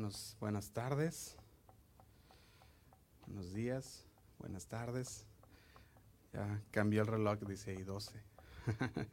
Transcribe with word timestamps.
Buenos, 0.00 0.34
buenas 0.40 0.70
tardes. 0.70 1.36
Buenos 3.26 3.52
días. 3.52 4.06
Buenas 4.38 4.66
tardes. 4.66 5.26
Ya 6.32 6.62
cambió 6.70 7.02
el 7.02 7.06
reloj, 7.06 7.38
dice 7.40 7.72
ahí 7.72 7.82
12. 7.82 8.18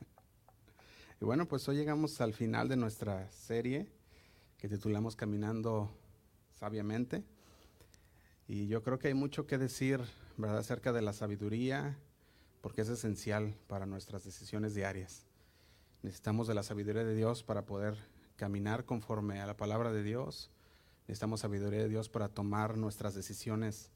y 1.19 1.25
bueno, 1.25 1.45
pues 1.45 1.67
hoy 1.67 1.75
llegamos 1.75 2.21
al 2.21 2.33
final 2.33 2.69
de 2.69 2.77
nuestra 2.77 3.29
serie 3.31 3.91
que 4.57 4.69
titulamos 4.69 5.17
Caminando 5.17 5.91
sabiamente. 6.53 7.25
Y 8.47 8.67
yo 8.67 8.81
creo 8.81 8.97
que 8.97 9.09
hay 9.09 9.13
mucho 9.13 9.45
que 9.45 9.57
decir, 9.57 9.99
¿verdad?, 10.37 10.59
acerca 10.59 10.93
de 10.93 11.01
la 11.01 11.11
sabiduría, 11.11 11.97
porque 12.61 12.83
es 12.83 12.87
esencial 12.87 13.57
para 13.67 13.85
nuestras 13.85 14.23
decisiones 14.23 14.73
diarias. 14.73 15.25
Necesitamos 16.01 16.47
de 16.47 16.53
la 16.53 16.63
sabiduría 16.63 17.03
de 17.03 17.13
Dios 17.13 17.43
para 17.43 17.65
poder 17.65 17.97
caminar 18.37 18.85
conforme 18.85 19.41
a 19.41 19.45
la 19.45 19.57
palabra 19.57 19.91
de 19.91 20.03
Dios. 20.03 20.49
Necesitamos 21.07 21.39
sabiduría 21.39 21.83
de 21.83 21.87
Dios 21.87 22.09
para 22.09 22.27
tomar 22.27 22.77
nuestras 22.77 23.15
decisiones 23.15 23.91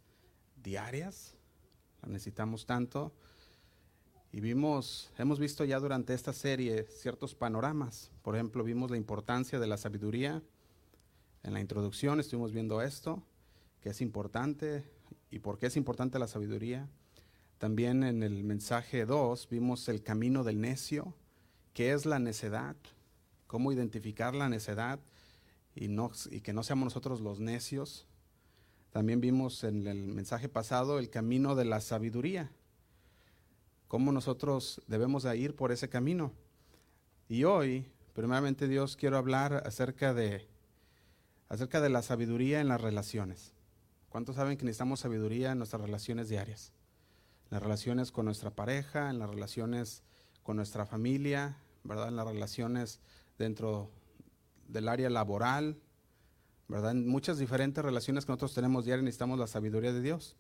diarias. 0.64 1.36
La 2.02 2.08
necesitamos 2.08 2.66
tanto. 2.66 3.12
Y 4.32 4.40
vimos, 4.40 5.12
hemos 5.18 5.38
visto 5.38 5.66
ya 5.66 5.78
durante 5.80 6.14
esta 6.14 6.32
serie 6.32 6.84
ciertos 6.84 7.36
panoramas. 7.36 8.12
Por 8.22 8.36
ejemplo, 8.36 8.64
vimos 8.64 8.90
la 8.90 8.96
importancia 8.96 9.60
de 9.60 9.68
la 9.68 9.76
sabiduría. 9.76 10.42
En 11.44 11.54
la 11.54 11.60
introducción 11.60 12.22
estuvimos 12.22 12.54
viendo 12.54 12.82
esto, 12.82 13.22
que 13.82 13.90
es 13.90 14.00
importante 14.00 14.86
y 15.30 15.40
por 15.40 15.60
qué 15.60 15.66
es 15.66 15.76
importante 15.76 16.18
la 16.18 16.28
sabiduría. 16.28 16.88
También 17.58 18.04
en 18.04 18.24
el 18.24 18.46
mensaje 18.46 19.06
2 19.06 19.50
vimos 19.50 19.90
el 19.90 20.02
camino 20.02 20.46
del 20.46 20.62
necio, 20.62 21.14
qué 21.74 21.92
es 21.92 22.06
la 22.06 22.20
necedad, 22.20 22.78
cómo 23.48 23.74
identificar 23.74 24.34
la 24.34 24.48
necedad 24.48 25.02
y, 25.76 25.88
que 26.42 26.54
no 26.54 26.64
seamos 26.64 26.86
nosotros 26.86 27.22
los 27.22 27.40
necios. 27.40 28.08
También 28.92 29.22
vimos 29.22 29.64
en 29.64 29.88
el 29.88 30.08
mensaje 30.08 30.50
pasado 30.50 31.00
el 31.00 31.10
camino 31.10 31.56
de 31.56 31.66
la 31.66 31.80
sabiduría, 31.80 32.52
cómo 33.88 34.12
nosotros 34.12 34.82
debemos 34.88 35.24
de 35.24 35.38
ir 35.38 35.56
por 35.56 35.72
ese 35.72 35.90
camino. 35.90 36.34
Y 37.30 37.46
hoy, 37.46 37.86
primeramente 38.14 38.68
Dios, 38.68 38.98
quiero 38.98 39.18
hablar 39.18 39.64
acerca 39.66 40.14
de, 40.14 40.48
acerca 41.48 41.80
de 41.80 41.90
la 41.90 42.02
sabiduría 42.02 42.60
en 42.60 42.68
las 42.68 42.82
relaciones. 42.82 43.54
¿Cuántos 44.10 44.36
saben 44.36 44.58
que 44.58 44.66
necesitamos 44.66 45.00
sabiduría 45.00 45.54
en 45.54 45.58
nuestras 45.58 45.82
relaciones 45.82 46.28
diarias? 46.28 46.74
En 47.46 47.52
las 47.52 47.64
relaciones 47.64 48.12
con 48.12 48.26
nuestra 48.26 48.52
pareja, 48.52 49.10
en 49.10 49.20
las 49.20 49.30
relaciones 49.30 50.04
con 50.44 50.58
nuestra 50.58 50.86
familia, 50.86 51.58
¿verdad? 51.86 52.10
En 52.10 52.18
las 52.18 52.28
relaciones 52.28 53.00
dentro 53.38 53.90
del 54.72 54.88
área 54.88 55.10
laboral, 55.10 55.78
¿verdad? 56.68 56.92
En 56.92 57.08
muchas 57.08 57.38
diferentes 57.38 57.84
relaciones 57.84 58.26
que 58.26 58.32
nosotros 58.32 58.54
tenemos 58.54 58.86
diariamente 58.86 59.10
necesitamos 59.10 59.38
la 59.38 59.48
sabiduría 59.48 59.92
de 59.94 60.02
Dios. 60.02 60.36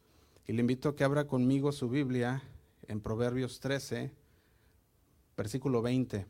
Y 0.47 0.53
le 0.53 0.61
invito 0.61 0.89
a 0.89 0.95
que 0.95 1.03
abra 1.03 1.27
conmigo 1.27 1.71
su 1.71 1.89
Biblia 1.89 2.41
en 2.87 3.01
Proverbios 3.01 3.59
13, 3.59 4.11
versículo 5.35 5.81
20. 5.81 6.25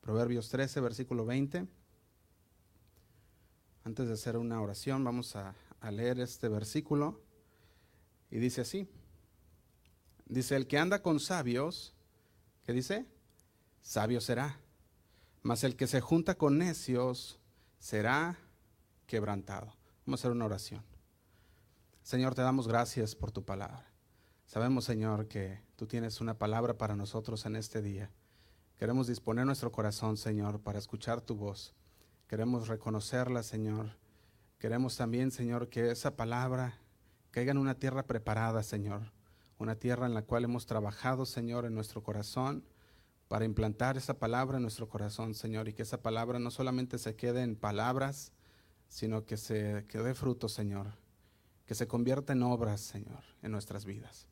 Proverbios 0.00 0.48
13, 0.48 0.80
versículo 0.80 1.24
20. 1.24 1.66
Antes 3.84 4.08
de 4.08 4.14
hacer 4.14 4.36
una 4.36 4.60
oración, 4.60 5.04
vamos 5.04 5.36
a, 5.36 5.54
a 5.80 5.90
leer 5.90 6.20
este 6.20 6.48
versículo. 6.48 7.22
Y 8.30 8.38
dice 8.38 8.62
así. 8.62 8.88
Dice, 10.26 10.56
el 10.56 10.66
que 10.66 10.78
anda 10.78 11.02
con 11.02 11.20
sabios, 11.20 11.94
¿qué 12.64 12.72
dice? 12.72 13.06
Sabio 13.82 14.20
será 14.20 14.58
mas 15.44 15.62
el 15.62 15.76
que 15.76 15.86
se 15.86 16.00
junta 16.00 16.36
con 16.36 16.56
necios 16.56 17.38
será 17.78 18.38
quebrantado. 19.06 19.74
Vamos 20.06 20.20
a 20.20 20.22
hacer 20.22 20.30
una 20.32 20.46
oración. 20.46 20.82
Señor, 22.02 22.34
te 22.34 22.40
damos 22.40 22.66
gracias 22.66 23.14
por 23.14 23.30
tu 23.30 23.44
palabra. 23.44 23.86
Sabemos, 24.46 24.86
Señor, 24.86 25.28
que 25.28 25.60
tú 25.76 25.86
tienes 25.86 26.22
una 26.22 26.38
palabra 26.38 26.78
para 26.78 26.96
nosotros 26.96 27.44
en 27.44 27.56
este 27.56 27.82
día. 27.82 28.10
Queremos 28.78 29.06
disponer 29.06 29.44
nuestro 29.44 29.70
corazón, 29.70 30.16
Señor, 30.16 30.60
para 30.60 30.78
escuchar 30.78 31.20
tu 31.20 31.36
voz. 31.36 31.74
Queremos 32.26 32.66
reconocerla, 32.66 33.42
Señor. 33.42 33.98
Queremos 34.58 34.96
también, 34.96 35.30
Señor, 35.30 35.68
que 35.68 35.90
esa 35.90 36.16
palabra 36.16 36.78
caiga 37.30 37.50
en 37.50 37.58
una 37.58 37.74
tierra 37.74 38.06
preparada, 38.06 38.62
Señor. 38.62 39.12
Una 39.58 39.74
tierra 39.74 40.06
en 40.06 40.14
la 40.14 40.22
cual 40.22 40.44
hemos 40.44 40.64
trabajado, 40.64 41.26
Señor, 41.26 41.66
en 41.66 41.74
nuestro 41.74 42.02
corazón 42.02 42.64
para 43.28 43.44
implantar 43.44 43.96
esa 43.96 44.18
palabra 44.18 44.56
en 44.56 44.62
nuestro 44.62 44.88
corazón, 44.88 45.34
Señor, 45.34 45.68
y 45.68 45.72
que 45.72 45.82
esa 45.82 46.02
palabra 46.02 46.38
no 46.38 46.50
solamente 46.50 46.98
se 46.98 47.16
quede 47.16 47.42
en 47.42 47.56
palabras, 47.56 48.32
sino 48.88 49.24
que 49.24 49.36
se 49.36 49.86
que 49.88 49.98
dé 49.98 50.14
fruto, 50.14 50.48
Señor, 50.48 50.86
que 51.66 51.74
se 51.74 51.86
convierta 51.86 52.32
en 52.32 52.42
obras, 52.42 52.80
Señor, 52.80 53.24
en 53.42 53.52
nuestras 53.52 53.84
vidas. 53.84 54.28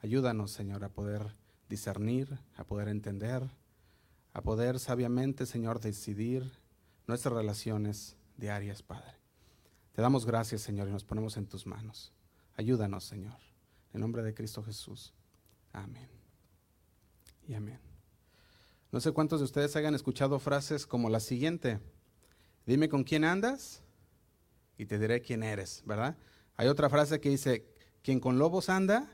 Ayúdanos, 0.00 0.50
Señor, 0.50 0.84
a 0.84 0.88
poder 0.88 1.36
discernir, 1.68 2.38
a 2.56 2.64
poder 2.64 2.88
entender, 2.88 3.48
a 4.32 4.42
poder 4.42 4.78
sabiamente, 4.78 5.46
Señor, 5.46 5.80
decidir 5.80 6.50
nuestras 7.06 7.34
relaciones 7.34 8.16
diarias, 8.36 8.82
Padre. 8.82 9.14
Te 9.92 10.02
damos 10.02 10.26
gracias, 10.26 10.62
Señor, 10.62 10.88
y 10.88 10.92
nos 10.92 11.04
ponemos 11.04 11.36
en 11.36 11.46
tus 11.46 11.66
manos. 11.66 12.12
Ayúdanos, 12.56 13.04
Señor. 13.04 13.38
En 13.92 14.00
nombre 14.00 14.22
de 14.22 14.34
Cristo 14.34 14.62
Jesús. 14.62 15.12
Amén. 15.72 16.08
Y 17.46 17.54
amén. 17.54 17.93
No 18.94 19.00
sé 19.00 19.10
cuántos 19.10 19.40
de 19.40 19.46
ustedes 19.46 19.74
hayan 19.74 19.96
escuchado 19.96 20.38
frases 20.38 20.86
como 20.86 21.10
la 21.10 21.18
siguiente. 21.18 21.80
Dime 22.64 22.88
con 22.88 23.02
quién 23.02 23.24
andas 23.24 23.82
y 24.78 24.86
te 24.86 25.00
diré 25.00 25.20
quién 25.20 25.42
eres, 25.42 25.82
¿verdad? 25.84 26.16
Hay 26.56 26.68
otra 26.68 26.88
frase 26.88 27.20
que 27.20 27.28
dice, 27.28 27.66
quien 28.04 28.20
con 28.20 28.38
lobos 28.38 28.68
anda, 28.68 29.10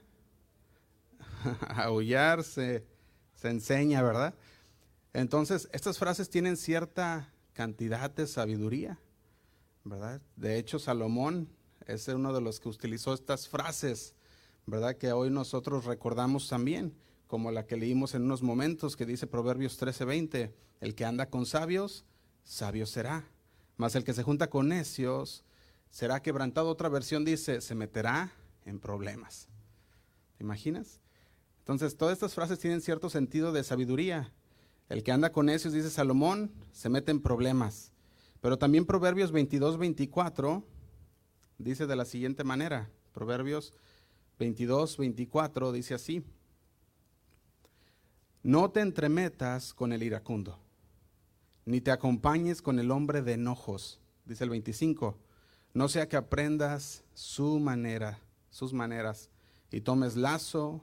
aullar 1.77 2.45
se, 2.45 2.85
se 3.33 3.49
enseña, 3.49 4.03
¿verdad? 4.03 4.35
Entonces, 5.15 5.67
estas 5.73 5.97
frases 5.97 6.29
tienen 6.29 6.59
cierta 6.59 7.33
cantidad 7.55 8.11
de 8.11 8.27
sabiduría, 8.27 9.01
¿verdad? 9.85 10.21
De 10.37 10.59
hecho, 10.59 10.79
Salomón 10.79 11.49
es 11.87 12.07
uno 12.09 12.35
de 12.35 12.43
los 12.43 12.61
que 12.61 12.69
utilizó 12.69 13.15
estas 13.15 13.49
frases, 13.49 14.15
¿verdad? 14.67 14.99
Que 14.99 15.13
hoy 15.13 15.31
nosotros 15.31 15.87
recordamos 15.87 16.51
también 16.51 16.95
como 17.31 17.53
la 17.53 17.65
que 17.65 17.77
leímos 17.77 18.17
en 18.17 18.23
unos 18.23 18.43
momentos, 18.43 18.97
que 18.97 19.07
dice 19.07 19.29
Proverbios 19.29 19.79
13:20, 19.79 20.53
el 20.81 20.97
que 20.97 21.05
anda 21.05 21.31
con 21.31 21.47
sabios, 21.47 22.05
sabio 22.43 22.87
será, 22.87 23.25
mas 23.77 23.95
el 23.95 24.03
que 24.03 24.15
se 24.15 24.25
junta 24.25 24.51
con 24.51 24.67
necios, 24.67 25.45
será 25.91 26.23
quebrantado. 26.23 26.69
Otra 26.69 26.89
versión 26.89 27.25
dice, 27.25 27.61
se 27.61 27.77
meterá 27.77 28.33
en 28.65 28.81
problemas. 28.81 29.47
¿Te 30.39 30.43
imaginas? 30.43 31.01
Entonces, 31.61 31.97
todas 31.97 32.15
estas 32.15 32.35
frases 32.35 32.59
tienen 32.59 32.81
cierto 32.81 33.09
sentido 33.09 33.53
de 33.53 33.63
sabiduría. 33.63 34.33
El 34.89 35.05
que 35.05 35.13
anda 35.13 35.31
con 35.31 35.47
necios, 35.47 35.73
dice 35.73 35.89
Salomón, 35.89 36.51
se 36.73 36.89
mete 36.89 37.13
en 37.13 37.21
problemas. 37.21 37.93
Pero 38.41 38.59
también 38.59 38.87
Proverbios 38.87 39.31
22, 39.31 39.79
24 39.79 40.65
dice 41.59 41.87
de 41.87 41.95
la 41.95 42.07
siguiente 42.07 42.43
manera. 42.43 42.91
Proverbios 43.13 43.73
22, 44.41 44.97
24 44.97 45.71
dice 45.71 45.95
así. 45.95 46.25
No 48.43 48.71
te 48.71 48.81
entremetas 48.81 49.75
con 49.75 49.93
el 49.93 50.03
iracundo, 50.03 50.59
ni 51.67 51.83
te 51.83 51.91
acompañes 51.91 52.63
con 52.63 52.79
el 52.79 52.91
hombre 52.91 53.21
de 53.21 53.35
enojos, 53.35 54.01
dice 54.25 54.45
el 54.45 54.51
25. 54.51 55.19
No 55.75 55.89
sea 55.89 56.09
que 56.09 56.17
aprendas 56.17 57.05
su 57.13 57.59
manera, 57.59 58.19
sus 58.49 58.73
maneras, 58.73 59.29
y 59.71 59.83
tomes 59.83 60.17
lazo 60.17 60.83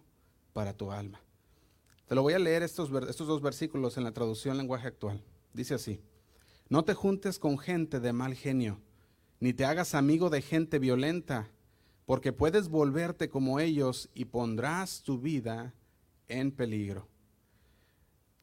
para 0.54 0.78
tu 0.78 0.92
alma. 0.92 1.20
Te 2.06 2.14
lo 2.14 2.22
voy 2.22 2.36
a 2.36 2.40
leer 2.40 2.62
estos, 2.62 2.92
estos 3.10 3.26
dos 3.26 3.42
versículos 3.42 3.98
en 3.98 4.04
la 4.04 4.12
traducción 4.12 4.56
lenguaje 4.56 4.88
actual. 4.88 5.24
Dice 5.52 5.74
así, 5.74 6.00
no 6.70 6.86
te 6.86 6.94
juntes 6.94 7.40
con 7.40 7.58
gente 7.58 8.00
de 8.00 8.14
mal 8.14 8.36
genio, 8.36 8.80
ni 9.40 9.52
te 9.54 9.66
hagas 9.66 9.96
amigo 9.96 10.30
de 10.30 10.44
gente 10.44 10.78
violenta, 10.78 11.50
porque 12.06 12.34
puedes 12.34 12.70
volverte 12.70 13.30
como 13.30 13.60
ellos 13.60 14.12
y 14.14 14.26
pondrás 14.26 15.02
tu 15.02 15.20
vida 15.20 15.74
en 16.28 16.52
peligro. 16.52 17.08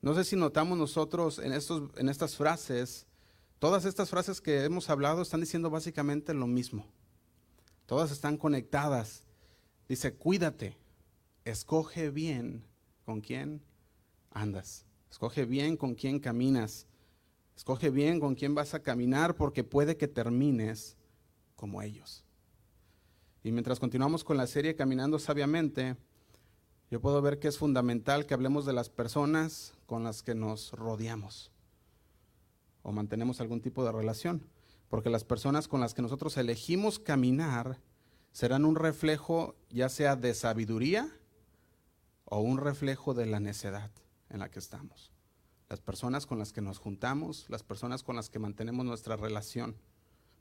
No 0.04 0.12
sé 0.14 0.24
si 0.24 0.36
notamos 0.36 0.76
nosotros 0.76 1.38
en, 1.38 1.54
estos, 1.54 1.90
en 1.96 2.10
estas 2.10 2.36
frases, 2.36 3.06
todas 3.58 3.86
estas 3.86 4.10
frases 4.10 4.42
que 4.42 4.62
hemos 4.62 4.90
hablado 4.90 5.22
están 5.22 5.40
diciendo 5.40 5.70
básicamente 5.70 6.34
lo 6.34 6.46
mismo. 6.46 6.84
Todas 7.86 8.10
están 8.10 8.36
conectadas. 8.36 9.22
Dice, 9.88 10.12
cuídate, 10.12 10.76
escoge 11.46 12.10
bien 12.10 12.66
con 13.06 13.22
quién 13.22 13.62
andas, 14.30 14.84
escoge 15.10 15.46
bien 15.46 15.78
con 15.78 15.94
quién 15.94 16.20
caminas, 16.20 16.86
escoge 17.56 17.88
bien 17.88 18.20
con 18.20 18.34
quién 18.34 18.54
vas 18.54 18.74
a 18.74 18.82
caminar 18.82 19.36
porque 19.36 19.64
puede 19.64 19.96
que 19.96 20.06
termines 20.06 20.98
como 21.56 21.80
ellos. 21.80 22.26
Y 23.42 23.52
mientras 23.52 23.80
continuamos 23.80 24.22
con 24.22 24.36
la 24.36 24.46
serie 24.46 24.76
Caminando 24.76 25.18
Sabiamente, 25.18 25.96
yo 26.94 27.00
puedo 27.00 27.20
ver 27.20 27.40
que 27.40 27.48
es 27.48 27.58
fundamental 27.58 28.24
que 28.24 28.34
hablemos 28.34 28.66
de 28.66 28.72
las 28.72 28.88
personas 28.88 29.74
con 29.84 30.04
las 30.04 30.22
que 30.22 30.36
nos 30.36 30.70
rodeamos 30.70 31.50
o 32.84 32.92
mantenemos 32.92 33.40
algún 33.40 33.60
tipo 33.60 33.84
de 33.84 33.90
relación. 33.90 34.46
porque 34.88 35.10
las 35.10 35.24
personas 35.24 35.66
con 35.66 35.80
las 35.80 35.92
que 35.92 36.02
nosotros 36.02 36.36
elegimos 36.36 37.00
caminar 37.00 37.80
serán 38.30 38.64
un 38.64 38.76
reflejo 38.76 39.56
ya 39.70 39.88
sea 39.88 40.14
de 40.14 40.34
sabiduría 40.34 41.10
o 42.26 42.38
un 42.38 42.58
reflejo 42.58 43.12
de 43.12 43.26
la 43.26 43.40
necedad 43.40 43.90
en 44.30 44.38
la 44.38 44.48
que 44.48 44.60
estamos. 44.60 45.10
Las 45.68 45.80
personas 45.80 46.26
con 46.26 46.38
las 46.38 46.52
que 46.52 46.60
nos 46.60 46.78
juntamos, 46.78 47.46
las 47.48 47.64
personas 47.64 48.04
con 48.04 48.14
las 48.14 48.30
que 48.30 48.38
mantenemos 48.38 48.86
nuestra 48.86 49.16
relación, 49.16 49.74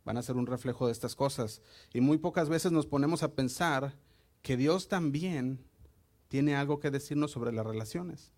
van 0.05 0.17
a 0.17 0.21
ser 0.21 0.35
un 0.35 0.45
reflejo 0.45 0.85
de 0.85 0.91
estas 0.91 1.15
cosas. 1.15 1.63
Y 1.95 2.01
muy 2.01 2.19
pocas 2.19 2.47
veces 2.47 2.71
nos 2.71 2.85
ponemos 2.85 3.23
a 3.23 3.33
pensar 3.33 3.95
que 4.43 4.55
Dios 4.55 4.87
también 4.87 5.72
tiene 6.33 6.55
algo 6.55 6.79
que 6.79 6.89
decirnos 6.89 7.29
sobre 7.29 7.51
las 7.51 7.63
relaciones, 7.63 8.31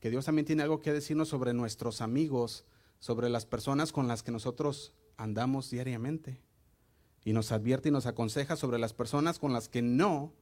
que 0.00 0.08
Dios 0.08 0.24
también 0.24 0.46
tiene 0.46 0.62
algo 0.62 0.80
que 0.80 0.94
decirnos 0.94 1.28
sobre 1.28 1.52
nuestros 1.52 2.00
amigos, 2.00 2.64
sobre 3.00 3.28
las 3.28 3.44
personas 3.44 3.92
con 3.92 4.08
las 4.08 4.22
que 4.22 4.32
nosotros 4.32 4.94
andamos 5.18 5.68
diariamente. 5.68 6.40
Y 7.22 7.34
nos 7.34 7.52
advierte 7.52 7.90
y 7.90 7.92
nos 7.92 8.06
aconseja 8.06 8.56
sobre 8.56 8.78
las 8.78 8.94
personas 8.94 9.38
con 9.38 9.52
las 9.52 9.68
que 9.68 9.82
no 9.82 10.32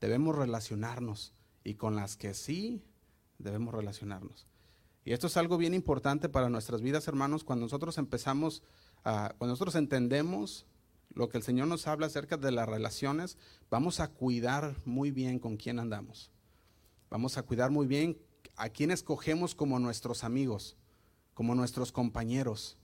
debemos 0.00 0.36
relacionarnos 0.36 1.32
y 1.64 1.74
con 1.74 1.96
las 1.96 2.16
que 2.16 2.34
sí 2.34 2.84
debemos 3.38 3.74
relacionarnos. 3.74 4.46
Y 5.04 5.14
esto 5.14 5.26
es 5.26 5.36
algo 5.36 5.58
bien 5.58 5.74
importante 5.74 6.28
para 6.28 6.50
nuestras 6.50 6.82
vidas, 6.82 7.08
hermanos, 7.08 7.42
cuando 7.42 7.66
nosotros 7.66 7.98
empezamos, 7.98 8.62
a, 9.02 9.34
cuando 9.38 9.54
nosotros 9.54 9.74
entendemos 9.74 10.66
lo 11.14 11.28
que 11.28 11.38
el 11.38 11.42
Señor 11.42 11.68
nos 11.68 11.86
habla 11.86 12.06
acerca 12.06 12.36
de 12.36 12.52
las 12.52 12.68
relaciones, 12.68 13.36
vamos 13.70 14.00
a 14.00 14.08
cuidar 14.08 14.76
muy 14.84 15.10
bien 15.10 15.38
con 15.38 15.56
quién 15.56 15.78
andamos. 15.78 16.30
Vamos 17.10 17.36
a 17.36 17.42
cuidar 17.42 17.70
muy 17.70 17.86
bien 17.86 18.18
a 18.56 18.68
quién 18.68 18.90
escogemos 18.90 19.54
como 19.54 19.78
nuestros 19.78 20.24
amigos, 20.24 20.76
como 21.34 21.54
nuestros 21.54 21.92
compañeros. 21.92 22.78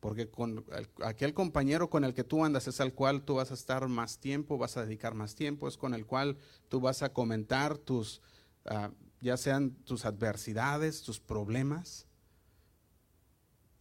Porque 0.00 0.28
con 0.28 0.64
aquel 1.04 1.32
compañero 1.32 1.88
con 1.88 2.04
el 2.04 2.12
que 2.12 2.24
tú 2.24 2.44
andas 2.44 2.66
es 2.66 2.80
al 2.80 2.92
cual 2.92 3.22
tú 3.24 3.36
vas 3.36 3.52
a 3.52 3.54
estar 3.54 3.86
más 3.88 4.18
tiempo, 4.18 4.58
vas 4.58 4.76
a 4.76 4.84
dedicar 4.84 5.14
más 5.14 5.34
tiempo, 5.34 5.68
es 5.68 5.76
con 5.76 5.94
el 5.94 6.06
cual 6.06 6.38
tú 6.68 6.80
vas 6.80 7.02
a 7.02 7.12
comentar 7.12 7.78
tus, 7.78 8.20
uh, 8.66 8.92
ya 9.20 9.36
sean 9.36 9.70
tus 9.84 10.04
adversidades, 10.04 11.02
tus 11.02 11.20
problemas. 11.20 12.06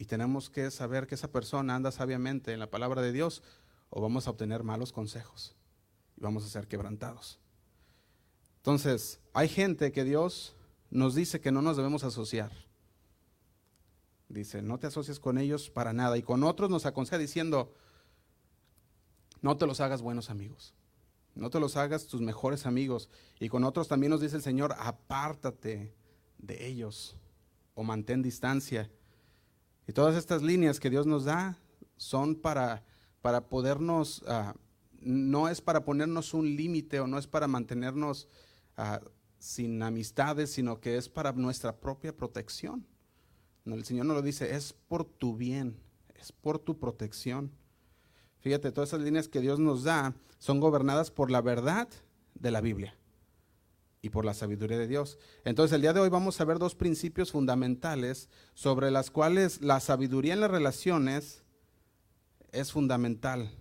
Y 0.02 0.06
tenemos 0.06 0.50
que 0.50 0.72
saber 0.72 1.06
que 1.06 1.14
esa 1.14 1.32
persona 1.32 1.76
anda 1.76 1.92
sabiamente 1.92 2.54
en 2.54 2.60
la 2.60 2.72
palabra 2.72 3.04
de 3.04 3.12
Dios 3.12 3.44
o 3.92 4.02
vamos 4.02 4.26
a 4.26 4.32
obtener 4.32 4.64
malos 4.64 4.92
consejos 4.92 5.56
y 6.18 6.22
vamos 6.22 6.44
a 6.44 6.50
ser 6.50 6.68
quebrantados. 6.68 7.38
Entonces, 8.58 9.20
hay 9.32 9.48
gente 9.48 9.92
que 9.92 10.04
Dios 10.04 10.56
nos 10.90 11.14
dice 11.14 11.40
que 11.40 11.52
no 11.52 11.62
nos 11.62 11.78
debemos 11.78 12.04
asociar. 12.04 12.52
Dice, 14.28 14.64
no 14.64 14.80
te 14.80 14.88
asocies 14.88 15.20
con 15.20 15.38
ellos 15.38 15.70
para 15.70 15.94
nada. 15.94 16.18
Y 16.18 16.24
con 16.24 16.44
otros 16.44 16.72
nos 16.72 16.88
aconseja 16.88 17.20
diciendo, 17.20 17.72
no 19.44 19.56
te 19.56 19.68
los 19.68 19.82
hagas 19.82 20.02
buenos 20.02 20.32
amigos. 20.32 20.74
No 21.36 21.52
te 21.52 21.60
los 21.60 21.78
hagas 21.78 22.08
tus 22.08 22.22
mejores 22.22 22.66
amigos. 22.66 23.08
Y 23.40 23.50
con 23.50 23.64
otros 23.64 23.88
también 23.88 24.10
nos 24.10 24.22
dice 24.22 24.38
el 24.38 24.42
Señor, 24.42 24.74
apártate 24.80 25.94
de 26.40 26.66
ellos 26.66 27.18
o 27.76 27.84
mantén 27.84 28.24
distancia. 28.24 28.90
Y 29.88 29.94
todas 29.94 30.16
estas 30.16 30.42
líneas 30.42 30.80
que 30.80 30.90
Dios 30.90 31.06
nos 31.06 31.26
da 31.26 31.58
son 31.98 32.36
para, 32.36 32.84
para 33.22 33.50
podernos, 33.50 34.22
uh, 34.24 34.58
no 35.02 35.50
es 35.50 35.62
para 35.62 35.84
ponernos 35.84 36.34
un 36.34 36.56
límite 36.56 37.00
o 37.00 37.08
no 37.08 37.18
es 37.18 37.28
para 37.28 37.48
mantenernos 37.48 38.28
uh, 38.78 39.04
sin 39.40 39.82
amistades, 39.82 40.52
sino 40.52 40.80
que 40.80 40.98
es 40.98 41.10
para 41.10 41.32
nuestra 41.34 41.80
propia 41.80 42.16
protección. 42.16 42.88
El 43.66 43.86
Señor 43.86 44.06
no 44.06 44.14
lo 44.14 44.22
dice, 44.22 44.56
es 44.56 44.74
por 44.74 45.06
tu 45.06 45.36
bien, 45.36 45.78
es 46.16 46.32
por 46.32 46.60
tu 46.60 46.80
protección. 46.80 47.52
Fíjate, 48.40 48.72
todas 48.72 48.90
esas 48.90 49.02
líneas 49.02 49.28
que 49.28 49.42
Dios 49.42 49.60
nos 49.60 49.84
da 49.84 50.16
son 50.40 50.60
gobernadas 50.60 51.12
por 51.12 51.30
la 51.30 51.42
verdad 51.42 51.88
de 52.34 52.52
la 52.52 52.62
Biblia 52.62 53.01
y 54.02 54.10
por 54.10 54.26
la 54.26 54.34
sabiduría 54.34 54.78
de 54.78 54.88
Dios. 54.88 55.18
Entonces, 55.46 55.76
el 55.76 55.82
día 55.82 55.94
de 55.94 56.00
hoy 56.00 56.10
vamos 56.10 56.42
a 56.42 56.46
ver 56.46 56.58
dos 56.58 56.76
principios 56.76 57.32
fundamentales 57.32 58.30
sobre 58.54 58.90
las 58.90 59.12
cuales 59.12 59.62
la 59.62 59.80
sabiduría 59.80 60.34
en 60.34 60.42
las 60.42 60.52
relaciones 60.52 61.44
es 62.52 62.72
fundamental. 62.72 63.52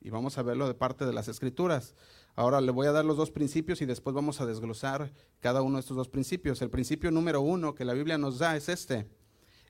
Y 0.00 0.10
vamos 0.10 0.38
a 0.38 0.42
verlo 0.42 0.66
de 0.66 0.74
parte 0.74 1.06
de 1.06 1.12
las 1.12 1.28
escrituras. 1.28 1.94
Ahora 2.34 2.60
le 2.60 2.72
voy 2.72 2.86
a 2.86 2.92
dar 2.92 3.04
los 3.04 3.16
dos 3.16 3.30
principios 3.30 3.80
y 3.80 3.86
después 3.86 4.14
vamos 4.14 4.40
a 4.40 4.46
desglosar 4.46 5.12
cada 5.40 5.62
uno 5.62 5.76
de 5.76 5.80
estos 5.80 5.96
dos 5.96 6.08
principios. 6.08 6.60
El 6.62 6.70
principio 6.70 7.10
número 7.10 7.40
uno 7.40 7.74
que 7.74 7.84
la 7.84 7.94
Biblia 7.94 8.18
nos 8.18 8.38
da 8.38 8.56
es 8.56 8.68
este. 8.68 9.08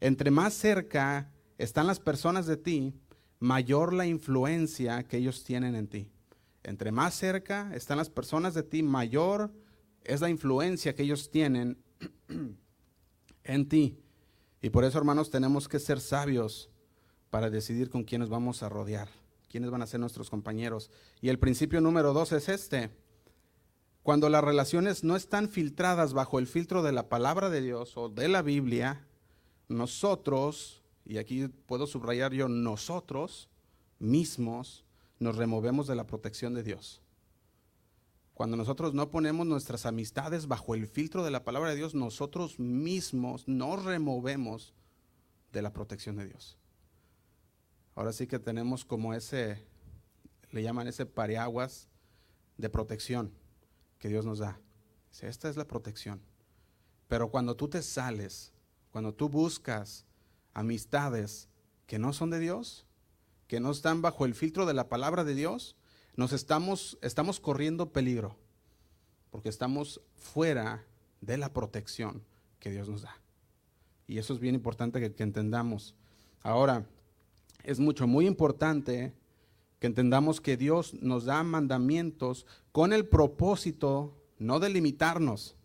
Entre 0.01 0.31
más 0.31 0.55
cerca 0.55 1.31
están 1.59 1.87
las 1.87 2.01
personas 2.01 2.47
de 2.47 2.57
ti, 2.57 2.95
mayor 3.39 3.93
la 3.93 4.07
influencia 4.07 5.05
que 5.05 5.19
ellos 5.19 5.45
tienen 5.45 5.75
en 5.75 5.89
ti. 5.89 6.11
Entre 6.65 6.91
más 6.91 7.15
cerca 7.15 7.71
están 7.75 7.99
las 7.99 8.11
personas 8.11 8.53
de 8.55 8.63
ti, 8.63 8.83
mayor 8.83 9.53
es 10.07 10.21
la 10.21 10.31
influencia 10.31 10.95
que 10.95 11.03
ellos 11.03 11.31
tienen 11.31 11.79
en 13.45 13.69
ti. 13.69 13.99
Y 14.63 14.71
por 14.71 14.85
eso, 14.85 14.99
hermanos, 14.99 15.31
tenemos 15.31 15.69
que 15.69 15.79
ser 15.79 16.01
sabios 16.01 16.71
para 17.31 17.51
decidir 17.51 17.91
con 17.91 18.05
quiénes 18.05 18.29
vamos 18.29 18.63
a 18.63 18.69
rodear, 18.69 19.09
quiénes 19.51 19.71
van 19.71 19.83
a 19.83 19.87
ser 19.87 20.01
nuestros 20.01 20.31
compañeros. 20.31 20.91
Y 21.21 21.29
el 21.29 21.39
principio 21.39 21.81
número 21.81 22.13
dos 22.13 22.33
es 22.33 22.49
este. 22.49 22.91
Cuando 24.03 24.29
las 24.29 24.45
relaciones 24.45 25.05
no 25.05 25.17
están 25.17 25.49
filtradas 25.49 26.15
bajo 26.15 26.39
el 26.39 26.47
filtro 26.47 26.83
de 26.83 26.93
la 26.93 27.09
palabra 27.09 27.51
de 27.51 27.61
Dios 27.61 27.97
o 27.97 28.09
de 28.09 28.29
la 28.29 28.43
Biblia, 28.43 29.07
nosotros, 29.69 30.83
y 31.05 31.19
aquí 31.19 31.49
puedo 31.49 31.87
subrayar 31.87 32.33
yo, 32.33 32.49
nosotros 32.49 33.49
mismos 33.99 34.85
nos 35.19 35.37
removemos 35.37 35.87
de 35.87 35.97
la 35.97 36.07
protección 36.07 36.55
de 36.55 36.63
Dios. 36.63 37.03
Cuando 38.37 38.59
nosotros 38.59 38.93
no 38.93 39.11
ponemos 39.11 39.47
nuestras 39.47 39.87
amistades 39.87 40.47
bajo 40.47 40.75
el 40.75 40.87
filtro 40.87 41.25
de 41.25 41.31
la 41.31 41.43
palabra 41.43 41.71
de 41.71 41.77
Dios, 41.77 41.95
nosotros 41.95 42.61
mismos 42.61 43.49
nos 43.49 43.83
removemos 43.83 44.75
de 45.53 45.63
la 45.63 45.73
protección 45.73 46.17
de 46.17 46.27
Dios. 46.27 46.59
Ahora 47.95 48.13
sí 48.13 48.27
que 48.27 48.39
tenemos 48.39 48.85
como 48.85 49.15
ese, 49.15 49.67
le 50.51 50.63
llaman 50.63 50.87
ese 50.87 51.07
pareaguas 51.07 51.89
de 52.59 52.69
protección 52.69 53.33
que 53.99 54.11
Dios 54.11 54.27
nos 54.27 54.41
da. 54.41 54.61
Esta 55.23 55.49
es 55.49 55.57
la 55.57 55.67
protección. 55.67 56.21
Pero 57.09 57.31
cuando 57.31 57.57
tú 57.57 57.69
te 57.69 57.81
sales 57.81 58.53
cuando 58.91 59.15
tú 59.15 59.31
buscas 59.31 60.05
amistades 60.53 61.49
que 61.87 61.99
no 61.99 62.13
son 62.13 62.29
de 62.31 62.39
Dios, 62.39 62.87
que 63.47 63.61
no 63.61 63.71
están 63.71 64.03
bajo 64.03 64.27
el 64.27 64.35
filtro 64.35 64.67
de 64.67 64.75
la 64.75 64.91
palabra 64.91 65.25
de 65.25 65.35
Dios, 65.35 65.77
nos 66.17 66.33
estamos, 66.33 66.99
estamos 67.03 67.41
corriendo 67.41 67.93
peligro, 67.93 68.37
porque 69.31 69.49
estamos 69.49 70.01
fuera 70.15 70.85
de 71.21 71.37
la 71.37 71.53
protección 71.53 72.23
que 72.59 72.71
Dios 72.71 72.89
nos 72.89 73.03
da. 73.03 73.17
Y 74.07 74.19
eso 74.19 74.33
es 74.33 74.41
bien 74.41 74.55
importante 74.55 75.01
que, 75.01 75.13
que 75.13 75.23
entendamos. 75.23 75.95
Ahora, 76.43 76.87
es 77.65 77.79
mucho, 77.79 78.07
muy 78.07 78.27
importante 78.27 79.13
que 79.79 79.87
entendamos 79.87 80.41
que 80.41 80.57
Dios 80.57 80.95
nos 80.95 81.25
da 81.25 81.43
mandamientos 81.43 82.47
con 82.73 82.93
el 82.93 83.07
propósito 83.07 84.15
no 84.39 84.61
de 84.61 84.71
limitarnos, 84.71 85.57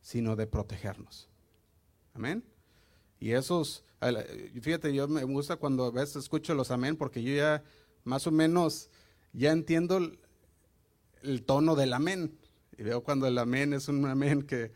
sino 0.00 0.36
de 0.36 0.46
protegernos. 0.46 1.28
Amén. 2.14 2.44
Y 3.18 3.32
esos, 3.32 3.84
fíjate, 4.60 4.92
yo 4.94 5.08
me 5.08 5.24
gusta 5.24 5.56
cuando 5.56 5.86
a 5.86 5.90
veces 5.90 6.16
escucho 6.16 6.54
los 6.54 6.70
amén 6.70 6.96
porque 6.96 7.22
yo 7.22 7.34
ya 7.34 7.62
más 8.04 8.26
o 8.26 8.30
menos 8.30 8.90
ya 9.32 9.52
entiendo 9.52 9.98
el, 11.22 11.42
tono 11.44 11.74
del 11.74 11.92
amén. 11.92 12.36
Y 12.76 12.82
veo 12.82 13.02
cuando 13.02 13.26
el 13.26 13.38
amén 13.38 13.72
es 13.72 13.88
un 13.88 14.04
amén 14.06 14.42
que, 14.42 14.72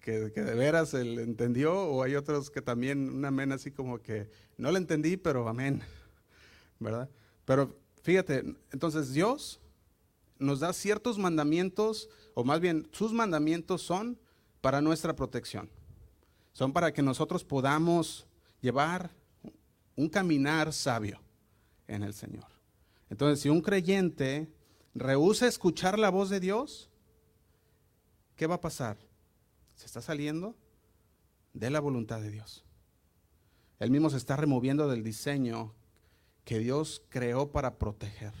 que, 0.00 0.12
de 0.20 0.54
veras 0.54 0.94
él 0.94 1.18
entendió 1.18 1.74
o 1.74 2.02
hay 2.02 2.14
otros 2.14 2.50
que 2.50 2.62
también 2.62 3.10
un 3.10 3.24
amén 3.24 3.52
así 3.52 3.70
como 3.70 4.00
que 4.00 4.30
no 4.56 4.70
lo 4.70 4.78
entendí, 4.78 5.16
pero 5.16 5.48
amén. 5.48 5.82
¿Verdad? 6.78 7.08
Pero 7.44 7.78
fíjate, 8.02 8.44
entonces 8.72 9.12
Dios 9.12 9.60
nos 10.38 10.60
da 10.60 10.72
ciertos 10.72 11.18
mandamientos, 11.18 12.10
o 12.34 12.44
más 12.44 12.60
bien 12.60 12.86
sus 12.92 13.12
mandamientos 13.12 13.82
son 13.82 14.18
para 14.60 14.80
nuestra 14.80 15.16
protección 15.16 15.70
son 16.56 16.72
para 16.72 16.90
que 16.90 17.02
nosotros 17.02 17.44
podamos 17.44 18.26
llevar 18.62 19.10
un 19.94 20.08
caminar 20.08 20.72
sabio 20.72 21.20
en 21.86 22.02
el 22.02 22.14
Señor. 22.14 22.55
Entonces, 23.10 23.40
si 23.40 23.48
un 23.48 23.60
creyente 23.60 24.50
rehúsa 24.94 25.46
escuchar 25.46 25.98
la 25.98 26.10
voz 26.10 26.30
de 26.30 26.40
Dios, 26.40 26.90
¿qué 28.34 28.46
va 28.46 28.56
a 28.56 28.60
pasar? 28.60 28.96
Se 29.76 29.86
está 29.86 30.00
saliendo 30.00 30.56
de 31.52 31.70
la 31.70 31.80
voluntad 31.80 32.20
de 32.20 32.30
Dios. 32.30 32.64
Él 33.78 33.90
mismo 33.90 34.10
se 34.10 34.16
está 34.16 34.36
removiendo 34.36 34.88
del 34.88 35.02
diseño 35.02 35.74
que 36.44 36.58
Dios 36.58 37.02
creó 37.08 37.50
para 37.50 37.78
proteger 37.78 38.32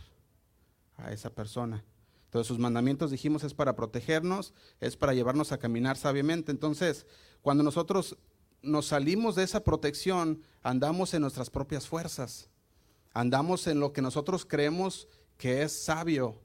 a 0.96 1.12
esa 1.12 1.30
persona. 1.30 1.84
Entonces 2.24 2.48
sus 2.48 2.58
mandamientos 2.58 3.10
dijimos 3.10 3.44
es 3.44 3.54
para 3.54 3.76
protegernos, 3.76 4.54
es 4.80 4.96
para 4.96 5.14
llevarnos 5.14 5.52
a 5.52 5.58
caminar 5.58 5.96
sabiamente. 5.96 6.52
Entonces, 6.52 7.06
cuando 7.42 7.62
nosotros 7.62 8.16
nos 8.62 8.86
salimos 8.86 9.36
de 9.36 9.44
esa 9.44 9.62
protección, 9.62 10.42
andamos 10.62 11.14
en 11.14 11.22
nuestras 11.22 11.50
propias 11.50 11.86
fuerzas. 11.86 12.50
Andamos 13.16 13.66
en 13.66 13.80
lo 13.80 13.94
que 13.94 14.02
nosotros 14.02 14.44
creemos 14.44 15.08
que 15.38 15.62
es 15.62 15.72
sabio, 15.72 16.38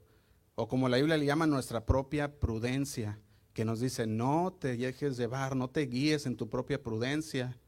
o 0.54 0.68
como 0.68 0.88
la 0.88 0.96
Biblia 0.96 1.18
le 1.18 1.26
llama, 1.26 1.46
nuestra 1.46 1.84
propia 1.84 2.40
prudencia, 2.40 3.20
que 3.52 3.66
nos 3.66 3.80
dice, 3.80 4.06
no 4.06 4.56
te 4.58 4.78
dejes 4.78 5.18
llevar, 5.18 5.54
no 5.54 5.68
te 5.68 5.82
guíes 5.82 6.24
en 6.24 6.34
tu 6.34 6.48
propia 6.48 6.82
prudencia. 6.82 7.58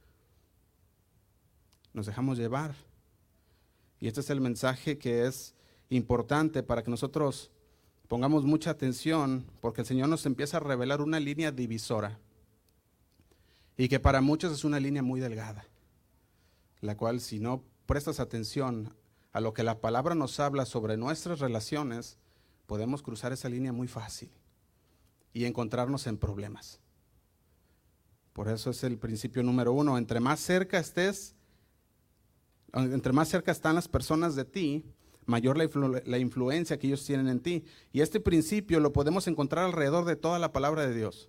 Nos 1.93 2.07
dejamos 2.07 2.39
llevar. 2.39 2.75
Y 4.01 4.09
este 4.09 4.21
es 4.23 4.31
el 4.31 4.41
mensaje 4.41 4.97
que 4.97 5.27
es 5.27 5.55
importante 5.91 6.63
para 6.63 6.83
que 6.83 6.91
nosotros 6.91 7.51
pongamos 8.09 8.47
mucha 8.47 8.71
atención, 8.71 9.45
porque 9.61 9.83
el 9.83 9.87
Señor 9.87 10.09
nos 10.09 10.25
empieza 10.25 10.57
a 10.57 10.61
revelar 10.61 11.03
una 11.03 11.21
línea 11.21 11.53
divisora, 11.53 12.19
y 13.77 13.87
que 13.89 14.01
para 14.01 14.23
muchos 14.23 14.51
es 14.51 14.65
una 14.65 14.81
línea 14.81 15.03
muy 15.03 15.21
delgada, 15.21 15.67
la 16.81 16.97
cual 16.97 17.21
si 17.21 17.39
no 17.39 17.65
prestas 17.87 18.21
atención 18.21 18.95
a 19.33 19.41
lo 19.41 19.53
que 19.53 19.63
la 19.63 19.81
palabra 19.81 20.15
nos 20.15 20.39
habla 20.41 20.65
sobre 20.65 20.97
nuestras 20.97 21.41
relaciones, 21.41 22.19
podemos 22.67 23.03
cruzar 23.03 23.33
esa 23.33 23.49
línea 23.49 23.73
muy 23.73 23.89
fácil 23.89 24.31
y 25.33 25.45
encontrarnos 25.45 26.07
en 26.07 26.17
problemas. 26.17 26.81
Por 28.33 28.49
eso 28.49 28.71
es 28.71 28.83
el 28.85 28.99
principio 28.99 29.43
número 29.43 29.73
uno. 29.73 29.99
Entre 29.99 30.21
más 30.21 30.41
cerca 30.41 30.79
estés, 30.79 31.35
entre 32.73 33.13
más 33.13 33.29
cerca 33.29 33.53
están 33.53 33.75
las 33.75 33.89
personas 33.89 34.35
de 34.35 34.45
ti, 34.45 34.85
mayor 35.27 35.57
la, 35.57 36.03
la, 36.05 36.19
influencia 36.19 36.79
que 36.79 36.89
ellos 36.89 37.05
tienen 37.05 37.29
en 37.29 37.41
ti. 37.41 37.65
Y 37.93 38.01
este 38.01 38.21
principio 38.21 38.81
lo 38.81 38.93
podemos 38.93 39.27
encontrar 39.29 39.65
alrededor 39.65 40.05
de 40.05 40.17
toda 40.17 40.39
la 40.39 40.53
palabra 40.53 40.87
de 40.87 40.95
Dios. 40.95 41.29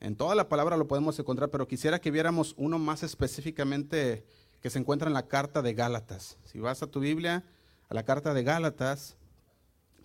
En 0.00 0.16
toda 0.16 0.34
la 0.34 0.48
palabra 0.48 0.76
lo 0.76 0.86
podemos 0.86 1.18
encontrar, 1.18 1.50
pero 1.50 1.66
quisiera 1.66 2.00
que 2.00 2.10
viéramos 2.10 2.54
uno 2.56 2.78
más 2.78 3.02
específicamente 3.02 4.24
que 4.68 4.72
se 4.72 4.78
encuentra 4.80 5.08
en 5.08 5.14
la 5.14 5.28
carta 5.28 5.62
de 5.62 5.72
Gálatas. 5.72 6.36
Si 6.44 6.60
vas 6.60 6.82
a 6.82 6.88
tu 6.88 7.00
Biblia, 7.00 7.42
a 7.88 7.94
la 7.94 8.02
carta 8.02 8.34
de 8.34 8.42
Gálatas, 8.42 9.16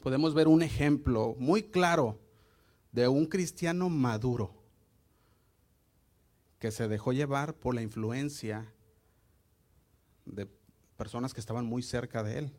podemos 0.02 0.34
ver 0.34 0.48
un 0.48 0.64
ejemplo 0.64 1.36
muy 1.38 1.64
claro 1.64 2.18
de 2.94 3.10
un 3.10 3.26
cristiano 3.26 3.90
maduro 3.90 4.54
que 6.60 6.72
se 6.72 6.88
dejó 6.88 7.12
llevar 7.12 7.56
por 7.56 7.76
la 7.76 7.82
influencia 7.82 8.74
de 10.24 10.48
personas 10.96 11.34
que 11.34 11.42
estaban 11.42 11.66
muy 11.66 11.84
cerca 11.84 12.24
de 12.24 12.38
él. 12.38 12.54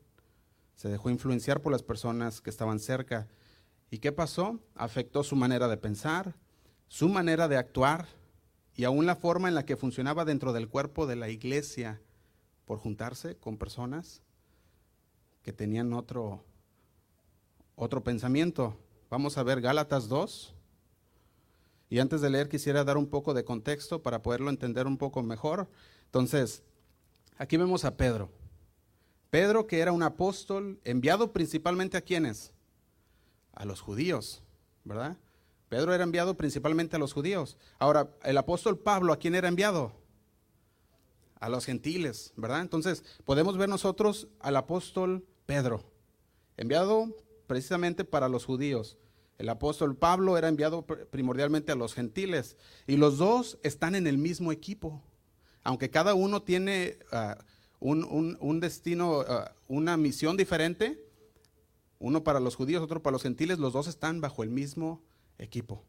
Se 0.77 0.91
dejó 0.91 1.09
influenciar 1.09 1.63
por 1.63 1.73
las 1.73 1.83
personas 1.83 2.43
que 2.43 2.51
estaban 2.51 2.81
cerca. 2.81 3.29
¿Y 3.91 3.97
qué 3.97 4.13
pasó? 4.13 4.61
Afectó 4.75 5.25
su 5.25 5.37
manera 5.37 5.69
de 5.69 5.79
pensar, 5.79 6.37
su 6.87 7.09
manera 7.09 7.49
de 7.49 7.57
actuar 7.57 8.09
y 8.77 8.85
aún 8.85 9.07
la 9.07 9.17
forma 9.17 9.49
en 9.49 9.55
la 9.55 9.65
que 9.65 9.77
funcionaba 9.77 10.25
dentro 10.25 10.53
del 10.53 10.69
cuerpo 10.69 11.07
de 11.07 11.17
la 11.17 11.29
iglesia 11.29 12.01
por 12.65 12.79
juntarse 12.79 13.37
con 13.37 13.57
personas 13.57 14.23
que 15.43 15.53
tenían 15.53 15.93
otro 15.93 16.45
otro 17.77 18.05
pensamiento. 18.05 18.77
Vamos 19.11 19.39
a 19.39 19.43
ver 19.43 19.61
Gálatas 19.61 20.09
2. 20.09 20.55
Y 21.91 21.99
antes 21.99 22.21
de 22.21 22.31
leer 22.31 22.49
quisiera 22.49 22.85
dar 22.85 22.97
un 22.97 23.07
poco 23.07 23.35
de 23.35 23.45
contexto 23.45 24.03
para 24.03 24.23
poderlo 24.23 24.51
entender 24.51 24.87
un 24.87 24.97
poco 24.97 25.23
mejor. 25.23 25.69
Entonces, 26.07 26.63
aquí 27.37 27.57
vemos 27.57 27.85
a 27.85 27.97
Pedro. 27.97 28.31
Pedro 29.31 29.67
que 29.67 29.81
era 29.81 29.93
un 29.93 30.03
apóstol 30.03 30.81
enviado 30.85 31.33
principalmente 31.33 31.97
a 31.97 32.01
quienes? 32.01 32.53
A 33.53 33.65
los 33.65 33.81
judíos, 33.81 34.43
¿verdad? 34.85 35.17
Pedro 35.69 35.95
era 35.95 36.05
enviado 36.05 36.37
principalmente 36.37 36.97
a 36.97 36.99
los 36.99 37.13
judíos. 37.13 37.57
Ahora, 37.79 38.11
el 38.23 38.39
apóstol 38.39 38.79
Pablo, 38.79 39.13
¿a 39.13 39.19
quién 39.19 39.35
era 39.35 39.49
enviado? 39.49 39.93
A 41.41 41.49
los 41.49 41.65
gentiles, 41.65 42.33
¿verdad? 42.37 42.61
Entonces, 42.61 43.05
podemos 43.25 43.57
ver 43.57 43.69
nosotros 43.69 44.29
al 44.41 44.57
apóstol 44.57 45.27
Pedro, 45.47 45.85
enviado 46.57 47.15
precisamente 47.47 48.05
para 48.05 48.29
los 48.29 48.45
judíos. 48.45 48.97
El 49.39 49.49
apóstol 49.49 49.97
Pablo 49.97 50.39
era 50.39 50.49
enviado 50.49 50.87
primordialmente 50.87 51.73
a 51.73 51.77
los 51.77 51.95
gentiles 51.95 52.57
y 52.87 52.97
los 52.97 53.19
dos 53.19 53.59
están 53.63 53.95
en 53.95 54.07
el 54.07 54.17
mismo 54.17 54.53
equipo, 54.53 55.03
aunque 55.65 55.91
cada 55.91 56.15
uno 56.15 56.43
tiene 56.43 56.99
ah, 57.11 57.39
un, 57.81 58.61
destino, 58.61 59.25
ah, 59.27 59.53
una 59.67 59.97
misión 59.97 60.37
diferente, 60.37 61.05
uno 61.99 62.23
para 62.23 62.39
los 62.39 62.55
judíos, 62.55 62.83
otro 62.83 63.03
para 63.03 63.13
los 63.13 63.23
gentiles, 63.23 63.59
los 63.59 63.73
dos 63.73 63.89
están 63.89 64.21
bajo 64.21 64.43
el 64.43 64.51
mismo 64.51 65.03
equipo. 65.39 65.85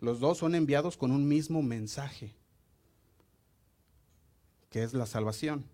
Los 0.00 0.20
dos 0.20 0.38
son 0.38 0.54
enviados 0.54 0.96
con 0.96 1.10
un 1.10 1.26
mismo 1.26 1.62
mensaje, 1.62 2.34
que 4.70 4.82
es 4.82 4.94
la 4.94 5.06
salvación. 5.06 5.66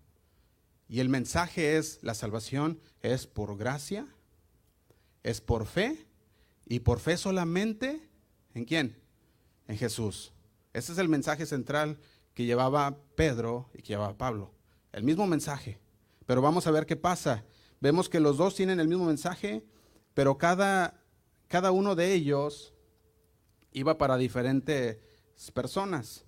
Y 0.87 0.99
el 0.99 1.09
mensaje 1.09 1.77
es, 1.77 1.99
la 2.01 2.13
salvación 2.13 2.79
es 3.01 3.27
por 3.27 3.57
gracia 3.57 4.07
es 5.25 5.41
por 5.41 5.65
fe 5.65 6.05
y 6.67 6.81
por 6.81 6.99
fe 6.99 7.17
solamente 7.17 7.99
en 8.53 8.63
quién? 8.63 8.95
En 9.67 9.75
Jesús. 9.75 10.33
Ese 10.71 10.91
es 10.91 10.99
el 10.99 11.09
mensaje 11.09 11.47
central 11.47 11.97
que 12.35 12.45
llevaba 12.45 12.99
Pedro 13.15 13.71
y 13.73 13.81
que 13.81 13.87
llevaba 13.93 14.19
Pablo. 14.19 14.53
El 14.91 15.03
mismo 15.03 15.25
mensaje. 15.25 15.79
Pero 16.27 16.43
vamos 16.43 16.67
a 16.67 16.71
ver 16.71 16.85
qué 16.85 16.95
pasa. 16.95 17.43
Vemos 17.81 18.07
que 18.07 18.19
los 18.19 18.37
dos 18.37 18.53
tienen 18.53 18.79
el 18.79 18.87
mismo 18.87 19.05
mensaje, 19.05 19.65
pero 20.13 20.37
cada, 20.37 21.01
cada 21.47 21.71
uno 21.71 21.95
de 21.95 22.13
ellos 22.13 22.74
iba 23.75 23.97
para 23.97 24.17
diferentes 24.17 24.97
personas. 25.53 26.23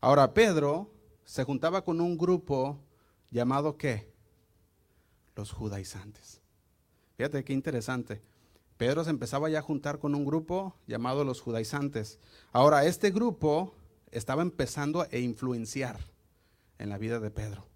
Ahora, 0.00 0.34
Pedro 0.34 0.90
se 1.24 1.44
juntaba 1.44 1.84
con 1.84 2.00
un 2.00 2.18
grupo 2.18 2.80
llamado 3.30 3.76
¿qué? 3.76 4.12
Los 5.36 5.52
judaizantes. 5.52 6.40
Fíjate 7.16 7.44
qué 7.44 7.52
interesante. 7.52 8.20
Pedro 8.76 9.04
se 9.04 9.10
empezaba 9.10 9.48
ya 9.48 9.60
a 9.60 9.62
juntar 9.62 10.00
con 10.00 10.16
un 10.16 10.24
grupo 10.24 10.74
llamado 10.88 11.22
los 11.22 11.40
judaizantes. 11.40 12.18
Ahora, 12.50 12.84
este 12.84 13.12
grupo 13.12 13.72
estaba 14.10 14.42
empezando 14.42 15.02
a 15.02 15.16
influenciar 15.16 16.00
en 16.78 16.88
la 16.88 16.98
vida 16.98 17.20
de 17.20 17.30
Pedro. 17.30 17.68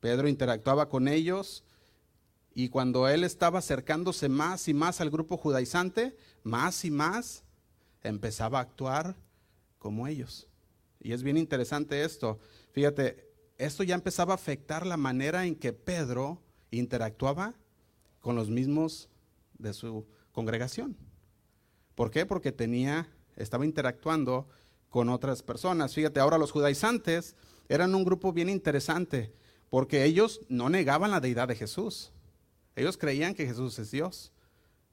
Pedro 0.00 0.28
interactuaba 0.28 0.90
con 0.90 1.08
ellos 1.08 1.64
y 2.54 2.68
cuando 2.68 3.08
él 3.08 3.24
estaba 3.24 3.60
acercándose 3.60 4.28
más 4.28 4.68
y 4.68 4.74
más 4.74 5.00
al 5.00 5.08
grupo 5.08 5.38
judaizante, 5.38 6.16
más 6.42 6.84
y 6.84 6.90
más 6.90 7.43
empezaba 8.04 8.58
a 8.58 8.62
actuar 8.62 9.16
como 9.78 10.06
ellos. 10.06 10.46
Y 11.00 11.12
es 11.12 11.22
bien 11.22 11.36
interesante 11.36 12.04
esto. 12.04 12.38
Fíjate, 12.72 13.28
esto 13.58 13.82
ya 13.82 13.94
empezaba 13.94 14.32
a 14.32 14.36
afectar 14.36 14.86
la 14.86 14.96
manera 14.96 15.44
en 15.44 15.56
que 15.56 15.72
Pedro 15.72 16.40
interactuaba 16.70 17.54
con 18.20 18.36
los 18.36 18.48
mismos 18.48 19.08
de 19.58 19.72
su 19.72 20.06
congregación. 20.32 20.96
¿Por 21.94 22.10
qué? 22.10 22.26
Porque 22.26 22.52
tenía, 22.52 23.08
estaba 23.36 23.64
interactuando 23.64 24.48
con 24.88 25.08
otras 25.08 25.42
personas. 25.42 25.94
Fíjate, 25.94 26.20
ahora 26.20 26.38
los 26.38 26.52
judaizantes 26.52 27.36
eran 27.68 27.94
un 27.94 28.04
grupo 28.04 28.32
bien 28.32 28.48
interesante, 28.48 29.32
porque 29.70 30.04
ellos 30.04 30.40
no 30.48 30.68
negaban 30.68 31.10
la 31.10 31.20
deidad 31.20 31.48
de 31.48 31.56
Jesús. 31.56 32.12
Ellos 32.76 32.96
creían 32.96 33.34
que 33.34 33.46
Jesús 33.46 33.78
es 33.78 33.90
Dios. 33.90 34.32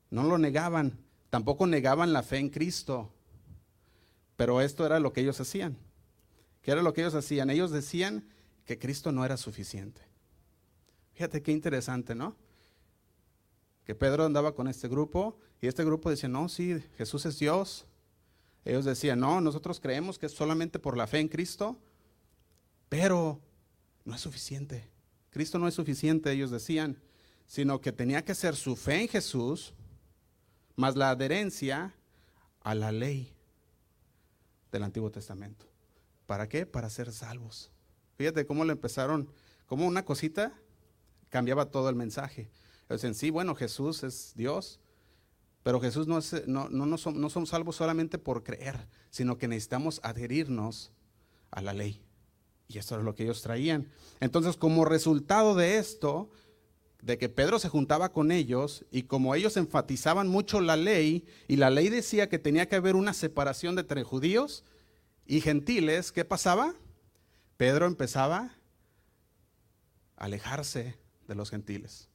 No 0.09 0.23
lo 0.23 0.37
negaban, 0.37 0.99
tampoco 1.31 1.65
negaban 1.65 2.13
la 2.13 2.21
fe 2.21 2.37
en 2.37 2.49
Cristo. 2.49 3.11
Pero 4.35 4.61
esto 4.61 4.85
era 4.85 4.99
lo 4.99 5.11
que 5.13 5.21
ellos 5.21 5.41
hacían. 5.41 5.75
¿Qué 6.61 6.69
era 6.69 6.83
lo 6.83 6.93
que 6.93 7.01
ellos 7.01 7.15
hacían? 7.15 7.49
Ellos 7.49 7.71
decían 7.71 8.29
que 8.65 8.77
Cristo 8.77 9.11
no 9.11 9.25
era 9.25 9.37
suficiente. 9.37 10.01
Fíjate 11.13 11.41
qué 11.41 11.51
interesante, 11.51 12.13
¿no? 12.13 12.35
que 13.85 13.95
Pedro 13.95 14.25
andaba 14.25 14.53
con 14.53 14.67
este 14.67 14.87
grupo 14.87 15.37
y 15.61 15.67
este 15.67 15.83
grupo 15.83 16.09
decía, 16.09 16.29
no, 16.29 16.49
sí, 16.49 16.81
Jesús 16.97 17.25
es 17.25 17.39
Dios. 17.39 17.85
Ellos 18.63 18.85
decían, 18.85 19.19
no, 19.19 19.41
nosotros 19.41 19.79
creemos 19.79 20.19
que 20.19 20.27
es 20.27 20.31
solamente 20.31 20.79
por 20.79 20.97
la 20.97 21.07
fe 21.07 21.19
en 21.19 21.27
Cristo, 21.27 21.77
pero 22.89 23.41
no 24.05 24.15
es 24.15 24.21
suficiente. 24.21 24.87
Cristo 25.29 25.57
no 25.59 25.67
es 25.67 25.73
suficiente, 25.73 26.31
ellos 26.31 26.51
decían, 26.51 27.01
sino 27.47 27.81
que 27.81 27.91
tenía 27.91 28.23
que 28.23 28.35
ser 28.35 28.55
su 28.55 28.75
fe 28.75 29.01
en 29.01 29.07
Jesús 29.07 29.73
más 30.75 30.95
la 30.95 31.09
adherencia 31.09 31.95
a 32.61 32.75
la 32.75 32.91
ley 32.91 33.33
del 34.71 34.83
Antiguo 34.83 35.11
Testamento. 35.11 35.65
¿Para 36.25 36.47
qué? 36.47 36.65
Para 36.65 36.89
ser 36.89 37.11
salvos. 37.11 37.71
Fíjate 38.15 38.45
cómo 38.45 38.65
le 38.65 38.73
empezaron, 38.73 39.29
como 39.65 39.87
una 39.87 40.05
cosita 40.05 40.53
cambiaba 41.29 41.71
todo 41.71 41.89
el 41.89 41.95
mensaje. 41.95 42.51
Dicen, 42.89 43.15
sí, 43.15 43.29
bueno, 43.29 43.55
Jesús 43.55 44.03
es 44.03 44.33
Dios, 44.35 44.79
pero 45.63 45.79
Jesús 45.79 46.07
no, 46.07 46.17
es, 46.17 46.47
no, 46.47 46.69
no, 46.69 46.85
no, 46.85 46.97
somos, 46.97 47.19
no 47.19 47.29
somos 47.29 47.49
salvos 47.49 47.75
solamente 47.77 48.17
por 48.17 48.43
creer, 48.43 48.87
sino 49.09 49.37
que 49.37 49.47
necesitamos 49.47 49.99
adherirnos 50.03 50.91
a 51.51 51.61
la 51.61 51.73
ley. 51.73 52.01
Y 52.67 52.77
eso 52.77 52.97
es 52.97 53.03
lo 53.03 53.15
que 53.15 53.23
ellos 53.23 53.41
traían. 53.41 53.89
Entonces, 54.19 54.57
como 54.57 54.85
resultado 54.85 55.55
de 55.55 55.77
esto, 55.77 56.29
de 57.01 57.17
que 57.17 57.29
Pedro 57.29 57.57
se 57.59 57.69
juntaba 57.69 58.11
con 58.11 58.31
ellos 58.31 58.85
y 58.91 59.03
como 59.03 59.33
ellos 59.33 59.57
enfatizaban 59.57 60.27
mucho 60.27 60.61
la 60.61 60.75
ley 60.75 61.25
y 61.47 61.55
la 61.55 61.69
ley 61.69 61.89
decía 61.89 62.29
que 62.29 62.39
tenía 62.39 62.67
que 62.67 62.75
haber 62.75 62.95
una 62.95 63.13
separación 63.13 63.77
entre 63.77 64.03
judíos 64.03 64.63
y 65.25 65.41
gentiles, 65.41 66.11
¿qué 66.11 66.25
pasaba? 66.25 66.75
Pedro 67.57 67.87
empezaba 67.87 68.55
a 70.15 70.25
alejarse 70.25 70.97
de 71.27 71.35
los 71.35 71.49
gentiles. 71.49 72.09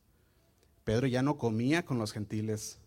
Pedro 0.85 1.09
ya 1.09 1.23
no 1.23 1.37
comía 1.37 1.85
con 1.85 1.99
los 1.99 2.13
gentiles. 2.13 2.79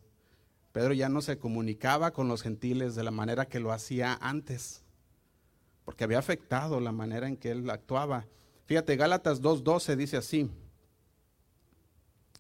Pedro 0.72 0.94
ya 0.94 1.10
no 1.10 1.22
se 1.22 1.38
comunicaba 1.38 2.12
con 2.12 2.30
los 2.30 2.42
gentiles 2.42 2.96
de 2.96 3.04
la 3.04 3.12
manera 3.12 3.48
que 3.48 3.60
lo 3.60 3.74
hacía 3.74 4.18
antes, 4.22 4.84
porque 5.84 6.06
había 6.06 6.20
afectado 6.20 6.80
la 6.80 6.94
manera 6.94 7.28
en 7.28 7.36
que 7.36 7.52
él 7.52 7.70
actuaba. 7.70 8.26
Fíjate, 8.68 8.96
Gálatas 8.96 9.42
2.12 9.42 9.96
dice 9.96 10.18
así. 10.18 10.50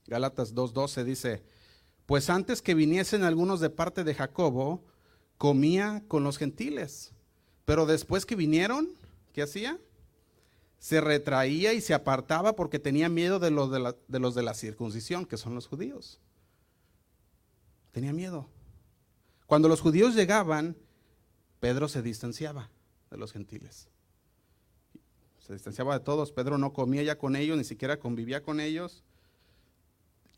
Gálatas 0.09 0.55
2.12 0.55 1.03
dice, 1.03 1.43
pues 2.07 2.31
antes 2.31 2.63
que 2.63 2.73
viniesen 2.73 3.23
algunos 3.23 3.59
de 3.59 3.69
parte 3.69 4.03
de 4.03 4.15
Jacobo, 4.15 4.83
comía 5.37 6.03
con 6.07 6.23
los 6.23 6.39
gentiles. 6.39 7.13
Pero 7.63 7.85
después 7.85 8.25
que 8.25 8.35
vinieron, 8.35 8.89
¿qué 9.33 9.43
hacía? 9.43 9.79
Se 10.79 10.99
retraía 10.99 11.73
y 11.73 11.81
se 11.81 11.93
apartaba 11.93 12.55
porque 12.55 12.79
tenía 12.79 13.07
miedo 13.07 13.37
de 13.37 13.51
los 13.51 13.69
de 13.69 13.79
la, 13.79 13.95
de 14.07 14.19
los 14.19 14.33
de 14.33 14.41
la 14.41 14.55
circuncisión, 14.55 15.27
que 15.27 15.37
son 15.37 15.53
los 15.53 15.67
judíos. 15.67 16.19
Tenía 17.91 18.11
miedo. 18.11 18.49
Cuando 19.45 19.67
los 19.67 19.81
judíos 19.81 20.15
llegaban, 20.15 20.75
Pedro 21.59 21.87
se 21.87 22.01
distanciaba 22.01 22.71
de 23.11 23.17
los 23.17 23.31
gentiles. 23.31 23.89
Se 25.45 25.53
distanciaba 25.53 25.99
de 25.99 26.03
todos. 26.03 26.31
Pedro 26.31 26.57
no 26.57 26.73
comía 26.73 27.03
ya 27.03 27.19
con 27.19 27.35
ellos, 27.35 27.57
ni 27.57 27.63
siquiera 27.63 27.99
convivía 27.99 28.41
con 28.41 28.59
ellos 28.59 29.03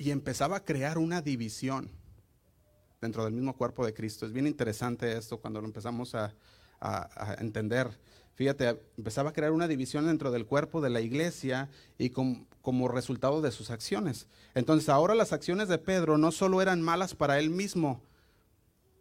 y 0.01 0.09
empezaba 0.09 0.57
a 0.57 0.65
crear 0.65 0.97
una 0.97 1.21
división 1.21 1.91
dentro 2.99 3.23
del 3.23 3.33
mismo 3.33 3.55
cuerpo 3.55 3.85
de 3.85 3.93
Cristo. 3.93 4.25
Es 4.25 4.33
bien 4.33 4.47
interesante 4.47 5.15
esto 5.15 5.37
cuando 5.37 5.61
lo 5.61 5.67
empezamos 5.67 6.15
a, 6.15 6.33
entender. 7.37 7.99
Fíjate, 8.33 8.81
empezaba 8.97 9.29
a 9.29 9.33
crear 9.33 9.51
una 9.51 9.67
división 9.67 10.07
dentro 10.07 10.31
del 10.31 10.47
cuerpo 10.47 10.81
de 10.81 10.89
la 10.89 11.01
iglesia 11.01 11.69
y 11.99 12.09
como 12.09 12.87
resultado 12.87 13.41
de 13.41 13.51
sus 13.51 13.69
acciones. 13.69 14.25
Entonces 14.55 14.89
ahora 14.89 15.13
las 15.13 15.33
acciones 15.33 15.67
de 15.67 15.77
Pedro 15.77 16.17
no 16.17 16.31
solo 16.31 16.63
eran 16.63 16.81
malas 16.81 17.13
para 17.13 17.37
él 17.37 17.51
mismo, 17.51 18.01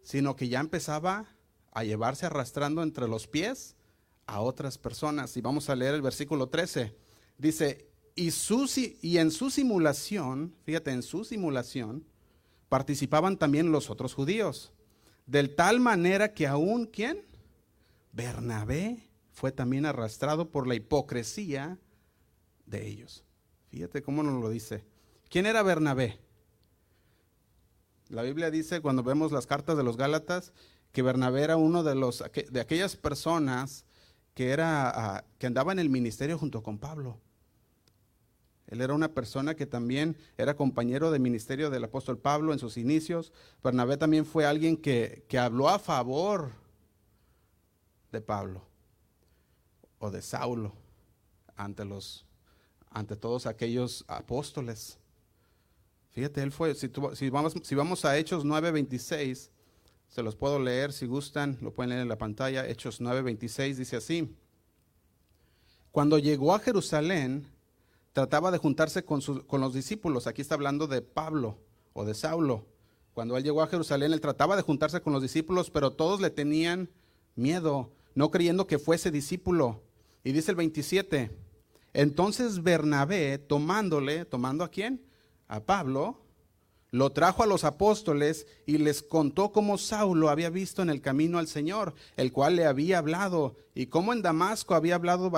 sino 0.03 0.35
que 0.35 0.49
ya 0.49 0.59
empezaba 0.59 1.25
a 1.71 1.83
llevarse 1.83 2.27
arrastrando 2.27 2.83
entre 2.83 3.07
los 3.07 3.25
pies 3.25 3.75
a 4.27 4.41
otras 4.41 4.77
personas. 4.77 5.35
Y 5.35 5.41
vamos 5.41 5.67
a 5.71 5.75
leer 5.75 5.95
el 5.95 6.03
versículo 6.03 6.49
13. 6.49 6.95
Dice, 7.39 7.90
y, 8.15 9.17
en 9.17 9.31
su 9.31 9.49
simulación, 9.49 10.53
fíjate, 10.63 10.91
en 10.91 11.03
su 11.03 11.23
simulación, 11.23 12.05
participaban 12.69 13.37
también 13.37 13.71
los 13.71 13.89
otros 13.89 14.13
judíos. 14.13 14.71
De 15.25 15.47
tal 15.47 15.79
manera 15.79 16.33
que 16.33 16.47
aún, 16.47 16.85
¿quién? 16.85 17.23
Bernabé 18.11 19.09
fue 19.31 19.51
también 19.51 19.85
arrastrado 19.85 20.49
por 20.49 20.67
la 20.67 20.75
hipocresía 20.75 21.79
de 22.65 22.87
ellos. 22.87 23.23
Fíjate 23.69 24.01
cómo 24.01 24.23
nos 24.23 24.41
lo 24.41 24.49
dice. 24.49 24.83
¿Quién 25.29 25.45
era 25.45 25.63
Bernabé? 25.63 26.19
La 28.09 28.23
Biblia 28.23 28.51
dice, 28.51 28.81
cuando 28.81 29.03
vemos 29.03 29.31
las 29.31 29.47
cartas 29.47 29.77
de 29.77 29.83
los 29.83 29.95
Gálatas, 29.95 30.51
que 30.91 31.01
Bernabé 31.01 31.43
era 31.43 31.55
uno 31.55 31.83
de, 31.83 31.95
los, 31.95 32.21
de 32.49 32.59
aquellas 32.59 32.97
personas 32.97 33.85
que, 34.33 34.49
era, 34.49 34.89
ah, 34.89 35.25
que 35.37 35.47
andaba 35.47 35.71
en 35.71 35.79
el 35.79 35.89
ministerio 35.89 36.37
junto 36.37 36.61
con 36.61 36.77
Pablo. 36.77 37.19
Él 38.71 38.79
era 38.79 38.93
una 38.93 39.13
persona 39.13 39.53
que 39.53 39.65
también 39.65 40.15
era 40.37 40.55
compañero 40.55 41.11
de 41.11 41.19
ministerio 41.19 41.69
del 41.69 41.83
apóstol 41.83 42.17
Pablo 42.17 42.53
en 42.53 42.59
sus 42.59 42.77
inicios. 42.77 43.33
Bernabé 43.61 43.97
también 43.97 44.25
fue 44.25 44.45
alguien 44.45 44.77
que, 44.77 45.25
habló 45.37 45.67
a 45.67 45.77
favor 45.77 46.53
de 48.13 48.21
Pablo 48.21 48.63
o 49.99 50.09
de 50.09 50.21
Saulo 50.21 50.73
ante, 51.57 51.83
los, 51.83 52.25
ante 52.89 53.17
todos 53.17 53.45
aquellos 53.45 54.05
apóstoles. 54.07 54.97
Fíjate, 56.11 56.41
él 56.41 56.53
fue, 56.53 56.73
si, 56.73 56.89
si, 57.15 57.29
vamos, 57.29 57.53
si 57.63 57.75
vamos 57.75 58.05
a 58.05 58.17
Hechos 58.17 58.45
9:26, 58.45 59.49
se 60.07 60.23
los 60.23 60.37
puedo 60.37 60.59
leer 60.59 60.93
si 60.93 61.07
gustan, 61.07 61.57
lo 61.61 61.73
pueden 61.73 61.89
leer 61.89 62.03
en 62.03 62.09
la 62.09 62.17
pantalla. 62.17 62.65
Hechos 62.65 63.01
9:26 63.01 63.75
dice 63.75 63.97
así. 63.97 64.33
Cuando 65.91 66.17
llegó 66.17 66.55
a 66.55 66.59
Jerusalén, 66.59 67.51
trataba 68.13 68.51
de 68.51 68.57
juntarse 68.57 69.03
con, 69.03 69.21
con 69.21 69.61
los 69.61 69.73
discípulos. 69.73 70.27
Aquí 70.27 70.41
está 70.41 70.55
hablando 70.55 70.87
de 70.87 71.01
Pablo 71.01 71.57
o 71.93 72.05
de 72.05 72.13
Saulo. 72.13 72.65
Cuando 73.13 73.37
él 73.37 73.43
llegó 73.43 73.61
a 73.61 73.67
Jerusalén, 73.67 74.13
él 74.13 74.21
trataba 74.21 74.55
de 74.55 74.61
juntarse 74.61 75.01
con 75.01 75.13
los 75.13 75.21
discípulos, 75.21 75.69
pero 75.69 75.91
todos 75.91 76.21
le 76.21 76.29
tenían 76.29 76.89
miedo, 77.35 77.91
no 78.15 78.31
creyendo 78.31 78.67
que 78.67 78.79
fuese 78.79 79.11
discípulo. 79.11 79.81
Y 80.23 80.31
dice 80.31 80.51
el 80.51 80.57
27, 80.57 81.31
entonces 81.93 82.63
Bernabé, 82.63 83.37
tomándole, 83.37 84.25
tomando 84.25 84.63
a 84.63 84.69
quién? 84.69 85.05
A 85.47 85.61
Pablo, 85.61 86.21
lo 86.91 87.11
trajo 87.11 87.43
a 87.43 87.47
los 87.47 87.63
apóstoles 87.63 88.47
y 88.65 88.77
les 88.77 89.01
contó 89.01 89.51
cómo 89.51 89.77
Saulo 89.77 90.29
había 90.29 90.49
visto 90.49 90.81
en 90.81 90.89
el 90.89 91.01
camino 91.01 91.39
al 91.39 91.47
Señor, 91.47 91.93
el 92.17 92.31
cual 92.31 92.55
le 92.55 92.65
había 92.65 92.97
hablado, 92.97 93.55
y 93.73 93.87
cómo 93.87 94.13
en 94.13 94.21
Damasco 94.21 94.75
había 94.75 94.95
hablado 94.95 95.31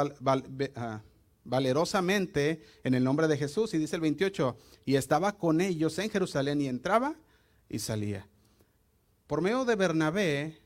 ah, 0.76 1.02
valerosamente 1.44 2.64
en 2.84 2.94
el 2.94 3.04
nombre 3.04 3.28
de 3.28 3.38
Jesús. 3.38 3.74
Y 3.74 3.78
dice 3.78 3.96
el 3.96 4.02
28, 4.02 4.58
y 4.86 4.96
estaba 4.96 5.38
con 5.38 5.62
ellos 5.62 5.98
en 6.00 6.10
Jerusalén 6.10 6.62
y 6.62 6.68
entraba 6.68 7.16
y 7.70 7.80
salía. 7.80 8.28
Por 9.28 9.42
medio 9.42 9.66
de 9.66 9.76
Bernabé, 9.76 10.58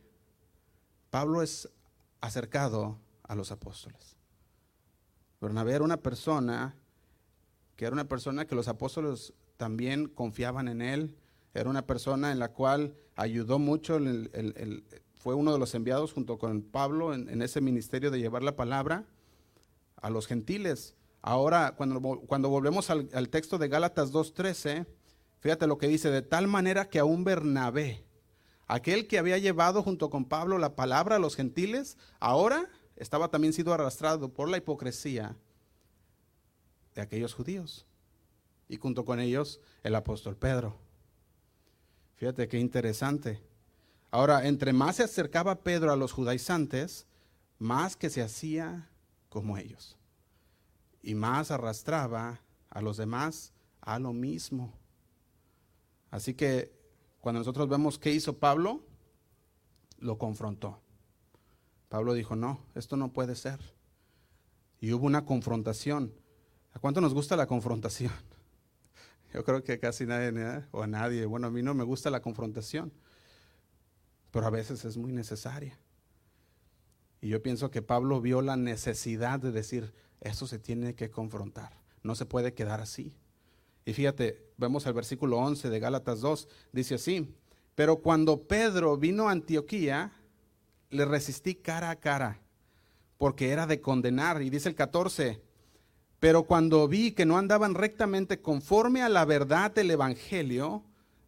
Pablo 1.09 1.41
es 1.41 1.69
acercado 2.21 2.99
a 3.23 3.35
los 3.35 3.51
apóstoles. 3.51 4.17
Bernabé 5.39 5.73
era 5.73 5.83
una 5.83 5.97
persona 5.97 6.75
que 7.75 7.85
era 7.85 7.93
una 7.93 8.07
persona 8.07 8.45
que 8.45 8.55
los 8.55 8.67
apóstoles 8.67 9.33
también 9.55 10.07
confiaban 10.07 10.67
en 10.67 10.81
él, 10.81 11.15
era 11.53 11.69
una 11.69 11.85
persona 11.85 12.31
en 12.31 12.39
la 12.39 12.51
cual 12.51 12.95
ayudó 13.15 13.59
mucho, 13.59 13.99
fue 15.13 15.35
uno 15.35 15.53
de 15.53 15.59
los 15.59 15.75
enviados 15.75 16.11
junto 16.11 16.39
con 16.39 16.63
Pablo 16.63 17.13
en 17.13 17.41
ese 17.43 17.61
ministerio 17.61 18.09
de 18.09 18.19
llevar 18.19 18.41
la 18.41 18.55
palabra 18.55 19.05
a 20.01 20.09
los 20.09 20.27
gentiles. 20.27 20.95
Ahora, 21.21 21.75
cuando, 21.75 22.01
cuando 22.21 22.49
volvemos 22.49 22.89
al, 22.89 23.29
texto 23.29 23.57
de 23.57 23.67
Gálatas 23.67 24.11
2.13, 24.13 24.85
fíjate 25.39 25.67
lo 25.67 25.77
que 25.77 25.87
dice, 25.87 26.09
de 26.09 26.21
tal 26.21 26.47
manera 26.47 26.89
que 26.89 26.99
aún 26.99 27.23
Bernabé, 27.23 28.05
aquel 28.67 29.07
que 29.07 29.17
había 29.17 29.37
llevado 29.37 29.83
junto 29.83 30.09
con 30.09 30.25
Pablo 30.25 30.57
la 30.57 30.75
palabra 30.75 31.17
a 31.17 31.19
los 31.19 31.35
gentiles, 31.35 31.97
ahora 32.19 32.69
estaba 32.95 33.29
también 33.29 33.53
sido 33.53 33.73
arrastrado 33.73 34.33
por 34.33 34.49
la 34.49 34.57
hipocresía 34.57 35.35
de 36.95 37.01
aquellos 37.01 37.33
judíos. 37.33 37.85
Y 38.69 38.77
junto 38.77 39.05
con 39.05 39.19
ellos 39.19 39.61
el 39.83 39.95
apóstol 39.95 40.35
Pedro. 40.35 40.75
Fíjate 42.15 42.47
qué 42.47 42.57
interesante. 42.57 43.41
Ahora, 44.11 44.47
entre 44.47 44.73
más 44.73 44.97
se 44.97 45.03
acercaba 45.03 45.61
Pedro 45.63 45.91
a 45.91 45.95
los 45.95 46.11
judaizantes, 46.11 47.05
más 47.59 47.95
que 47.95 48.09
se 48.09 48.21
hacía 48.21 48.89
como 49.29 49.57
ellos. 49.57 49.97
Y 51.01 51.15
más 51.15 51.51
arrastraba 51.51 52.41
a 52.69 52.81
los 52.81 52.97
demás 52.97 53.53
a 53.81 53.99
lo 53.99 54.13
mismo. 54.13 54.73
Así 56.11 56.33
que 56.33 56.73
cuando 57.19 57.39
nosotros 57.39 57.67
vemos 57.69 57.97
qué 57.97 58.11
hizo 58.11 58.37
Pablo, 58.37 58.83
lo 59.99 60.17
confrontó. 60.17 60.79
Pablo 61.89 62.13
dijo, 62.13 62.35
no, 62.35 62.59
esto 62.75 62.97
no 62.97 63.13
puede 63.13 63.35
ser. 63.35 63.59
Y 64.79 64.93
hubo 64.93 65.05
una 65.05 65.25
confrontación. 65.25 66.13
¿A 66.73 66.79
cuánto 66.79 67.01
nos 67.01 67.13
gusta 67.13 67.35
la 67.35 67.47
confrontación? 67.47 68.11
Yo 69.33 69.43
creo 69.43 69.63
que 69.63 69.79
casi 69.79 70.05
nadie, 70.05 70.31
o 70.71 70.83
a 70.83 70.87
nadie, 70.87 71.25
bueno, 71.25 71.47
a 71.47 71.49
mí 71.49 71.63
no 71.63 71.73
me 71.73 71.83
gusta 71.83 72.09
la 72.09 72.21
confrontación, 72.21 72.93
pero 74.31 74.45
a 74.45 74.49
veces 74.49 74.85
es 74.85 74.97
muy 74.97 75.11
necesaria. 75.11 75.79
Y 77.27 77.31
yo 77.31 77.43
pienso 77.43 77.69
que 77.69 77.81
Pablo 77.81 78.21
vio 78.21 78.41
la 78.41 78.55
necesidad 78.55 79.37
de 79.37 79.51
decir, 79.51 79.91
eso 80.21 80.47
se 80.47 80.59
tiene 80.59 80.95
que 80.95 81.11
confrontar, 81.11 81.73
no 82.01 82.15
se 82.15 82.25
puede 82.25 82.53
quedar 82.53 82.79
así. 82.79 83.17
Y 83.83 83.91
fíjate, 83.91 84.41
vemos 84.55 84.85
el 84.85 84.93
versículo 84.93 85.37
11 85.39 85.69
de 85.69 85.79
Gálatas 85.81 86.21
2, 86.21 86.47
dice 86.71 86.95
así, 86.95 87.35
pero 87.75 87.97
cuando 87.97 88.43
Pedro 88.43 88.95
vino 88.95 89.27
a 89.27 89.33
Antioquía, 89.33 90.13
le 90.89 91.03
resistí 91.03 91.55
cara 91.55 91.89
a 91.89 91.97
cara, 91.97 92.39
porque 93.17 93.49
era 93.49 93.67
de 93.67 93.81
condenar. 93.81 94.41
Y 94.41 94.49
dice 94.49 94.69
el 94.69 94.75
14, 94.75 95.41
pero 96.21 96.43
cuando 96.43 96.87
vi 96.87 97.11
que 97.11 97.25
no 97.25 97.37
andaban 97.37 97.75
rectamente 97.75 98.39
conforme 98.41 99.01
a 99.01 99.09
la 99.09 99.25
verdad 99.25 99.71
del 99.71 99.91
Evangelio, 99.91 100.81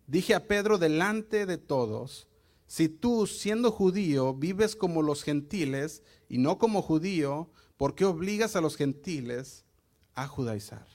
dije 0.07 0.33
a 0.33 0.47
Pedro 0.47 0.77
delante 0.77 1.45
de 1.45 1.57
todos, 1.57 2.28
si 2.69 2.87
tú, 2.87 3.25
siendo 3.25 3.71
judío, 3.71 4.35
vives 4.35 4.75
como 4.75 5.01
los 5.01 5.23
gentiles 5.23 6.03
y 6.27 6.37
no 6.37 6.59
como 6.59 6.83
judío, 6.83 7.49
¿por 7.77 7.95
qué 7.95 8.05
obligas 8.05 8.55
a 8.55 8.61
los 8.61 8.75
gentiles 8.75 9.65
a 10.13 10.27
judaizar? 10.27 10.85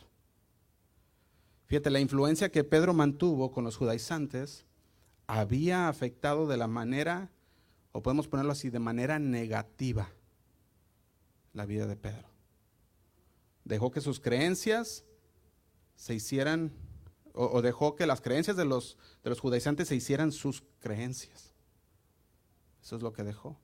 Fíjate, 1.66 1.90
la 1.90 1.98
influencia 1.98 2.52
que 2.52 2.62
Pedro 2.62 2.94
mantuvo 2.94 3.50
con 3.50 3.64
los 3.64 3.76
judaizantes 3.76 4.66
había 5.26 5.88
afectado 5.88 6.46
de 6.46 6.58
la 6.58 6.68
manera 6.68 7.32
o 7.90 8.04
podemos 8.04 8.28
ponerlo 8.28 8.52
así, 8.52 8.70
de 8.70 8.78
manera 8.78 9.18
negativa 9.18 10.12
la 11.54 11.66
vida 11.66 11.88
de 11.88 11.96
Pedro. 11.96 12.28
Dejó 13.64 13.90
que 13.90 14.00
sus 14.00 14.20
creencias 14.20 15.04
se 15.96 16.14
hicieran, 16.14 16.72
o, 17.32 17.62
dejó 17.62 17.96
que 17.96 18.06
las 18.06 18.20
creencias 18.20 18.56
de 18.56 18.64
los, 18.64 18.96
de 19.24 19.30
los 19.30 19.40
judaizantes 19.40 19.88
se 19.88 19.96
hicieran 19.96 20.30
sus 20.30 20.62
creencias. 20.78 21.53
Eso 22.84 22.96
es 22.96 23.02
lo 23.02 23.14
que 23.14 23.24
dejó. 23.24 23.58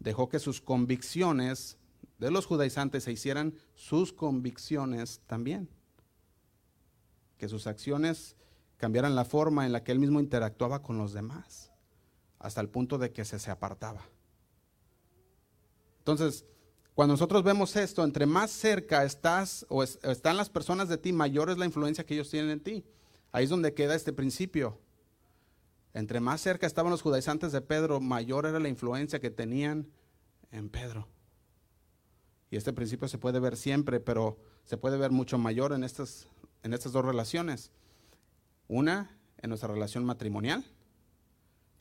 Dejó 0.00 0.28
que 0.28 0.40
sus 0.40 0.60
convicciones 0.60 1.78
de 2.18 2.32
los 2.32 2.46
judaizantes 2.46 3.04
se 3.04 3.12
hicieran 3.12 3.54
sus 3.74 4.12
convicciones 4.12 5.20
también. 5.26 5.68
Que 7.38 7.48
sus 7.48 7.68
acciones 7.68 8.36
cambiaran 8.76 9.14
la 9.14 9.24
forma 9.24 9.66
en 9.66 9.72
la 9.72 9.84
que 9.84 9.92
él 9.92 10.00
mismo 10.00 10.18
interactuaba 10.18 10.82
con 10.82 10.98
los 10.98 11.12
demás, 11.12 11.70
hasta 12.40 12.60
el 12.60 12.68
punto 12.68 12.98
de 12.98 13.12
que 13.12 13.24
se, 13.24 13.38
se 13.38 13.50
apartaba. 13.50 14.02
Entonces, 15.98 16.44
cuando 16.94 17.14
nosotros 17.14 17.44
vemos 17.44 17.76
esto, 17.76 18.02
entre 18.02 18.26
más 18.26 18.50
cerca 18.50 19.04
estás 19.04 19.64
o 19.68 19.84
están 19.84 20.36
las 20.36 20.50
personas 20.50 20.88
de 20.88 20.98
ti, 20.98 21.12
mayor 21.12 21.50
es 21.50 21.58
la 21.58 21.66
influencia 21.66 22.04
que 22.04 22.14
ellos 22.14 22.30
tienen 22.30 22.50
en 22.50 22.60
ti. 22.60 22.84
Ahí 23.30 23.44
es 23.44 23.50
donde 23.50 23.74
queda 23.74 23.94
este 23.94 24.12
principio. 24.12 24.80
Entre 25.96 26.20
más 26.20 26.42
cerca 26.42 26.66
estaban 26.66 26.90
los 26.90 27.00
judaizantes 27.00 27.52
de 27.52 27.62
Pedro, 27.62 28.00
mayor 28.00 28.44
era 28.44 28.60
la 28.60 28.68
influencia 28.68 29.18
que 29.18 29.30
tenían 29.30 29.90
en 30.50 30.68
Pedro. 30.68 31.08
Y 32.50 32.58
este 32.58 32.74
principio 32.74 33.08
se 33.08 33.16
puede 33.16 33.40
ver 33.40 33.56
siempre, 33.56 33.98
pero 33.98 34.38
se 34.66 34.76
puede 34.76 34.98
ver 34.98 35.10
mucho 35.10 35.38
mayor 35.38 35.72
en 35.72 35.84
estas, 35.84 36.28
en 36.62 36.74
estas 36.74 36.92
dos 36.92 37.02
relaciones. 37.02 37.70
Una 38.68 39.18
en 39.38 39.48
nuestra 39.48 39.72
relación 39.72 40.04
matrimonial 40.04 40.66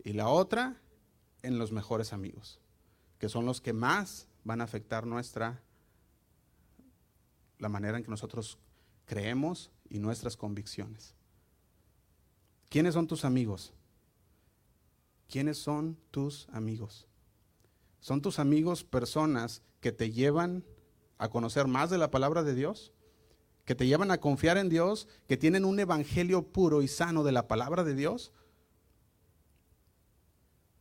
y 0.01 0.13
la 0.13 0.29
otra 0.29 0.81
en 1.41 1.59
los 1.59 1.73
mejores 1.73 2.13
amigos, 2.13 2.61
que 3.19 3.27
son 3.27 3.45
los 3.45 3.59
que 3.59 3.73
más 3.73 4.29
van 4.45 4.61
a 4.61 4.63
afectar 4.63 5.05
nuestra 5.05 5.61
la 7.59 7.67
manera 7.67 7.97
en 7.97 8.05
que 8.05 8.11
nosotros 8.11 8.59
creemos 9.03 9.71
y 9.89 9.99
nuestras 9.99 10.37
convicciones. 10.37 11.15
¿Quiénes 12.69 12.93
son 12.93 13.07
tus 13.07 13.25
amigos? 13.25 13.73
¿Quiénes 15.27 15.57
son 15.57 15.97
tus 16.11 16.47
amigos? 16.49 17.07
¿Son 17.99 18.21
tus 18.21 18.39
amigos 18.39 18.83
personas 18.83 19.61
que 19.79 19.91
te 19.91 20.11
llevan 20.11 20.63
a 21.17 21.29
conocer 21.29 21.67
más 21.67 21.89
de 21.89 21.97
la 21.97 22.11
palabra 22.11 22.43
de 22.43 22.55
Dios? 22.55 22.93
que 23.65 23.75
te 23.75 23.87
llevan 23.87 24.11
a 24.11 24.19
confiar 24.19 24.57
en 24.57 24.69
Dios, 24.69 25.07
que 25.27 25.37
tienen 25.37 25.65
un 25.65 25.79
evangelio 25.79 26.43
puro 26.43 26.83
y 26.83 26.87
sano 26.87 27.23
de 27.23 27.31
la 27.31 27.47
palabra 27.47 27.83
de 27.83 27.95
Dios? 27.95 28.31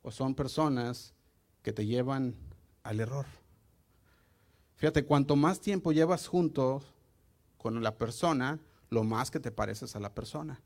¿O 0.03 0.11
son 0.11 0.35
personas 0.35 1.15
que 1.63 1.73
te 1.73 1.87
llevan 1.87 2.37
al 2.83 3.01
error? 3.01 3.25
Fíjate, 4.77 5.07
cuanto 5.07 5.35
más 5.35 5.61
tiempo 5.61 5.93
llevas 5.93 6.27
junto 6.27 6.83
con 7.57 7.83
la 7.83 7.97
persona, 7.97 8.61
lo 8.91 9.03
más 9.03 9.31
que 9.31 9.41
te 9.41 9.51
pareces 9.51 9.97
a 9.97 10.01
la 10.01 10.15
persona. 10.15 10.61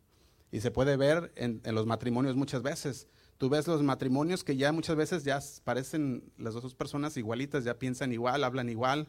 Y 0.50 0.60
se 0.60 0.72
puede 0.72 0.96
ver 0.96 1.32
en, 1.36 1.62
los 1.72 1.86
matrimonios 1.86 2.34
muchas 2.34 2.62
veces. 2.62 3.06
Tú 3.38 3.48
ves 3.48 3.66
los 3.66 3.82
matrimonios 3.82 4.44
que 4.44 4.56
ya 4.56 4.72
muchas 4.72 4.96
veces 4.96 5.24
ya 5.24 5.40
parecen 5.64 6.32
las 6.36 6.54
dos 6.54 6.74
personas 6.74 7.16
igualitas, 7.16 7.64
ya 7.64 7.78
piensan 7.78 8.12
igual, 8.12 8.44
hablan 8.44 8.68
igual 8.68 9.08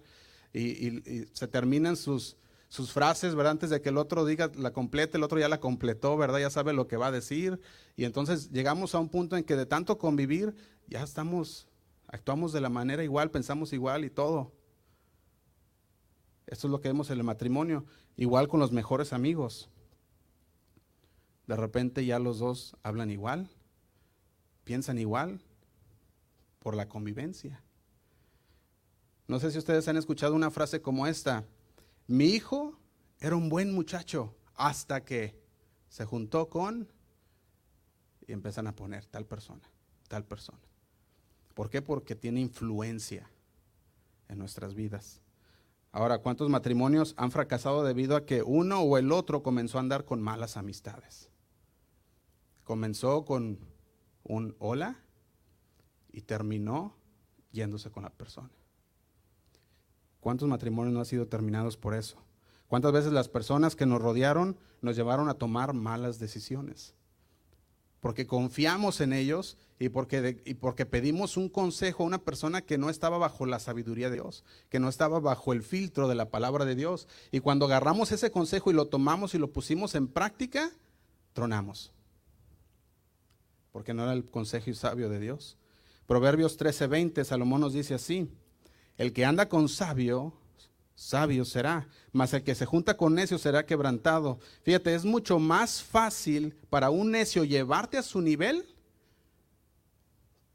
y 0.53 1.01
se 1.33 1.47
terminan 1.47 1.95
sus, 1.95 2.37
sus 2.69 2.91
frases, 2.93 3.33
¿verdad? 3.33 3.53
Antes 3.53 3.71
de 3.71 3.81
que 3.81 3.89
el 3.89 3.97
otro 3.97 4.25
diga 4.25 4.51
la 4.55 4.71
complete, 4.71 5.17
el 5.17 5.23
otro 5.23 5.39
ya 5.39 5.49
la 5.49 5.59
completó, 5.59 6.15
¿verdad? 6.17 6.39
Ya 6.39 6.51
sabe 6.51 6.71
lo 6.71 6.87
que 6.87 6.97
va 6.97 7.07
a 7.07 7.11
decir. 7.11 7.59
Y 7.95 8.05
entonces 8.05 8.51
llegamos 8.51 8.93
a 8.93 8.99
un 8.99 9.09
punto 9.09 9.35
en 9.35 9.43
que 9.43 9.55
de 9.55 9.65
tanto 9.65 9.97
convivir, 9.97 10.55
ya 10.87 11.03
estamos, 11.03 11.67
actuamos 12.07 12.53
de 12.53 12.61
la 12.61 12.69
manera 12.69 13.03
igual, 13.03 13.31
pensamos 13.31 13.73
igual 13.73 14.05
y 14.05 14.11
todo. 14.11 14.53
Esto 16.45 16.67
es 16.67 16.71
lo 16.71 16.79
que 16.79 16.89
vemos 16.89 17.09
en 17.09 17.17
el 17.17 17.23
matrimonio. 17.23 17.85
Igual 18.15 18.47
con 18.47 18.59
los 18.59 18.71
mejores 18.71 19.13
amigos. 19.13 19.69
De 21.47 21.55
repente 21.55 22.05
ya 22.05 22.19
los 22.19 22.37
dos 22.37 22.77
hablan 22.83 23.09
igual, 23.09 23.49
piensan 24.69 24.99
igual 24.99 25.41
por 26.59 26.75
la 26.75 26.87
convivencia. 26.87 27.59
No 29.27 29.39
sé 29.39 29.49
si 29.49 29.57
ustedes 29.57 29.87
han 29.87 29.97
escuchado 29.97 30.35
una 30.35 30.51
frase 30.51 30.79
como 30.79 31.07
esta. 31.07 31.43
Mi 32.05 32.25
hijo 32.25 32.77
era 33.19 33.35
un 33.35 33.49
buen 33.49 33.73
muchacho 33.73 34.35
hasta 34.53 35.03
que 35.03 35.35
se 35.87 36.05
juntó 36.05 36.49
con 36.49 36.87
y 38.27 38.31
empiezan 38.31 38.67
a 38.67 38.75
poner 38.75 39.07
tal 39.07 39.25
persona, 39.25 39.63
tal 40.07 40.23
persona. 40.23 40.61
¿Por 41.55 41.71
qué? 41.71 41.81
Porque 41.81 42.13
tiene 42.13 42.39
influencia 42.39 43.27
en 44.27 44.37
nuestras 44.37 44.75
vidas. 44.75 45.19
Ahora, 45.91 46.19
¿cuántos 46.19 46.47
matrimonios 46.47 47.15
han 47.17 47.31
fracasado 47.31 47.83
debido 47.83 48.15
a 48.15 48.27
que 48.27 48.43
uno 48.43 48.81
o 48.81 48.99
el 48.99 49.11
otro 49.13 49.41
comenzó 49.41 49.79
a 49.79 49.81
andar 49.81 50.05
con 50.05 50.21
malas 50.21 50.57
amistades? 50.57 51.31
Comenzó 52.63 53.25
con 53.25 53.78
un 54.23 54.55
hola 54.59 54.99
y 56.11 56.21
terminó 56.21 56.95
yéndose 57.51 57.91
con 57.91 58.03
la 58.03 58.09
persona. 58.09 58.49
¿Cuántos 60.19 60.47
matrimonios 60.47 60.93
no 60.93 60.99
han 60.99 61.05
sido 61.05 61.27
terminados 61.27 61.77
por 61.77 61.93
eso? 61.93 62.17
¿Cuántas 62.67 62.91
veces 62.91 63.11
las 63.11 63.29
personas 63.29 63.75
que 63.75 63.85
nos 63.85 64.01
rodearon 64.01 64.57
nos 64.81 64.95
llevaron 64.95 65.29
a 65.29 65.35
tomar 65.35 65.73
malas 65.73 66.19
decisiones? 66.19 66.93
Porque 67.99 68.27
confiamos 68.27 69.01
en 69.01 69.11
ellos 69.11 69.57
y 69.79 69.89
porque, 69.89 70.41
y 70.45 70.53
porque 70.53 70.85
pedimos 70.85 71.35
un 71.35 71.49
consejo 71.49 72.03
a 72.03 72.05
una 72.05 72.19
persona 72.19 72.61
que 72.61 72.77
no 72.77 72.89
estaba 72.89 73.17
bajo 73.17 73.45
la 73.45 73.59
sabiduría 73.59 74.09
de 74.09 74.17
Dios, 74.17 74.43
que 74.69 74.79
no 74.79 74.87
estaba 74.87 75.19
bajo 75.19 75.51
el 75.51 75.63
filtro 75.63 76.07
de 76.07 76.15
la 76.15 76.29
palabra 76.29 76.65
de 76.65 76.75
Dios. 76.75 77.07
Y 77.31 77.39
cuando 77.39 77.65
agarramos 77.65 78.11
ese 78.11 78.31
consejo 78.31 78.71
y 78.71 78.73
lo 78.73 78.85
tomamos 78.85 79.33
y 79.35 79.37
lo 79.37 79.51
pusimos 79.51 79.95
en 79.95 80.07
práctica, 80.07 80.69
tronamos. 81.33 81.91
Porque 83.71 83.93
no 83.93 84.03
era 84.03 84.13
el 84.13 84.25
consejo 84.25 84.73
sabio 84.73 85.09
de 85.09 85.19
Dios. 85.19 85.57
Proverbios 86.07 86.57
13:20, 86.57 87.23
Salomón 87.23 87.61
nos 87.61 87.73
dice 87.73 87.93
así, 87.93 88.29
el 88.97 89.13
que 89.13 89.25
anda 89.25 89.47
con 89.47 89.69
sabio, 89.69 90.33
sabio 90.95 91.45
será, 91.45 91.87
mas 92.11 92.33
el 92.33 92.43
que 92.43 92.55
se 92.55 92.65
junta 92.65 92.97
con 92.97 93.15
necio 93.15 93.37
será 93.37 93.65
quebrantado. 93.65 94.39
Fíjate, 94.63 94.93
es 94.95 95.05
mucho 95.05 95.39
más 95.39 95.81
fácil 95.81 96.55
para 96.69 96.89
un 96.89 97.11
necio 97.11 97.43
llevarte 97.43 97.97
a 97.97 98.03
su 98.03 98.21
nivel 98.21 98.65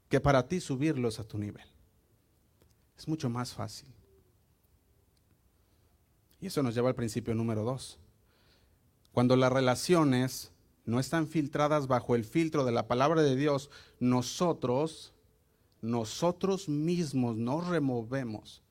que 0.09 0.19
para 0.19 0.47
ti 0.47 0.59
subirlos 0.59 1.19
a 1.19 1.23
tu 1.23 1.37
nivel. 1.37 1.65
Es 2.97 3.07
mucho 3.07 3.29
más 3.29 3.53
fácil. 3.53 3.89
Y 6.39 6.47
eso 6.47 6.61
nos 6.61 6.75
lleva 6.75 6.89
al 6.89 6.95
principio 6.95 7.33
número 7.33 7.63
dos. 7.63 7.97
Cuando 9.11 9.35
las 9.35 9.51
relaciones 9.51 10.51
no 10.85 10.99
están 10.99 11.27
filtradas 11.27 11.87
bajo 11.87 12.15
el 12.15 12.25
filtro 12.25 12.63
de 12.63 12.71
la 12.71 12.87
palabra 12.87 13.21
de 13.21 13.35
Dios, 13.35 13.69
nosotros 13.99 15.15
nosotros 15.85 16.67
mismos 16.67 17.37
nos 17.37 17.67
removemos 17.67 18.63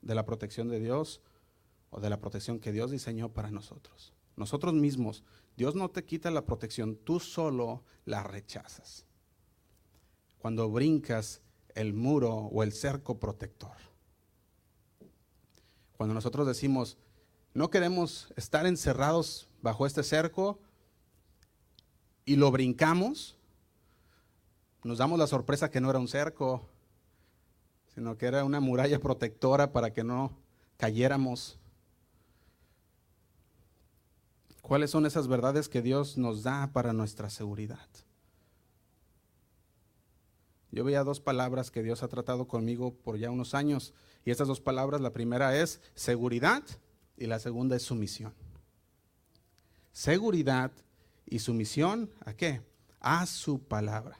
de 0.00 0.14
la 0.14 0.24
protección 0.24 0.68
de 0.68 0.80
Dios 0.80 1.20
o 1.90 2.00
de 2.00 2.08
la 2.08 2.20
protección 2.20 2.58
que 2.58 2.72
Dios 2.72 2.90
diseñó 2.90 3.28
para 3.28 3.50
nosotros. 3.50 4.14
Nosotros 4.36 4.72
mismos, 4.72 5.24
Dios 5.56 5.74
no 5.74 5.90
te 5.90 6.04
quita 6.04 6.30
la 6.30 6.46
protección, 6.46 6.96
tú 6.96 7.20
solo 7.20 7.84
la 8.06 8.22
rechazas. 8.22 9.04
Cuando 10.38 10.70
brincas 10.70 11.42
el 11.74 11.92
muro 11.92 12.32
o 12.34 12.62
el 12.62 12.72
cerco 12.72 13.18
protector. 13.18 13.76
Cuando 15.96 16.14
nosotros 16.14 16.46
decimos, 16.46 16.96
no 17.52 17.70
queremos 17.70 18.32
estar 18.36 18.66
encerrados 18.66 19.48
bajo 19.60 19.86
este 19.86 20.02
cerco 20.02 20.60
y 22.24 22.36
lo 22.36 22.50
brincamos, 22.50 23.36
nos 24.82 24.98
damos 24.98 25.18
la 25.18 25.26
sorpresa 25.26 25.70
que 25.70 25.80
no 25.80 25.90
era 25.90 25.98
un 25.98 26.08
cerco, 26.08 26.68
sino 27.94 28.16
que 28.16 28.26
era 28.26 28.44
una 28.44 28.60
muralla 28.60 28.98
protectora 28.98 29.72
para 29.72 29.92
que 29.92 30.04
no 30.04 30.36
cayéramos. 30.76 31.58
¿Cuáles 34.62 34.90
son 34.90 35.06
esas 35.06 35.28
verdades 35.28 35.68
que 35.68 35.82
Dios 35.82 36.16
nos 36.16 36.42
da 36.42 36.70
para 36.72 36.92
nuestra 36.92 37.30
seguridad? 37.30 37.88
Yo 40.70 40.82
veía 40.82 41.04
dos 41.04 41.20
palabras 41.20 41.70
que 41.70 41.82
Dios 41.82 42.02
ha 42.02 42.08
tratado 42.08 42.48
conmigo 42.48 42.94
por 42.94 43.16
ya 43.16 43.30
unos 43.30 43.54
años, 43.54 43.94
y 44.24 44.30
estas 44.30 44.48
dos 44.48 44.60
palabras, 44.60 45.00
la 45.00 45.12
primera 45.12 45.56
es 45.56 45.80
seguridad 45.94 46.64
y 47.16 47.26
la 47.26 47.38
segunda 47.38 47.76
es 47.76 47.82
sumisión. 47.82 48.34
Seguridad 49.92 50.72
y 51.26 51.38
sumisión, 51.40 52.10
¿a 52.24 52.34
qué? 52.34 52.62
A 53.00 53.26
su 53.26 53.60
palabra. 53.60 54.18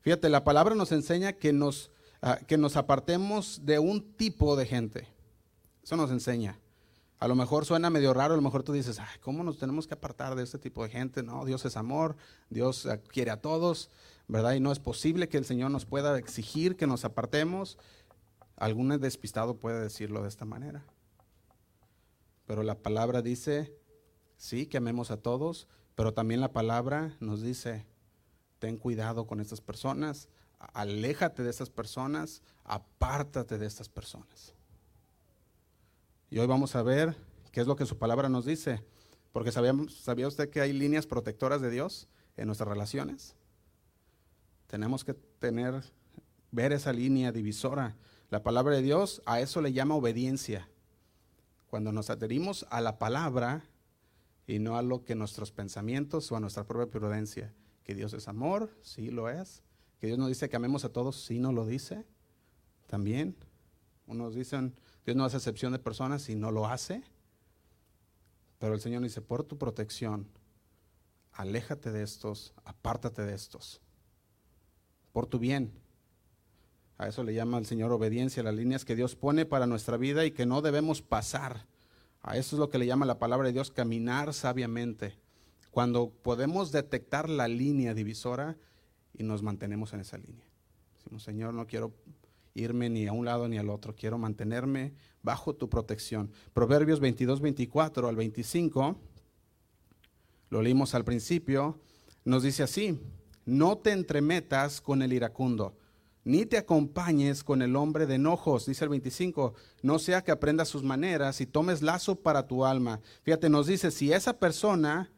Fíjate, 0.00 0.28
la 0.28 0.44
palabra 0.44 0.74
nos 0.74 0.92
enseña 0.92 1.32
que 1.32 1.52
nos, 1.52 1.90
ah, 2.20 2.38
que 2.46 2.58
nos 2.58 2.76
apartemos 2.76 3.62
de 3.64 3.78
un 3.78 4.14
tipo 4.16 4.56
de 4.56 4.66
gente. 4.66 5.08
Eso 5.82 5.96
nos 5.96 6.10
enseña. 6.10 6.58
A 7.18 7.28
lo 7.28 7.34
mejor 7.34 7.64
suena 7.64 7.88
medio 7.88 8.12
raro, 8.12 8.34
a 8.34 8.36
lo 8.36 8.42
mejor 8.42 8.62
tú 8.64 8.72
dices, 8.72 8.98
Ay, 8.98 9.18
¿cómo 9.20 9.42
nos 9.44 9.58
tenemos 9.58 9.86
que 9.86 9.94
apartar 9.94 10.34
de 10.34 10.42
este 10.42 10.58
tipo 10.58 10.82
de 10.82 10.90
gente? 10.90 11.22
No, 11.22 11.46
Dios 11.46 11.64
es 11.64 11.76
amor, 11.76 12.16
Dios 12.50 12.84
eh, 12.84 13.00
quiere 13.08 13.30
a 13.30 13.40
todos, 13.40 13.88
¿verdad? 14.28 14.52
Y 14.52 14.60
no 14.60 14.72
es 14.72 14.78
posible 14.78 15.28
que 15.28 15.38
el 15.38 15.46
Señor 15.46 15.70
nos 15.70 15.86
pueda 15.86 16.18
exigir 16.18 16.76
que 16.76 16.86
nos 16.86 17.04
apartemos. 17.06 17.78
Algún 18.56 18.88
despistado 19.00 19.56
puede 19.56 19.80
decirlo 19.80 20.22
de 20.22 20.28
esta 20.28 20.44
manera. 20.44 20.84
Pero 22.46 22.62
la 22.62 22.74
palabra 22.74 23.22
dice, 23.22 23.74
sí, 24.44 24.66
que 24.66 24.76
amemos 24.76 25.10
a 25.10 25.16
todos, 25.16 25.68
pero 25.94 26.12
también 26.12 26.42
la 26.42 26.52
palabra 26.52 27.16
nos 27.18 27.40
dice, 27.40 27.86
ten 28.58 28.76
cuidado 28.76 29.26
con 29.26 29.40
estas 29.40 29.62
personas, 29.62 30.28
aléjate 30.58 31.42
de 31.42 31.48
estas 31.48 31.70
personas, 31.70 32.42
apártate 32.62 33.56
de 33.56 33.64
estas 33.64 33.88
personas. 33.88 34.52
Y 36.28 36.40
hoy 36.40 36.46
vamos 36.46 36.76
a 36.76 36.82
ver 36.82 37.16
qué 37.52 37.62
es 37.62 37.66
lo 37.66 37.74
que 37.74 37.86
su 37.86 37.96
palabra 37.96 38.28
nos 38.28 38.44
dice. 38.44 38.84
Porque 39.32 39.50
¿sabía 39.50 40.28
usted 40.28 40.50
que 40.50 40.60
hay 40.60 40.74
líneas 40.74 41.06
protectoras 41.06 41.62
de 41.62 41.70
Dios 41.70 42.06
en 42.36 42.46
nuestras 42.46 42.68
relaciones? 42.68 43.34
Tenemos 44.66 45.04
que 45.04 45.14
tener, 45.14 45.82
ver 46.50 46.72
esa 46.72 46.92
línea 46.92 47.32
divisora. 47.32 47.96
La 48.28 48.42
palabra 48.42 48.74
de 48.74 48.82
Dios 48.82 49.22
a 49.24 49.40
eso 49.40 49.62
le 49.62 49.72
llama 49.72 49.94
obediencia. 49.94 50.68
Cuando 51.66 51.92
nos 51.92 52.10
adherimos 52.10 52.66
a 52.68 52.82
la 52.82 52.98
palabra 52.98 53.64
y 54.46 54.58
no 54.58 54.76
a 54.76 54.82
lo 54.82 55.04
que 55.04 55.14
nuestros 55.14 55.52
pensamientos 55.52 56.30
o 56.30 56.36
a 56.36 56.40
nuestra 56.40 56.64
propia 56.64 56.90
prudencia. 56.90 57.54
Que 57.82 57.94
Dios 57.94 58.12
es 58.12 58.28
amor, 58.28 58.70
sí 58.82 59.10
lo 59.10 59.28
es. 59.28 59.62
Que 60.00 60.06
Dios 60.06 60.18
nos 60.18 60.28
dice 60.28 60.48
que 60.48 60.56
amemos 60.56 60.84
a 60.84 60.90
todos, 60.90 61.24
sí 61.24 61.38
no 61.38 61.52
lo 61.52 61.66
dice. 61.66 62.04
También. 62.86 63.36
Unos 64.06 64.34
dicen, 64.34 64.74
Dios 65.04 65.16
no 65.16 65.24
hace 65.24 65.38
excepción 65.38 65.72
de 65.72 65.78
personas 65.78 66.28
y 66.28 66.34
no 66.34 66.50
lo 66.50 66.66
hace. 66.66 67.02
Pero 68.58 68.74
el 68.74 68.80
Señor 68.80 69.02
dice, 69.02 69.20
por 69.20 69.44
tu 69.44 69.58
protección, 69.58 70.28
aléjate 71.32 71.90
de 71.90 72.02
estos, 72.02 72.54
apártate 72.64 73.22
de 73.22 73.34
estos. 73.34 73.80
Por 75.12 75.26
tu 75.26 75.38
bien. 75.38 75.72
A 76.96 77.08
eso 77.08 77.24
le 77.24 77.34
llama 77.34 77.58
el 77.58 77.66
Señor 77.66 77.92
obediencia, 77.92 78.42
las 78.42 78.54
líneas 78.54 78.84
que 78.84 78.94
Dios 78.94 79.16
pone 79.16 79.46
para 79.46 79.66
nuestra 79.66 79.96
vida 79.96 80.24
y 80.24 80.30
que 80.30 80.46
no 80.46 80.62
debemos 80.62 81.02
pasar. 81.02 81.66
A 82.26 82.38
eso 82.38 82.56
es 82.56 82.60
lo 82.60 82.70
que 82.70 82.78
le 82.78 82.86
llama 82.86 83.04
la 83.04 83.18
palabra 83.18 83.48
de 83.48 83.52
Dios, 83.52 83.70
caminar 83.70 84.32
sabiamente. 84.32 85.14
Cuando 85.70 86.08
podemos 86.08 86.72
detectar 86.72 87.28
la 87.28 87.48
línea 87.48 87.92
divisora 87.92 88.56
y 89.12 89.24
nos 89.24 89.42
mantenemos 89.42 89.92
en 89.92 90.00
esa 90.00 90.16
línea. 90.16 90.46
Decimos, 90.96 91.22
Señor, 91.22 91.52
no 91.52 91.66
quiero 91.66 91.92
irme 92.54 92.88
ni 92.88 93.06
a 93.06 93.12
un 93.12 93.26
lado 93.26 93.46
ni 93.46 93.58
al 93.58 93.68
otro, 93.68 93.94
quiero 93.94 94.16
mantenerme 94.16 94.94
bajo 95.22 95.54
tu 95.54 95.68
protección. 95.68 96.30
Proverbios 96.54 96.98
22, 96.98 97.42
24 97.42 98.08
al 98.08 98.16
25, 98.16 98.96
lo 100.48 100.62
leímos 100.62 100.94
al 100.94 101.04
principio, 101.04 101.78
nos 102.24 102.42
dice 102.42 102.62
así, 102.62 102.98
no 103.44 103.76
te 103.76 103.92
entremetas 103.92 104.80
con 104.80 105.02
el 105.02 105.12
iracundo, 105.12 105.76
ni 106.24 106.46
te 106.46 106.56
acompañes 106.56 107.44
con 107.44 107.60
el 107.60 107.76
hombre 107.76 108.06
de 108.06 108.14
enojos, 108.14 108.66
dice 108.66 108.84
el 108.84 108.90
25, 108.90 109.54
no 109.82 109.98
sea 109.98 110.24
que 110.24 110.32
aprendas 110.32 110.68
sus 110.68 110.82
maneras 110.82 111.40
y 111.40 111.46
tomes 111.46 111.82
lazo 111.82 112.16
para 112.16 112.46
tu 112.46 112.64
alma. 112.64 113.00
Fíjate, 113.22 113.50
nos 113.50 113.66
dice, 113.66 113.90
si 113.90 114.12
esa 114.12 114.38
persona 114.38 115.12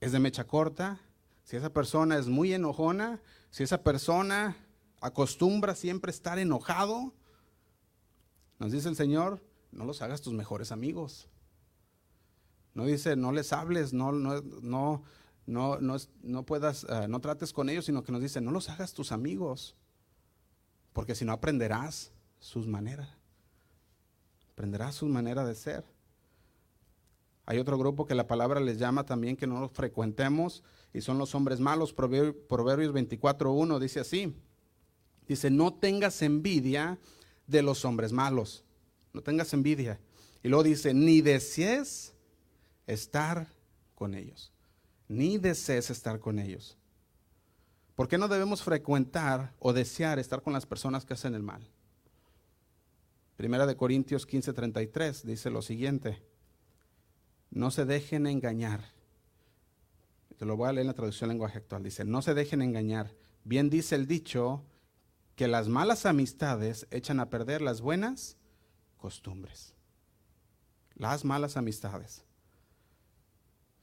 es 0.00 0.12
de 0.12 0.18
mecha 0.18 0.44
corta, 0.44 1.00
si 1.42 1.56
esa 1.56 1.72
persona 1.72 2.18
es 2.18 2.28
muy 2.28 2.52
enojona, 2.52 3.22
si 3.50 3.62
esa 3.62 3.82
persona 3.82 4.56
acostumbra 5.00 5.74
siempre 5.74 6.10
estar 6.10 6.38
enojado, 6.38 7.14
nos 8.58 8.72
dice 8.72 8.90
el 8.90 8.96
Señor, 8.96 9.42
no 9.72 9.86
los 9.86 10.02
hagas 10.02 10.20
tus 10.20 10.34
mejores 10.34 10.70
amigos. 10.70 11.28
No 12.74 12.84
dice, 12.84 13.16
no 13.16 13.32
les 13.32 13.52
hables, 13.52 13.92
no, 13.92 14.12
no, 14.12 14.42
no, 14.42 15.02
no, 15.48 15.78
no, 16.22 16.42
puedas, 16.44 16.84
eh, 16.88 17.08
no 17.08 17.20
trates 17.20 17.52
con 17.52 17.68
ellos, 17.68 17.86
sino 17.86 18.04
que 18.04 18.12
nos 18.12 18.20
dice, 18.20 18.40
no 18.40 18.50
los 18.50 18.68
hagas 18.68 18.92
tus 18.92 19.12
amigos, 19.12 19.74
porque 20.92 21.14
si 21.14 21.24
no 21.24 21.32
aprenderás 21.32 22.12
sus 22.38 22.66
maneras, 22.66 23.08
aprenderás 24.52 24.96
su 24.96 25.06
manera 25.06 25.44
de 25.44 25.54
ser. 25.54 25.84
Hay 27.46 27.58
otro 27.58 27.78
grupo 27.78 28.06
que 28.06 28.14
la 28.14 28.26
palabra 28.26 28.60
les 28.60 28.78
llama 28.78 29.06
también 29.06 29.36
que 29.36 29.46
no 29.46 29.58
los 29.58 29.72
frecuentemos 29.72 30.62
y 30.92 31.00
son 31.00 31.16
los 31.16 31.34
hombres 31.34 31.60
malos. 31.60 31.94
Proverbios 31.94 32.92
24.1 32.92 33.78
dice 33.78 34.00
así, 34.00 34.34
Dice, 35.28 35.50
no 35.50 35.74
tengas 35.74 36.22
envidia 36.22 36.98
de 37.46 37.62
los 37.62 37.84
hombres 37.84 38.12
malos. 38.12 38.64
No 39.12 39.22
tengas 39.22 39.52
envidia. 39.52 40.00
Y 40.42 40.48
luego 40.48 40.62
dice, 40.62 40.94
ni 40.94 41.20
desees 41.20 42.14
estar 42.86 43.46
con 43.94 44.14
ellos. 44.14 44.50
Ni 45.08 45.38
desees 45.38 45.90
estar 45.90 46.20
con 46.20 46.38
ellos. 46.38 46.76
¿Por 47.94 48.06
qué 48.06 48.18
no 48.18 48.28
debemos 48.28 48.62
frecuentar 48.62 49.54
o 49.58 49.72
desear 49.72 50.18
estar 50.18 50.42
con 50.42 50.52
las 50.52 50.66
personas 50.66 51.04
que 51.04 51.14
hacen 51.14 51.34
el 51.34 51.42
mal? 51.42 51.68
Primera 53.36 53.66
de 53.66 53.76
Corintios 53.76 54.26
15:33 54.26 55.22
dice 55.22 55.50
lo 55.50 55.62
siguiente, 55.62 56.22
no 57.50 57.70
se 57.70 57.84
dejen 57.84 58.26
engañar. 58.26 58.84
Te 60.36 60.44
lo 60.44 60.56
voy 60.56 60.68
a 60.68 60.72
leer 60.72 60.82
en 60.82 60.88
la 60.88 60.94
traducción 60.94 61.28
lenguaje 61.28 61.58
actual. 61.58 61.82
Dice, 61.82 62.04
no 62.04 62.22
se 62.22 62.34
dejen 62.34 62.62
engañar. 62.62 63.14
Bien 63.42 63.70
dice 63.70 63.96
el 63.96 64.06
dicho, 64.06 64.64
que 65.38 65.48
las 65.48 65.68
malas 65.68 66.04
amistades 66.04 66.88
echan 66.90 67.20
a 67.20 67.30
perder 67.30 67.62
las 67.62 67.80
buenas 67.80 68.36
costumbres. 68.96 69.72
Las 70.94 71.24
malas 71.24 71.56
amistades. 71.56 72.24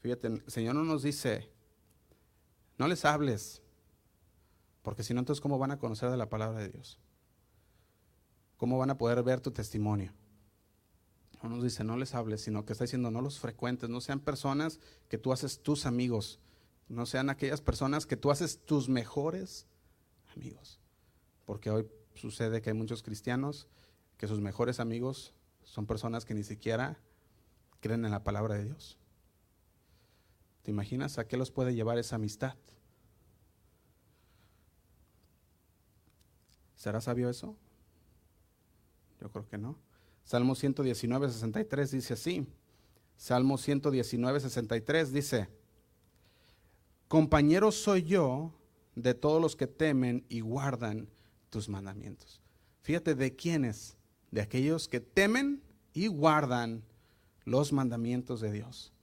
Fíjate, 0.05 0.27
el 0.27 0.43
Señor 0.45 0.75
no 0.75 0.83
nos 0.83 1.01
dice, 1.01 1.49
no 2.77 2.87
les 2.87 3.05
hables, 3.05 3.63
porque 4.83 5.01
si 5.01 5.15
no, 5.15 5.19
entonces, 5.19 5.41
¿cómo 5.41 5.57
van 5.57 5.71
a 5.71 5.79
conocer 5.79 6.11
de 6.11 6.17
la 6.17 6.29
palabra 6.29 6.59
de 6.59 6.69
Dios? 6.69 6.99
¿Cómo 8.57 8.77
van 8.77 8.91
a 8.91 8.99
poder 8.99 9.23
ver 9.23 9.41
tu 9.41 9.49
testimonio? 9.49 10.13
No 11.41 11.49
nos 11.49 11.63
dice, 11.63 11.83
no 11.83 11.97
les 11.97 12.13
hables, 12.13 12.41
sino 12.41 12.65
que 12.65 12.73
está 12.73 12.83
diciendo, 12.83 13.09
no 13.09 13.21
los 13.21 13.39
frecuentes, 13.39 13.89
no 13.89 13.99
sean 13.99 14.19
personas 14.19 14.79
que 15.09 15.17
tú 15.17 15.33
haces 15.33 15.63
tus 15.63 15.87
amigos, 15.87 16.39
no 16.87 17.07
sean 17.07 17.31
aquellas 17.31 17.61
personas 17.61 18.05
que 18.05 18.15
tú 18.15 18.29
haces 18.29 18.59
tus 18.63 18.87
mejores 18.87 19.65
amigos 20.35 20.79
porque 21.45 21.69
hoy 21.69 21.87
sucede 22.15 22.61
que 22.61 22.71
hay 22.71 22.75
muchos 22.75 23.03
cristianos 23.03 23.67
que 24.17 24.27
sus 24.27 24.41
mejores 24.41 24.79
amigos 24.79 25.33
son 25.63 25.85
personas 25.85 26.25
que 26.25 26.33
ni 26.33 26.43
siquiera 26.43 26.99
creen 27.79 28.05
en 28.05 28.11
la 28.11 28.23
palabra 28.23 28.55
de 28.55 28.65
Dios. 28.65 28.99
¿Te 30.65 30.71
imaginas 30.71 31.19
a 31.19 31.27
qué 31.27 31.37
los 31.37 31.51
puede 31.51 31.75
llevar 31.75 31.99
esa 31.99 32.15
amistad? 32.15 32.55
¿Será 36.75 36.99
sabio 37.01 37.29
eso? 37.29 37.55
Yo 39.21 39.29
creo 39.29 39.47
que 39.47 39.59
no. 39.59 39.77
Salmo 40.23 40.55
119, 40.55 41.29
63 41.29 41.91
dice 41.91 42.13
así. 42.13 42.47
Salmo 43.15 43.59
119, 43.59 44.39
63 44.39 45.13
dice, 45.13 45.49
compañero 47.07 47.71
soy 47.71 48.01
yo 48.01 48.51
de 48.95 49.13
todos 49.13 49.39
los 49.39 49.55
que 49.55 49.67
temen 49.67 50.25
y 50.29 50.39
guardan 50.39 51.07
tus 51.51 51.69
mandamientos. 51.69 52.41
Fíjate 52.81 53.13
de 53.13 53.35
quiénes, 53.35 53.97
de 54.31 54.41
aquellos 54.41 54.87
que 54.87 54.99
temen 54.99 55.61
y 55.93 56.07
guardan 56.07 56.83
los 57.43 57.71
mandamientos 57.71 58.41
de 58.41 58.51
Dios. 58.51 58.94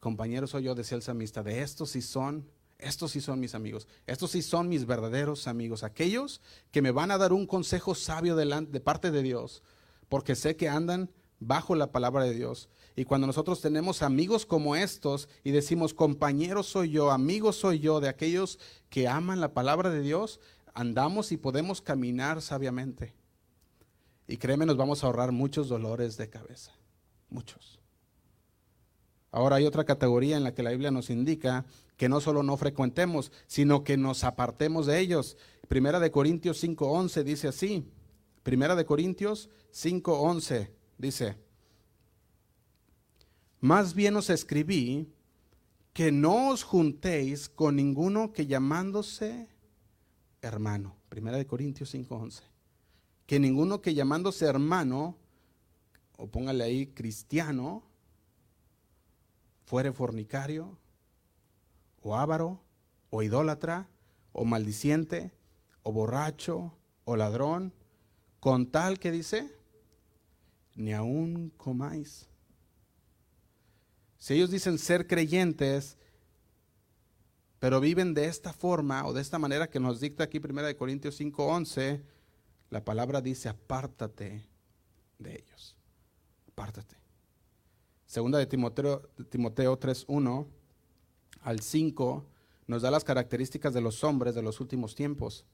Compañeros, 0.00 0.50
soy 0.50 0.64
yo, 0.64 0.74
decía 0.74 0.96
el 0.96 1.02
samista, 1.02 1.42
de 1.42 1.62
estos 1.62 1.90
sí 1.90 2.02
son, 2.02 2.48
estos 2.78 3.10
sí 3.12 3.20
son 3.20 3.40
mis 3.40 3.54
amigos, 3.54 3.88
estos 4.06 4.30
sí 4.30 4.42
son 4.42 4.68
mis 4.68 4.86
verdaderos 4.86 5.48
amigos, 5.48 5.82
aquellos 5.82 6.40
que 6.70 6.82
me 6.82 6.92
van 6.92 7.10
a 7.10 7.18
dar 7.18 7.32
un 7.32 7.46
consejo 7.46 7.94
sabio 7.94 8.36
de, 8.36 8.66
de 8.68 8.80
parte 8.80 9.10
de 9.10 9.22
Dios, 9.22 9.62
porque 10.08 10.36
sé 10.36 10.56
que 10.56 10.68
andan 10.68 11.10
bajo 11.40 11.74
la 11.74 11.92
palabra 11.92 12.24
de 12.24 12.34
Dios. 12.34 12.68
Y 12.96 13.04
cuando 13.04 13.26
nosotros 13.26 13.60
tenemos 13.60 14.02
amigos 14.02 14.44
como 14.44 14.74
estos 14.74 15.28
y 15.44 15.52
decimos, 15.52 15.94
compañeros 15.94 16.66
soy 16.66 16.90
yo, 16.90 17.10
amigos 17.10 17.56
soy 17.56 17.78
yo, 17.78 18.00
de 18.00 18.08
aquellos 18.08 18.58
que 18.88 19.06
aman 19.06 19.40
la 19.40 19.54
palabra 19.54 19.90
de 19.90 20.00
Dios, 20.00 20.40
andamos 20.74 21.32
y 21.32 21.36
podemos 21.36 21.80
caminar 21.80 22.42
sabiamente. 22.42 23.14
Y 24.26 24.36
créeme, 24.36 24.66
nos 24.66 24.76
vamos 24.76 25.02
a 25.02 25.06
ahorrar 25.06 25.32
muchos 25.32 25.68
dolores 25.68 26.16
de 26.16 26.28
cabeza. 26.28 26.72
Muchos. 27.30 27.77
Ahora 29.30 29.56
hay 29.56 29.66
otra 29.66 29.84
categoría 29.84 30.36
en 30.36 30.44
la 30.44 30.54
que 30.54 30.62
la 30.62 30.70
Biblia 30.70 30.90
nos 30.90 31.10
indica 31.10 31.66
que 31.96 32.08
no 32.08 32.20
solo 32.20 32.42
no 32.42 32.56
frecuentemos, 32.56 33.32
sino 33.46 33.84
que 33.84 33.96
nos 33.96 34.24
apartemos 34.24 34.86
de 34.86 35.00
ellos. 35.00 35.36
Primera 35.68 36.00
de 36.00 36.10
Corintios 36.10 36.62
5:11 36.62 37.24
dice 37.24 37.48
así. 37.48 37.84
Primera 38.42 38.74
de 38.74 38.86
Corintios 38.86 39.50
5:11 39.72 40.70
dice, 40.96 41.36
más 43.60 43.94
bien 43.94 44.16
os 44.16 44.30
escribí 44.30 45.12
que 45.92 46.12
no 46.12 46.50
os 46.50 46.62
juntéis 46.62 47.48
con 47.48 47.76
ninguno 47.76 48.32
que 48.32 48.46
llamándose 48.46 49.48
hermano. 50.40 50.96
Primera 51.08 51.36
de 51.36 51.46
Corintios 51.46 51.92
5:11. 51.92 52.42
Que 53.26 53.40
ninguno 53.40 53.82
que 53.82 53.94
llamándose 53.94 54.46
hermano 54.46 55.18
o 56.16 56.28
póngale 56.28 56.64
ahí 56.64 56.86
cristiano, 56.86 57.82
fuere 59.68 59.92
fornicario, 59.92 60.78
o 62.00 62.16
avaro, 62.16 62.58
o 63.10 63.22
idólatra, 63.22 63.86
o 64.32 64.46
maldiciente, 64.46 65.30
o 65.82 65.92
borracho, 65.92 66.72
o 67.04 67.16
ladrón, 67.16 67.74
con 68.40 68.70
tal 68.70 68.98
que 68.98 69.10
dice, 69.10 69.54
ni 70.74 70.94
aún 70.94 71.52
comáis. 71.58 72.30
Si 74.16 74.32
ellos 74.32 74.50
dicen 74.50 74.78
ser 74.78 75.06
creyentes, 75.06 75.98
pero 77.58 77.78
viven 77.78 78.14
de 78.14 78.24
esta 78.24 78.54
forma 78.54 79.06
o 79.06 79.12
de 79.12 79.20
esta 79.20 79.38
manera 79.38 79.68
que 79.68 79.80
nos 79.80 80.00
dicta 80.00 80.24
aquí 80.24 80.38
1 80.38 80.78
Corintios 80.78 81.20
5:11, 81.20 82.02
la 82.70 82.84
palabra 82.86 83.20
dice, 83.20 83.50
apártate 83.50 84.48
de 85.18 85.34
ellos. 85.34 85.76
Apártate. 86.52 86.96
Segunda 88.08 88.38
de 88.38 88.46
Timoteo, 88.46 89.02
Timoteo 89.28 89.78
3:1 89.78 90.46
al 91.42 91.60
5 91.60 92.24
nos 92.66 92.80
da 92.80 92.90
las 92.90 93.04
características 93.04 93.74
de 93.74 93.82
los 93.82 94.02
hombres 94.02 94.34
de 94.34 94.42
los 94.42 94.60
últimos 94.60 94.94
tiempos. 94.94 95.44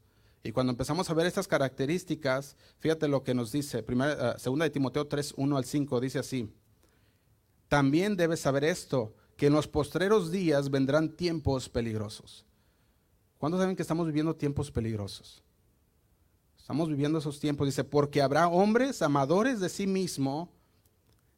Y 0.44 0.52
cuando 0.52 0.70
empezamos 0.70 1.10
a 1.10 1.14
ver 1.14 1.26
estas 1.26 1.48
características, 1.48 2.56
fíjate 2.78 3.08
lo 3.08 3.24
que 3.24 3.34
nos 3.34 3.50
dice, 3.50 3.82
primera, 3.82 4.32
eh, 4.32 4.38
segunda 4.38 4.64
de 4.64 4.70
Timoteo 4.70 5.06
3, 5.08 5.34
1 5.36 5.56
al 5.56 5.64
5, 5.64 6.00
dice 6.00 6.20
así, 6.20 6.48
también 7.66 8.16
debes 8.16 8.40
saber 8.40 8.62
esto, 8.62 9.14
que 9.36 9.46
en 9.46 9.52
los 9.52 9.66
postreros 9.66 10.30
días 10.30 10.70
vendrán 10.70 11.16
tiempos 11.16 11.68
peligrosos. 11.68 12.46
¿Cuándo 13.38 13.58
saben 13.58 13.74
que 13.74 13.82
estamos 13.82 14.06
viviendo 14.06 14.36
tiempos 14.36 14.70
peligrosos? 14.70 15.42
Estamos 16.56 16.88
viviendo 16.88 17.18
esos 17.18 17.40
tiempos, 17.40 17.66
dice, 17.66 17.82
porque 17.82 18.22
habrá 18.22 18.46
hombres 18.46 19.02
amadores 19.02 19.58
de 19.58 19.68
sí 19.68 19.88
mismo, 19.88 20.52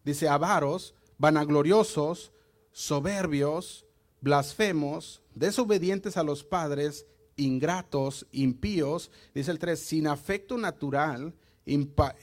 dice, 0.04 0.28
avaros, 0.28 0.94
vanagloriosos, 1.18 2.32
soberbios, 2.72 3.86
blasfemos, 4.20 5.22
desobedientes 5.34 6.16
a 6.16 6.22
los 6.22 6.44
padres, 6.44 7.06
ingratos, 7.36 8.26
impíos, 8.32 9.10
dice 9.34 9.50
el 9.50 9.58
3, 9.58 9.78
sin 9.78 10.06
afecto 10.06 10.58
natural, 10.58 11.34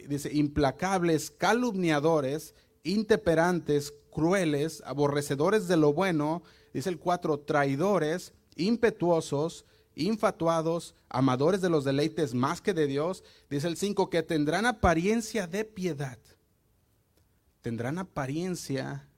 dice, 0.08 0.34
implacables, 0.34 1.32
calumniadores, 1.32 2.56
intemperantes, 2.84 3.94
crueles, 4.12 4.82
aborrecedores 4.86 5.68
de 5.68 5.78
lo 5.78 5.94
bueno, 5.94 6.44
dice 6.74 6.90
el 6.90 7.00
4, 7.00 7.40
traidores, 7.40 8.34
impetuosos, 8.56 9.66
infatuados, 9.96 10.96
amadores 11.10 11.62
de 11.62 11.70
los 11.70 11.84
deleites 11.84 12.34
más 12.34 12.62
que 12.62 12.74
de 12.74 12.88
Dios, 12.88 13.24
dice 13.50 13.68
el 13.68 13.78
5, 13.78 14.10
que 14.10 14.24
tendrán 14.24 14.66
apariencia 14.66 15.48
de 15.48 15.66
piedad, 15.66 16.18
tendrán 17.64 17.98
apariencia 17.98 19.10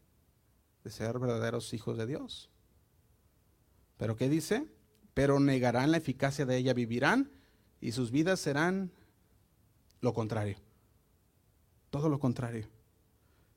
de 0.85 0.89
ser 0.89 1.19
verdaderos 1.19 1.73
hijos 1.73 1.97
de 1.97 2.05
Dios. 2.05 2.49
Pero 3.97 4.15
¿qué 4.15 4.29
dice? 4.29 4.69
pero 5.15 5.39
negarán 5.39 5.91
la 5.91 5.97
eficacia 5.97 6.45
de 6.45 6.57
ella, 6.57 6.73
vivirán 6.73 7.31
y 7.79 7.93
sus 7.93 8.11
vidas 8.11 8.39
serán 8.39 8.91
lo 10.01 10.13
contrario. 10.13 10.57
Todo 11.89 12.09
lo 12.09 12.19
contrario. 12.19 12.67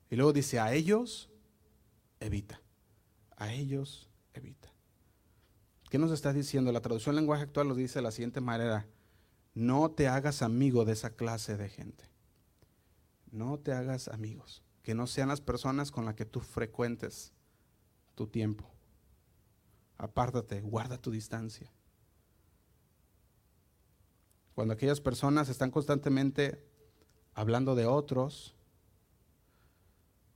Y 0.09 0.15
luego 0.15 0.33
dice, 0.33 0.61
a 0.61 0.73
ellos 0.73 1.29
evita. 2.21 2.63
A 3.37 3.53
ellos 3.53 4.09
evita. 4.33 4.73
¿Qué 5.91 5.99
nos 5.99 6.13
está 6.13 6.33
diciendo? 6.33 6.71
La 6.71 6.81
traducción 6.81 7.17
lenguaje 7.17 7.43
actual 7.43 7.67
nos 7.67 7.77
dice 7.77 7.99
de 7.99 8.05
la 8.05 8.13
siguiente 8.13 8.41
manera. 8.41 8.87
No 9.53 9.91
te 9.91 10.07
hagas 10.07 10.43
amigo 10.43 10.85
de 10.85 10.93
esa 10.93 11.17
clase 11.17 11.57
de 11.57 11.69
gente. 11.69 12.05
No 13.33 13.59
te 13.59 13.73
hagas 13.73 14.07
amigos. 14.07 14.63
Que 14.89 14.95
no 14.95 15.07
sean 15.07 15.29
las 15.29 15.43
personas 15.43 15.91
con 15.91 16.07
las 16.07 16.15
que 16.15 16.25
tú 16.25 16.41
frecuentes 16.41 17.35
tu 18.15 18.27
tiempo 18.27 18.65
apártate, 19.99 20.63
guarda 20.63 20.97
tu 20.97 21.11
distancia. 21.11 21.71
Cuando 24.55 24.73
aquellas 24.73 25.01
personas 25.01 25.51
están 25.51 25.71
constantemente 25.71 26.65
hablando 27.35 27.75
de 27.75 27.85
otros, 27.85 28.55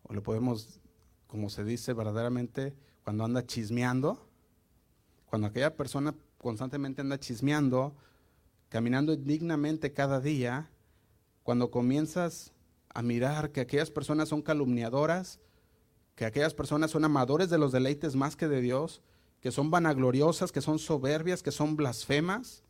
o 0.02 0.12
le 0.12 0.20
podemos, 0.20 0.80
como 1.26 1.48
se 1.48 1.64
dice 1.64 1.94
verdaderamente, 1.94 2.74
cuando 3.04 3.24
anda 3.24 3.46
chismeando, 3.46 4.28
cuando 5.26 5.46
aquella 5.46 5.76
persona 5.76 6.14
constantemente 6.38 7.00
anda 7.00 7.18
chismeando, 7.18 7.96
caminando 8.68 9.16
dignamente 9.16 9.92
cada 9.92 10.20
día, 10.20 10.68
cuando 11.42 11.70
comienzas 11.70 12.52
a 12.94 13.02
mirar 13.02 13.52
que 13.52 13.60
aquellas 13.60 13.90
personas 13.90 14.28
son 14.28 14.42
calumniadoras, 14.42 15.40
que 16.14 16.24
aquellas 16.24 16.54
personas 16.54 16.90
son 16.90 17.04
amadores 17.04 17.48
de 17.50 17.58
los 17.58 17.72
deleites 17.72 18.16
más 18.16 18.36
que 18.36 18.48
de 18.48 18.60
Dios, 18.60 19.02
que 19.40 19.50
son 19.50 19.70
vanagloriosas, 19.70 20.52
que 20.52 20.60
son 20.60 20.78
soberbias, 20.78 21.42
que 21.42 21.50
son 21.50 21.76
blasfemas. 21.76 22.62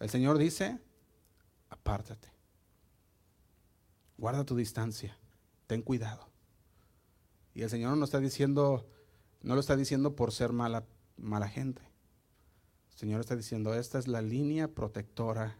El 0.00 0.08
Señor 0.08 0.38
dice, 0.38 0.80
apártate. 1.68 2.32
Guarda 4.16 4.44
tu 4.44 4.56
distancia. 4.56 5.18
Ten 5.66 5.82
cuidado. 5.82 6.28
Y 7.54 7.62
el 7.62 7.70
Señor 7.70 7.96
no 7.96 8.04
está 8.04 8.20
diciendo, 8.20 8.88
no 9.42 9.54
lo 9.54 9.60
está 9.60 9.76
diciendo 9.76 10.16
por 10.16 10.32
ser 10.32 10.52
mala, 10.52 10.84
mala 11.16 11.48
gente. 11.48 11.82
El 12.92 12.98
Señor 12.98 13.20
está 13.20 13.36
diciendo, 13.36 13.74
esta 13.74 13.98
es 13.98 14.08
la 14.08 14.22
línea 14.22 14.68
protectora 14.68 15.58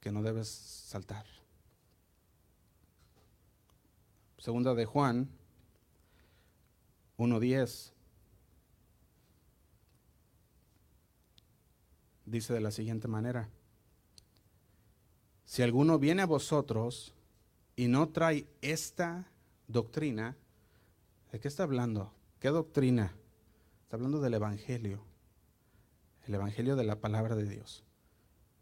que 0.00 0.12
no 0.12 0.22
debes 0.22 0.48
saltar. 0.48 1.26
Segunda 4.44 4.74
de 4.74 4.84
Juan 4.84 5.30
1.10 7.16 7.92
dice 12.26 12.52
de 12.52 12.60
la 12.60 12.70
siguiente 12.70 13.08
manera, 13.08 13.48
si 15.46 15.62
alguno 15.62 15.98
viene 15.98 16.20
a 16.20 16.26
vosotros 16.26 17.14
y 17.74 17.88
no 17.88 18.10
trae 18.10 18.46
esta 18.60 19.30
doctrina, 19.66 20.36
¿de 21.32 21.40
qué 21.40 21.48
está 21.48 21.62
hablando? 21.62 22.12
¿Qué 22.38 22.48
doctrina? 22.48 23.14
Está 23.84 23.96
hablando 23.96 24.20
del 24.20 24.34
Evangelio, 24.34 25.02
el 26.26 26.34
Evangelio 26.34 26.76
de 26.76 26.84
la 26.84 27.00
palabra 27.00 27.34
de 27.34 27.48
Dios. 27.48 27.82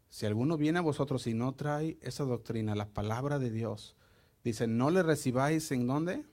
Si 0.07 0.25
alguno 0.25 0.55
viene 0.55 0.79
a 0.79 0.81
vosotros 0.81 1.27
y 1.27 1.33
no 1.33 1.55
trae 1.55 1.97
esa 1.99 2.23
doctrina, 2.23 2.73
la 2.73 2.87
palabra 2.87 3.37
de 3.37 3.51
Dios, 3.51 3.97
dice, 4.43 4.67
no 4.67 4.91
le 4.91 5.03
recibáis 5.03 5.71
en 5.71 5.87
dónde? 5.87 6.23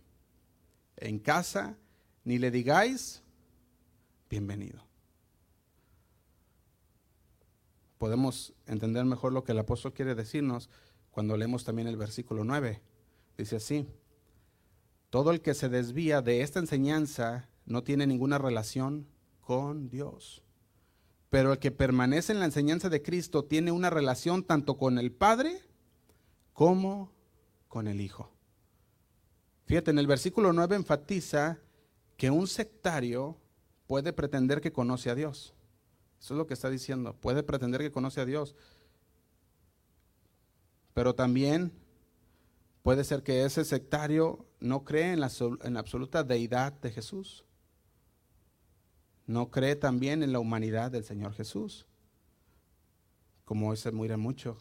En 0.97 1.19
casa, 1.19 1.77
ni 2.25 2.39
le 2.39 2.51
digáis, 2.51 3.23
bienvenido 4.29 4.91
podemos 8.01 8.55
entender 8.67 9.05
mejor 9.05 9.35
lo 9.35 9.45
que 9.45 9.53
el 9.53 9.59
apóstol 9.59 9.93
quiere 9.93 10.15
decirnos 10.15 10.71
cuando 11.11 11.37
leemos 11.37 11.65
también 11.65 11.87
el 11.87 11.99
versículo 11.99 12.45
9. 12.45 12.81
Dice 13.37 13.57
así, 13.57 13.87
todo 15.11 15.31
el 15.33 15.43
que 15.43 15.53
se 15.53 15.69
desvía 15.69 16.23
de 16.23 16.41
esta 16.41 16.61
enseñanza 16.61 17.51
no 17.67 17.85
tiene 17.85 18.07
ninguna 18.07 18.39
relación 18.39 19.07
con 19.43 19.91
Dios. 19.91 20.43
Pero 21.29 21.53
el 21.53 21.59
que 21.59 21.73
permanece 21.73 22.33
en 22.33 22.39
la 22.39 22.47
enseñanza 22.47 22.89
de 22.89 23.03
Cristo 23.03 23.45
tiene 23.45 23.71
una 23.71 23.91
relación 23.91 24.45
tanto 24.45 24.79
con 24.79 24.99
el 24.99 25.13
Padre 25.13 25.61
como 26.55 27.13
con 27.71 27.89
el 27.89 28.01
Hijo. 28.01 28.29
Fíjate, 29.65 29.93
en 29.93 29.99
el 30.01 30.09
versículo 30.09 30.53
9 30.53 30.75
enfatiza 30.75 31.61
que 32.17 32.31
un 32.31 32.49
sectario 32.49 33.39
puede 33.87 34.13
pretender 34.13 34.61
que 34.61 34.73
conoce 34.73 35.09
a 35.09 35.15
Dios. 35.15 35.55
Eso 36.21 36.35
es 36.35 36.39
lo 36.39 36.47
que 36.49 36.55
está 36.55 36.69
diciendo. 36.69 37.15
Puede 37.15 37.45
pretender 37.45 37.81
que 37.81 37.93
conoce 37.93 38.21
a 38.21 38.25
Dios. 38.27 38.57
Pero 40.93 41.15
también 41.15 41.73
puede 42.83 43.05
ser 43.05 43.23
que 43.23 43.45
ese 43.45 43.65
sectario 43.65 44.45
no 44.59 44.85
cree 44.85 45.13
en 45.13 45.21
la, 45.21 45.31
en 45.63 45.77
absoluta 45.77 46.25
deidad 46.25 46.73
de 46.73 46.91
Jesús. 46.91 47.45
No 49.27 49.53
cree 49.53 49.77
también 49.77 50.25
en 50.25 50.33
la 50.33 50.41
humanidad 50.41 50.91
del 50.91 51.05
Señor 51.05 51.35
Jesús. 51.35 51.87
Como 53.45 53.69
hoy 53.69 53.77
se 53.77 53.93
muere 53.93 54.17
mucho. 54.17 54.59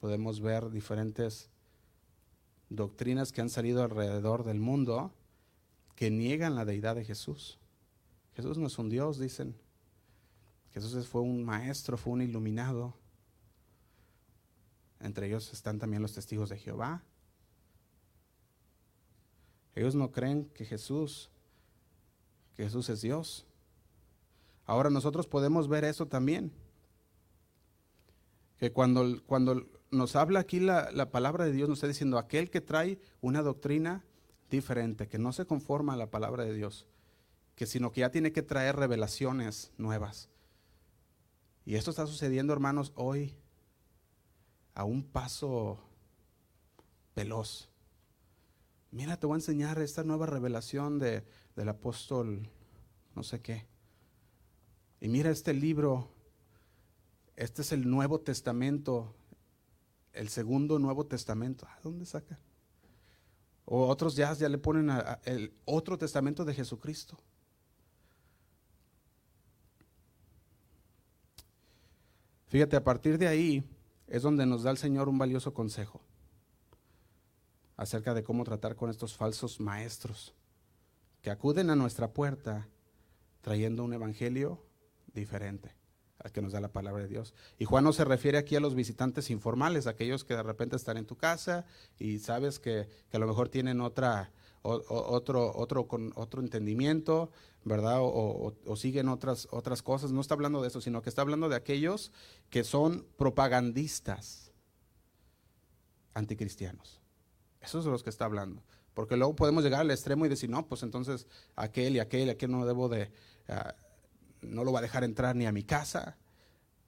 Podemos 0.00 0.40
ver 0.40 0.70
diferentes 0.70 1.50
doctrinas 2.70 3.32
que 3.32 3.40
han 3.42 3.50
salido 3.50 3.82
alrededor 3.82 4.44
del 4.44 4.60
mundo 4.60 5.12
que 5.96 6.10
niegan 6.10 6.54
la 6.54 6.64
deidad 6.64 6.96
de 6.96 7.04
Jesús. 7.04 7.58
Jesús 8.34 8.56
no 8.56 8.68
es 8.68 8.78
un 8.78 8.88
Dios, 8.88 9.18
dicen. 9.18 9.54
Jesús 10.72 11.06
fue 11.08 11.20
un 11.20 11.44
maestro, 11.44 11.98
fue 11.98 12.14
un 12.14 12.22
iluminado. 12.22 12.94
Entre 15.00 15.26
ellos 15.26 15.52
están 15.52 15.78
también 15.78 16.00
los 16.00 16.14
testigos 16.14 16.48
de 16.48 16.58
Jehová. 16.58 17.02
Ellos 19.74 19.94
no 19.94 20.10
creen 20.10 20.46
que 20.54 20.64
Jesús, 20.64 21.30
que 22.56 22.64
Jesús 22.64 22.88
es 22.88 23.02
Dios. 23.02 23.46
Ahora 24.64 24.90
nosotros 24.90 25.26
podemos 25.26 25.68
ver 25.68 25.84
eso 25.84 26.06
también. 26.06 26.52
Que 28.58 28.72
cuando, 28.72 29.22
cuando 29.26 29.66
nos 29.90 30.16
habla 30.16 30.40
aquí 30.40 30.60
la, 30.60 30.90
la, 30.92 31.10
palabra 31.10 31.44
de 31.44 31.52
Dios, 31.52 31.68
nos 31.68 31.78
está 31.78 31.88
diciendo 31.88 32.18
aquel 32.18 32.50
que 32.50 32.60
trae 32.60 33.00
una 33.20 33.42
doctrina 33.42 34.04
diferente, 34.50 35.08
que 35.08 35.18
no 35.18 35.32
se 35.32 35.46
conforma 35.46 35.94
a 35.94 35.96
la 35.96 36.10
palabra 36.10 36.44
de 36.44 36.54
Dios, 36.54 36.86
que 37.54 37.66
sino 37.66 37.92
que 37.92 38.00
ya 38.00 38.10
tiene 38.10 38.32
que 38.32 38.42
traer 38.42 38.76
revelaciones 38.76 39.72
nuevas. 39.76 40.28
Y 41.64 41.74
esto 41.74 41.90
está 41.90 42.06
sucediendo, 42.06 42.52
hermanos, 42.52 42.92
hoy 42.94 43.36
a 44.74 44.84
un 44.84 45.04
paso 45.04 45.78
veloz. 47.14 47.68
Mira, 48.90 49.18
te 49.18 49.26
voy 49.26 49.34
a 49.34 49.38
enseñar 49.38 49.78
esta 49.80 50.04
nueva 50.04 50.26
revelación 50.26 50.98
de, 50.98 51.24
del 51.54 51.68
apóstol 51.68 52.50
no 53.14 53.22
sé 53.22 53.40
qué. 53.40 53.66
Y 55.00 55.08
mira 55.08 55.30
este 55.30 55.52
libro, 55.54 56.10
este 57.36 57.62
es 57.62 57.72
el 57.72 57.88
Nuevo 57.88 58.20
Testamento, 58.20 59.14
el 60.12 60.28
segundo 60.28 60.78
Nuevo 60.78 61.06
Testamento. 61.06 61.66
¿A 61.66 61.80
dónde 61.82 62.06
saca? 62.06 62.38
O 63.64 63.86
otros 63.88 64.16
ya, 64.16 64.32
ya 64.34 64.48
le 64.48 64.58
ponen 64.58 64.90
el 65.24 65.52
otro 65.64 65.96
testamento 65.96 66.44
de 66.44 66.54
Jesucristo. 66.54 67.18
Fíjate, 72.48 72.76
a 72.76 72.82
partir 72.82 73.16
de 73.16 73.28
ahí 73.28 73.64
es 74.08 74.22
donde 74.22 74.44
nos 74.44 74.64
da 74.64 74.72
el 74.72 74.78
Señor 74.78 75.08
un 75.08 75.18
valioso 75.18 75.54
consejo 75.54 76.00
acerca 77.76 78.12
de 78.12 78.24
cómo 78.24 78.44
tratar 78.44 78.74
con 78.74 78.90
estos 78.90 79.16
falsos 79.16 79.60
maestros 79.60 80.34
que 81.22 81.30
acuden 81.30 81.70
a 81.70 81.76
nuestra 81.76 82.12
puerta 82.12 82.68
trayendo 83.40 83.84
un 83.84 83.92
evangelio 83.92 84.62
diferente 85.14 85.79
al 86.22 86.32
que 86.32 86.42
nos 86.42 86.52
da 86.52 86.60
la 86.60 86.68
palabra 86.68 87.02
de 87.02 87.08
Dios. 87.08 87.34
Y 87.58 87.64
Juan 87.64 87.84
no 87.84 87.92
se 87.92 88.04
refiere 88.04 88.38
aquí 88.38 88.56
a 88.56 88.60
los 88.60 88.74
visitantes 88.74 89.30
informales, 89.30 89.86
aquellos 89.86 90.24
que 90.24 90.34
de 90.34 90.42
repente 90.42 90.76
están 90.76 90.96
en 90.96 91.06
tu 91.06 91.16
casa 91.16 91.64
y 91.98 92.18
sabes 92.18 92.58
que, 92.58 92.88
a 93.12 93.18
lo 93.18 93.26
mejor 93.26 93.48
tienen 93.48 93.80
otra, 93.80 94.30
otro, 94.62 95.56
otro, 95.56 95.88
con, 95.88 96.12
otro 96.16 96.42
entendimiento, 96.42 97.30
¿verdad? 97.64 97.98
O, 98.00 98.76
siguen 98.76 99.08
otras, 99.08 99.48
otras 99.50 99.82
cosas. 99.82 100.12
No 100.12 100.20
está 100.20 100.34
hablando 100.34 100.60
de 100.60 100.68
eso, 100.68 100.80
sino 100.80 101.00
que 101.00 101.08
está 101.08 101.22
hablando 101.22 101.48
de 101.48 101.56
aquellos 101.56 102.12
que 102.50 102.64
son 102.64 103.06
propagandistas 103.16 104.52
anticristianos. 106.12 107.00
Esos 107.62 107.84
son 107.84 107.92
los 107.92 108.02
que 108.02 108.10
está 108.10 108.26
hablando. 108.26 108.62
Porque 108.92 109.16
luego 109.16 109.36
podemos 109.36 109.64
llegar 109.64 109.80
al 109.80 109.90
extremo 109.90 110.26
y 110.26 110.28
decir, 110.28 110.50
no, 110.50 110.66
pues 110.66 110.82
entonces 110.82 111.26
aquel 111.56 111.96
y 111.96 112.00
aquel 112.00 112.26
y 112.26 112.30
aquel 112.30 112.50
no 112.50 112.66
debo 112.66 112.88
de, 112.88 113.10
ah, 113.48 113.74
no 114.42 114.64
lo 114.64 114.72
va 114.72 114.80
a 114.80 114.82
dejar 114.82 115.04
entrar 115.04 115.36
ni 115.36 115.46
a 115.46 115.52
mi 115.52 115.62
casa. 115.62 116.16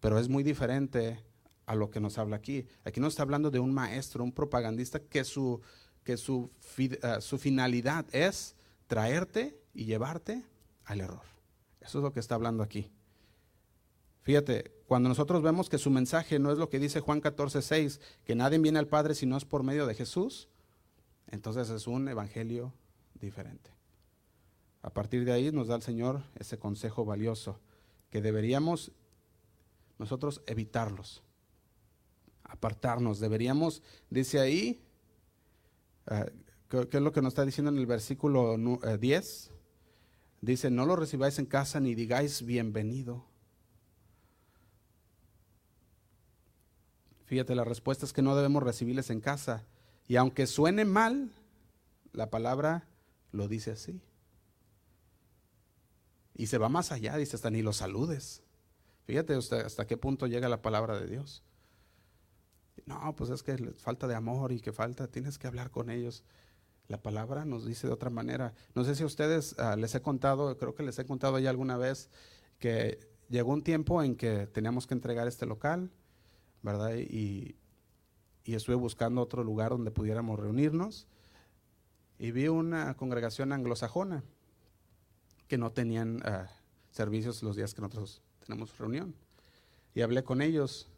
Pero 0.00 0.18
es 0.18 0.28
muy 0.28 0.42
diferente 0.42 1.22
a 1.66 1.74
lo 1.74 1.90
que 1.90 2.00
nos 2.00 2.18
habla 2.18 2.36
aquí. 2.36 2.66
Aquí 2.84 3.00
nos 3.00 3.12
está 3.12 3.22
hablando 3.22 3.50
de 3.50 3.60
un 3.60 3.72
maestro, 3.72 4.24
un 4.24 4.32
propagandista 4.32 5.00
que 5.00 5.24
su, 5.24 5.60
que 6.04 6.16
su, 6.16 6.50
ah, 7.02 7.20
su 7.20 7.38
finalidad 7.38 8.06
es 8.12 8.56
traerte 8.86 9.56
y 9.74 9.84
llevarte 9.84 10.44
al 10.84 11.00
error. 11.00 11.22
Eso 11.80 11.98
es 11.98 12.04
lo 12.04 12.12
que 12.12 12.20
está 12.20 12.34
hablando 12.34 12.62
aquí. 12.62 12.90
Fíjate, 14.22 14.72
cuando 14.86 15.08
nosotros 15.08 15.42
vemos 15.42 15.68
que 15.68 15.78
su 15.78 15.90
mensaje 15.90 16.38
no 16.38 16.52
es 16.52 16.58
lo 16.58 16.68
que 16.68 16.78
dice 16.78 17.00
Juan 17.00 17.20
14, 17.20 17.60
6, 17.60 18.00
que 18.24 18.34
nadie 18.34 18.58
viene 18.58 18.78
al 18.78 18.86
Padre 18.86 19.14
si 19.14 19.26
no 19.26 19.36
es 19.36 19.44
por 19.44 19.64
medio 19.64 19.86
de 19.86 19.94
Jesús, 19.94 20.48
entonces 21.28 21.70
es 21.70 21.86
un 21.86 22.08
evangelio 22.08 22.72
diferente. 23.14 23.70
A 24.82 24.90
partir 24.90 25.24
de 25.24 25.32
ahí 25.32 25.52
nos 25.52 25.68
da 25.68 25.76
el 25.76 25.82
Señor 25.82 26.22
ese 26.34 26.58
consejo 26.58 27.04
valioso, 27.04 27.60
que 28.10 28.20
deberíamos 28.20 28.92
nosotros 29.98 30.42
evitarlos, 30.46 31.22
apartarnos. 32.42 33.20
Deberíamos, 33.20 33.82
dice 34.10 34.40
ahí, 34.40 34.82
uh, 36.10 36.26
¿qué, 36.68 36.88
es 36.90 37.02
lo 37.02 37.12
que 37.12 37.22
nos 37.22 37.32
está 37.32 37.44
diciendo 37.44 37.70
en 37.70 37.78
el 37.78 37.86
versículo 37.86 38.56
10? 38.98 39.46
Eh, 39.46 39.52
dice, 40.40 40.70
no 40.70 40.84
lo 40.84 40.96
recibáis 40.96 41.38
en 41.38 41.46
casa 41.46 41.78
ni 41.78 41.94
digáis 41.94 42.44
bienvenido. 42.44 43.24
Fíjate, 47.26 47.54
la 47.54 47.64
respuesta 47.64 48.04
es 48.04 48.12
que 48.12 48.20
no 48.20 48.36
debemos 48.36 48.62
recibirles 48.62 49.08
en 49.08 49.20
casa, 49.20 49.64
y 50.06 50.16
aunque 50.16 50.46
suene 50.46 50.84
mal, 50.84 51.30
la 52.12 52.28
palabra 52.28 52.88
lo 53.30 53.48
dice 53.48 53.70
así. 53.70 54.02
Y 56.34 56.46
se 56.46 56.58
va 56.58 56.68
más 56.68 56.92
allá, 56.92 57.16
dice 57.16 57.36
hasta 57.36 57.50
ni 57.50 57.62
los 57.62 57.76
saludes. 57.78 58.42
Fíjate 59.04 59.34
hasta, 59.34 59.86
qué 59.86 59.96
punto 59.96 60.26
llega 60.26 60.48
la 60.48 60.62
palabra 60.62 60.98
de 60.98 61.06
Dios. 61.06 61.42
No, 62.86 63.14
pues 63.16 63.30
es 63.30 63.42
que 63.42 63.56
falta 63.76 64.06
de 64.06 64.14
amor 64.14 64.52
y 64.52 64.60
que 64.60 64.72
falta, 64.72 65.08
tienes 65.08 65.38
que 65.38 65.46
hablar 65.46 65.70
con 65.70 65.90
ellos. 65.90 66.24
La 66.88 67.02
palabra 67.02 67.44
nos 67.44 67.66
dice 67.66 67.86
de 67.86 67.92
otra 67.92 68.10
manera. 68.10 68.54
No 68.74 68.84
sé 68.84 68.94
si 68.94 69.02
a 69.02 69.06
ustedes 69.06 69.58
ah, 69.58 69.76
les 69.76 69.94
he 69.94 70.02
contado, 70.02 70.56
creo 70.56 70.74
que 70.74 70.82
les 70.82 70.98
he 70.98 71.04
contado 71.04 71.38
ya 71.38 71.50
alguna 71.50 71.76
vez, 71.76 72.10
que 72.58 72.98
llegó 73.28 73.52
un 73.52 73.62
tiempo 73.62 74.02
en 74.02 74.16
que 74.16 74.46
teníamos 74.46 74.86
que 74.86 74.94
entregar 74.94 75.28
este 75.28 75.46
local, 75.46 75.90
¿verdad? 76.62 76.94
Y, 76.96 77.56
y 78.44 78.54
estuve 78.54 78.76
buscando 78.76 79.20
otro 79.20 79.44
lugar 79.44 79.70
donde 79.70 79.90
pudiéramos 79.90 80.38
reunirnos 80.38 81.06
y 82.18 82.30
vi 82.30 82.48
una 82.48 82.94
congregación 82.96 83.52
anglosajona 83.52 84.24
que 85.52 85.58
no 85.58 85.70
tenían 85.70 86.22
ah, 86.24 86.48
servicios 86.92 87.42
los 87.42 87.56
días 87.56 87.74
que 87.74 87.82
nosotros 87.82 88.22
tenemos 88.38 88.78
reunión. 88.78 89.14
Y 89.94 90.00
hablé 90.00 90.24
con 90.24 90.40
ellos. 90.40 90.88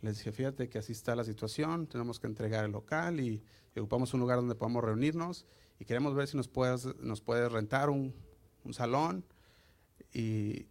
Les 0.00 0.16
dije, 0.16 0.32
fíjate 0.32 0.70
que 0.70 0.78
así 0.78 0.92
está 0.92 1.14
la 1.14 1.22
situación, 1.22 1.86
tenemos 1.86 2.18
que 2.18 2.26
entregar 2.26 2.64
el 2.64 2.72
local 2.72 3.20
y, 3.20 3.44
ocupamos 3.76 4.14
un 4.14 4.20
lugar 4.20 4.38
donde 4.38 4.54
podamos 4.54 4.82
reunirnos 4.82 5.44
y 5.78 5.84
queremos 5.84 6.14
ver 6.14 6.28
si 6.28 6.38
nos 6.38 6.48
puedes, 6.48 6.96
nos 6.96 7.20
puedes 7.20 7.52
rentar 7.52 7.90
un, 7.90 8.14
salón. 8.70 9.22
Y, 10.14 10.66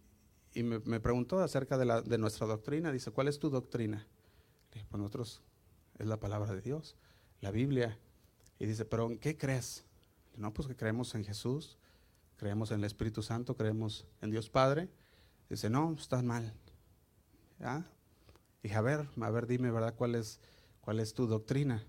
me, 0.56 0.80
me, 0.80 0.98
preguntó 0.98 1.38
acerca 1.38 1.78
de, 1.78 1.84
la, 1.84 2.02
de 2.02 2.18
nuestra 2.18 2.48
doctrina. 2.48 2.90
Dice, 2.90 3.12
¿cuál 3.12 3.28
es 3.28 3.38
tu 3.38 3.48
doctrina? 3.48 4.08
Le 4.70 4.74
dije, 4.74 4.86
pues 4.90 4.98
nosotros 4.98 5.40
es 6.00 6.06
la 6.08 6.18
palabra 6.18 6.52
de 6.52 6.62
Dios, 6.62 6.96
la 7.40 7.52
Biblia. 7.52 7.96
Y 8.58 8.66
dice, 8.66 8.84
pero 8.84 9.06
¿en 9.06 9.18
qué 9.18 9.38
crees? 9.38 9.84
No, 10.36 10.52
pues 10.52 10.66
que 10.66 10.74
creemos 10.74 11.14
en 11.14 11.22
Jesús, 11.22 11.78
creemos 12.36 12.70
en 12.70 12.78
el 12.78 12.84
Espíritu 12.84 13.22
Santo, 13.22 13.56
creemos 13.56 14.06
en 14.20 14.30
Dios 14.30 14.50
Padre. 14.50 14.88
Dice, 15.48 15.70
no, 15.70 15.94
estás 15.98 16.22
mal. 16.22 16.52
¿Ya? 17.60 17.86
Dije, 18.62 18.74
a 18.74 18.80
ver, 18.80 19.08
a 19.20 19.30
ver, 19.30 19.46
dime, 19.46 19.70
¿verdad? 19.70 19.94
¿Cuál 19.94 20.14
es, 20.14 20.40
cuál 20.80 21.00
es 21.00 21.14
tu 21.14 21.26
doctrina? 21.26 21.84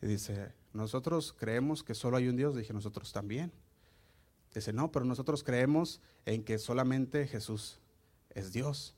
Y 0.00 0.06
dice, 0.06 0.52
nosotros 0.72 1.32
creemos 1.32 1.82
que 1.82 1.94
solo 1.94 2.16
hay 2.16 2.28
un 2.28 2.36
Dios. 2.36 2.56
Dije, 2.56 2.72
nosotros 2.72 3.12
también. 3.12 3.52
Dice, 4.54 4.72
no, 4.72 4.90
pero 4.90 5.04
nosotros 5.04 5.42
creemos 5.42 6.00
en 6.24 6.44
que 6.44 6.58
solamente 6.58 7.26
Jesús 7.26 7.80
es 8.30 8.52
Dios. 8.52 8.94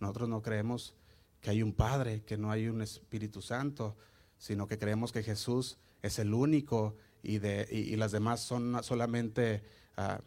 Nosotros 0.00 0.28
no 0.28 0.42
creemos 0.42 0.94
que 1.40 1.50
hay 1.50 1.62
un 1.62 1.72
Padre, 1.72 2.22
que 2.24 2.36
no 2.36 2.50
hay 2.50 2.68
un 2.68 2.82
Espíritu 2.82 3.42
Santo, 3.42 3.96
sino 4.38 4.66
que 4.66 4.78
creemos 4.78 5.12
que 5.12 5.22
Jesús 5.22 5.78
es 6.02 6.18
el 6.18 6.34
único 6.34 6.96
y, 7.22 7.38
de, 7.38 7.68
y, 7.70 7.96
las 7.96 8.12
demás 8.12 8.40
son 8.40 8.82
solamente 8.82 9.62
ah, 9.96 10.20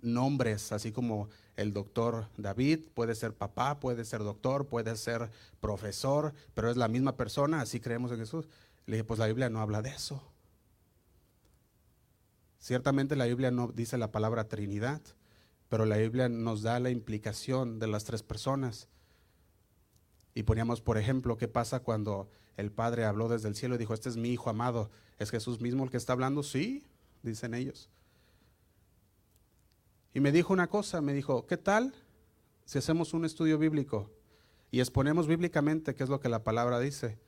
nombres, 0.00 0.72
así 0.72 0.92
como 0.92 1.28
el 1.56 1.72
doctor 1.72 2.28
David 2.36 2.80
puede 2.94 3.14
ser 3.14 3.34
papá, 3.34 3.78
puede 3.78 4.04
ser 4.04 4.20
doctor, 4.20 4.66
puede 4.66 4.96
ser 4.96 5.30
profesor, 5.60 6.34
pero 6.54 6.70
es 6.70 6.76
la 6.76 6.88
misma 6.88 7.16
persona, 7.16 7.60
así 7.60 7.80
creemos 7.80 8.10
en 8.12 8.18
Jesús. 8.18 8.48
Le 8.86 8.96
dije, 8.96 9.04
pues 9.04 9.20
la 9.20 9.26
Biblia 9.26 9.48
no 9.48 9.60
habla 9.60 9.82
de 9.82 9.90
eso. 9.90 10.22
Ciertamente 12.58 13.16
la 13.16 13.26
Biblia 13.26 13.50
no 13.50 13.68
dice 13.68 13.98
la 13.98 14.12
palabra 14.12 14.48
Trinidad, 14.48 15.00
pero 15.68 15.84
la 15.84 15.96
Biblia 15.96 16.28
nos 16.28 16.62
da 16.62 16.78
la 16.80 16.90
implicación 16.90 17.78
de 17.78 17.86
las 17.86 18.04
tres 18.04 18.22
personas. 18.22 18.88
Y 20.34 20.44
poníamos, 20.44 20.80
por 20.80 20.98
ejemplo, 20.98 21.36
qué 21.36 21.48
pasa 21.48 21.80
cuando 21.80 22.30
el 22.56 22.70
Padre 22.70 23.04
habló 23.04 23.28
desde 23.28 23.48
el 23.48 23.54
cielo 23.54 23.74
y 23.74 23.78
dijo, 23.78 23.94
este 23.94 24.08
es 24.08 24.16
mi 24.16 24.30
Hijo 24.30 24.50
amado. 24.50 24.90
¿Es 25.22 25.30
Jesús 25.30 25.60
mismo 25.60 25.84
el 25.84 25.90
que 25.90 25.96
está 25.96 26.12
hablando? 26.12 26.42
Sí, 26.42 26.84
dicen 27.22 27.54
ellos. 27.54 27.88
Y 30.12 30.20
me 30.20 30.32
dijo 30.32 30.52
una 30.52 30.68
cosa, 30.68 31.00
me 31.00 31.14
dijo, 31.14 31.46
¿qué 31.46 31.56
tal 31.56 31.94
si 32.64 32.78
hacemos 32.78 33.14
un 33.14 33.24
estudio 33.24 33.56
bíblico 33.56 34.10
y 34.72 34.80
exponemos 34.80 35.28
bíblicamente 35.28 35.94
qué 35.94 36.02
es 36.02 36.10
lo 36.10 36.18
que 36.18 36.28
la 36.28 36.42
palabra 36.42 36.80
dice? 36.80 37.20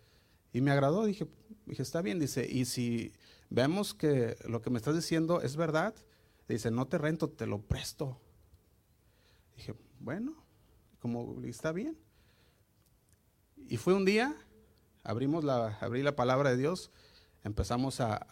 Y 0.53 0.61
me 0.61 0.73
agradó, 0.73 1.05
dije, 1.05 1.29
dije, 1.67 1.83
está 1.83 2.03
bien, 2.03 2.19
dice, 2.19 2.45
y 2.51 2.65
si 2.65 3.13
vemos 3.49 3.95
que 3.95 4.37
lo 4.45 4.61
que 4.61 4.71
me 4.71 4.79
estás 4.79 4.97
diciendo 4.97 5.41
es 5.41 5.55
verdad, 5.57 5.95
dice, 6.49 6.73
no 6.73 6.89
te 6.89 6.99
rento, 6.99 7.31
te 7.31 7.47
lo 7.47 7.63
presto. 7.63 8.21
Dije, 9.57 9.75
bueno, 10.01 10.35
como 10.99 11.41
está 11.45 11.71
bien. 11.71 11.97
Y 13.69 13.77
fue 13.77 13.95
un 13.95 14.05
día, 14.05 14.37
abrimos 15.05 15.45
la, 15.45 15.79
abrí 15.81 16.03
la 16.03 16.17
palabra 16.17 16.51
de 16.51 16.57
Dios, 16.57 16.91
empezamos 17.45 18.01
a, 18.01 18.27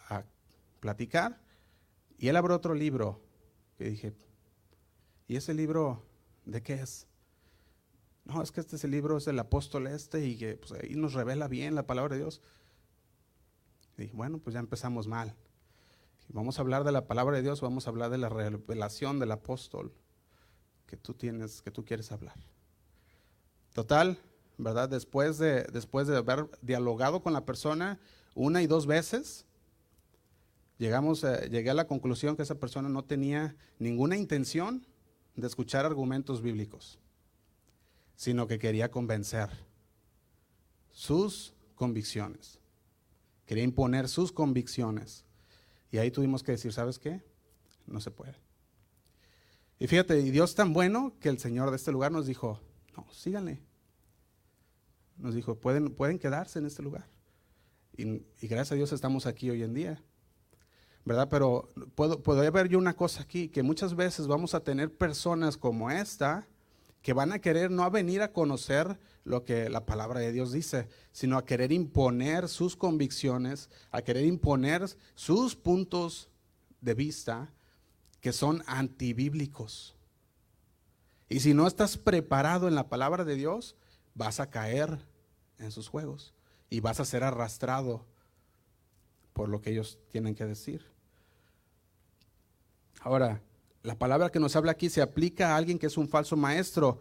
platicar 0.79 1.39
y 2.17 2.27
él 2.27 2.35
abrió 2.35 2.57
otro 2.57 2.73
libro 2.73 3.21
que 3.77 3.85
dije, 3.85 4.13
¿y 5.29 5.37
ese 5.37 5.53
libro 5.53 6.05
de 6.43 6.61
qué 6.61 6.73
es? 6.73 7.07
No, 8.25 8.41
es 8.41 8.51
que 8.51 8.59
este 8.59 8.75
es 8.75 8.83
el 8.83 8.91
libro, 8.91 9.15
es 9.15 9.23
del 9.23 9.39
apóstol 9.39 9.87
este 9.87 10.25
y 10.25 10.37
que 10.37 10.57
pues, 10.57 10.73
ahí 10.73 10.95
nos 10.95 11.13
revela 11.13 11.47
bien 11.47 11.73
la 11.73 11.87
palabra 11.87 12.15
de 12.15 12.21
Dios. 12.23 12.41
Y 13.97 14.07
bueno, 14.07 14.39
pues 14.39 14.55
ya 14.55 14.59
empezamos 14.59 15.07
mal. 15.07 15.33
Vamos 16.27 16.57
a 16.57 16.61
hablar 16.63 16.83
de 16.83 16.91
la 16.91 17.07
palabra 17.07 17.37
de 17.37 17.43
Dios, 17.43 17.61
vamos 17.61 17.87
a 17.87 17.91
hablar 17.91 18.09
de 18.09 18.17
la 18.17 18.27
revelación 18.27 19.19
del 19.19 19.31
apóstol 19.31 19.93
que 20.85 20.97
tú 20.97 21.13
tienes, 21.13 21.61
que 21.61 21.71
tú 21.71 21.85
quieres 21.85 22.11
hablar. 22.11 22.35
Total, 23.73 24.19
¿verdad? 24.57 24.89
Después 24.89 25.37
de, 25.37 25.63
después 25.71 26.07
de 26.07 26.17
haber 26.17 26.49
dialogado 26.61 27.23
con 27.23 27.31
la 27.31 27.45
persona 27.45 27.99
una 28.35 28.61
y 28.61 28.67
dos 28.67 28.87
veces, 28.87 29.45
llegamos, 30.77 31.25
llegué 31.49 31.69
a 31.69 31.75
la 31.75 31.87
conclusión 31.87 32.35
que 32.35 32.43
esa 32.43 32.55
persona 32.55 32.89
no 32.89 33.03
tenía 33.03 33.55
ninguna 33.79 34.17
intención 34.17 34.85
de 35.35 35.47
escuchar 35.47 35.85
argumentos 35.85 36.41
bíblicos, 36.41 36.99
sino 38.15 38.47
que 38.47 38.59
quería 38.59 38.91
convencer 38.91 39.49
sus 40.91 41.53
convicciones. 41.75 42.59
Quería 43.45 43.63
imponer 43.63 44.07
sus 44.07 44.31
convicciones. 44.31 45.25
Y 45.91 45.97
ahí 45.97 46.11
tuvimos 46.11 46.43
que 46.43 46.53
decir, 46.53 46.71
¿sabes 46.73 46.97
qué? 46.97 47.21
No 47.85 47.99
se 47.99 48.11
puede. 48.11 48.35
Y 49.79 49.87
fíjate, 49.87 50.19
y 50.21 50.31
Dios 50.31 50.55
tan 50.55 50.71
bueno 50.73 51.13
que 51.19 51.29
el 51.29 51.39
Señor 51.39 51.69
de 51.69 51.75
este 51.75 51.91
lugar 51.91 52.11
nos 52.11 52.25
dijo, 52.25 52.61
no, 52.95 53.05
síganle. 53.11 53.61
Nos 55.17 55.35
dijo, 55.35 55.55
pueden, 55.55 55.93
pueden 55.93 56.19
quedarse 56.19 56.59
en 56.59 56.65
este 56.65 56.81
lugar. 56.81 57.12
Y, 57.95 58.23
gracias 58.41 58.71
a 58.71 58.75
Dios 58.75 58.91
estamos 58.91 59.25
aquí 59.25 59.49
hoy 59.49 59.63
en 59.63 59.73
día. 59.73 60.01
¿Verdad? 61.05 61.27
Pero 61.29 61.69
puedo, 61.95 62.23
puedo 62.23 62.49
ver 62.51 62.69
yo 62.69 62.77
una 62.77 62.95
cosa 62.95 63.23
aquí, 63.23 63.49
que 63.49 63.61
muchas 63.61 63.95
veces 63.95 64.25
vamos 64.27 64.53
a 64.53 64.61
tener 64.63 64.95
personas 64.95 65.57
como 65.57 65.91
esta 65.91 66.47
que 67.01 67.11
van 67.11 67.33
a 67.33 67.39
querer 67.39 67.69
no 67.69 67.83
a 67.83 67.89
venir 67.89 68.21
a 68.21 68.31
conocer 68.31 68.97
lo 69.25 69.43
que 69.43 69.69
la 69.69 69.85
palabra 69.85 70.21
de 70.21 70.31
Dios 70.31 70.53
dice, 70.53 70.87
sino 71.11 71.37
a 71.37 71.45
querer 71.45 71.73
imponer 71.73 72.47
sus 72.47 72.77
convicciones, 72.77 73.69
a 73.91 74.01
querer 74.01 74.25
imponer 74.25 74.87
sus 75.13 75.57
puntos 75.57 76.29
de 76.79 76.93
vista 76.93 77.51
que 78.21 78.31
son 78.31 78.63
antibíblicos. 78.67 79.97
Y 81.27 81.41
si 81.41 81.53
no 81.53 81.67
estás 81.67 81.97
preparado 81.97 82.69
en 82.69 82.75
la 82.75 82.87
palabra 82.87 83.25
de 83.25 83.35
Dios, 83.35 83.75
vas 84.15 84.39
a 84.39 84.49
caer 84.49 84.97
en 85.57 85.71
sus 85.71 85.89
juegos 85.89 86.33
y 86.73 86.79
vas 86.79 86.99
a 86.99 87.05
ser 87.05 87.23
arrastrado 87.23 88.03
por 89.33 89.47
lo 89.47 89.61
que 89.61 89.69
ellos 89.69 89.99
tienen 90.09 90.33
que 90.33 90.43
decir. 90.43 90.83
Ahora, 93.01 93.43
la 93.83 93.95
palabra 93.99 94.31
que 94.31 94.39
nos 94.39 94.55
habla 94.55 94.71
aquí 94.71 94.89
se 94.89 95.03
aplica 95.03 95.53
a 95.53 95.57
alguien 95.57 95.77
que 95.77 95.85
es 95.85 95.97
un 95.97 96.09
falso 96.09 96.35
maestro. 96.35 96.99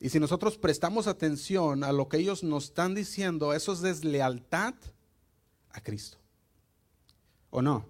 Y 0.00 0.08
si 0.08 0.18
nosotros 0.18 0.56
prestamos 0.56 1.06
atención 1.06 1.84
a 1.84 1.92
lo 1.92 2.08
que 2.08 2.16
ellos 2.16 2.42
nos 2.42 2.64
están 2.64 2.94
diciendo, 2.94 3.52
eso 3.52 3.74
es 3.74 3.82
deslealtad 3.82 4.72
a 5.68 5.82
Cristo. 5.82 6.16
¿O 7.50 7.60
no? 7.60 7.84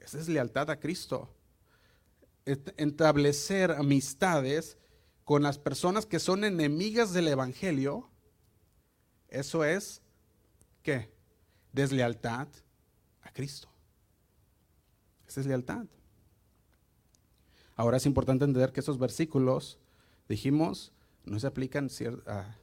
Es 0.00 0.26
lealtad 0.26 0.68
a 0.68 0.80
Cristo. 0.80 1.32
Establecer 2.44 3.70
amistades 3.70 4.78
con 5.22 5.44
las 5.44 5.60
personas 5.60 6.06
que 6.06 6.18
son 6.18 6.42
enemigas 6.42 7.12
del 7.12 7.28
Evangelio, 7.28 8.10
eso 9.40 9.64
es, 9.64 10.02
¿qué? 10.82 11.10
Deslealtad 11.72 12.48
a 13.22 13.30
Cristo. 13.32 13.68
Esa 15.28 15.40
es 15.40 15.46
lealtad. 15.46 15.86
Ahora 17.74 17.98
es 17.98 18.06
importante 18.06 18.44
entender 18.44 18.72
que 18.72 18.80
esos 18.80 18.98
versículos, 18.98 19.78
dijimos, 20.28 20.92
no 21.24 21.38
se 21.38 21.46
aplican, 21.46 21.90
a, 22.26 22.56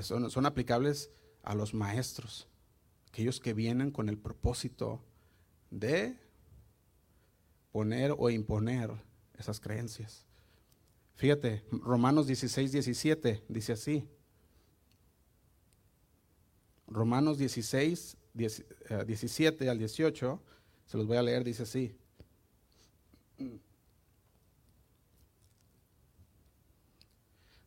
son, 0.00 0.30
son 0.30 0.46
aplicables 0.46 1.10
a 1.42 1.54
los 1.54 1.74
maestros, 1.74 2.48
aquellos 3.08 3.38
que 3.38 3.54
vienen 3.54 3.92
con 3.92 4.08
el 4.08 4.18
propósito 4.18 5.04
de 5.70 6.18
poner 7.70 8.14
o 8.18 8.30
imponer 8.30 8.90
esas 9.38 9.60
creencias. 9.60 10.26
Fíjate, 11.14 11.64
Romanos 11.70 12.26
16, 12.26 12.72
17 12.72 13.44
dice 13.48 13.72
así. 13.74 14.08
Romanos 16.90 17.38
16, 17.38 18.16
17 18.34 19.70
al 19.70 19.78
18, 19.78 20.42
se 20.86 20.96
los 20.96 21.06
voy 21.06 21.16
a 21.16 21.22
leer, 21.22 21.44
dice 21.44 21.62
así. 21.62 21.96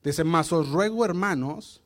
Dice, 0.04 0.24
mas 0.26 0.52
os 0.52 0.70
ruego, 0.70 1.06
hermanos, 1.06 1.82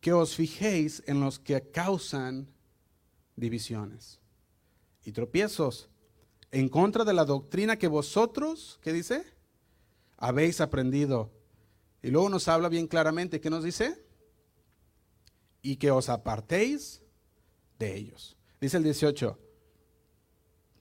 que 0.00 0.12
os 0.12 0.36
fijéis 0.36 1.02
en 1.06 1.20
los 1.20 1.38
que 1.40 1.60
causan 1.70 2.48
divisiones 3.36 4.20
y 5.04 5.12
tropiezos 5.12 5.88
en 6.52 6.68
contra 6.68 7.04
de 7.04 7.12
la 7.12 7.24
doctrina 7.24 7.76
que 7.76 7.88
vosotros, 7.88 8.78
¿qué 8.82 8.92
dice? 8.92 9.24
Habéis 10.16 10.60
aprendido. 10.60 11.30
Y 12.02 12.10
luego 12.10 12.28
nos 12.28 12.48
habla 12.48 12.68
bien 12.68 12.86
claramente, 12.86 13.40
¿qué 13.40 13.50
nos 13.50 13.64
dice? 13.64 14.04
Y 15.62 15.76
que 15.76 15.90
os 15.90 16.08
apartéis 16.08 17.02
de 17.78 17.96
ellos. 17.96 18.36
Dice 18.60 18.76
el 18.76 18.82
18, 18.82 19.38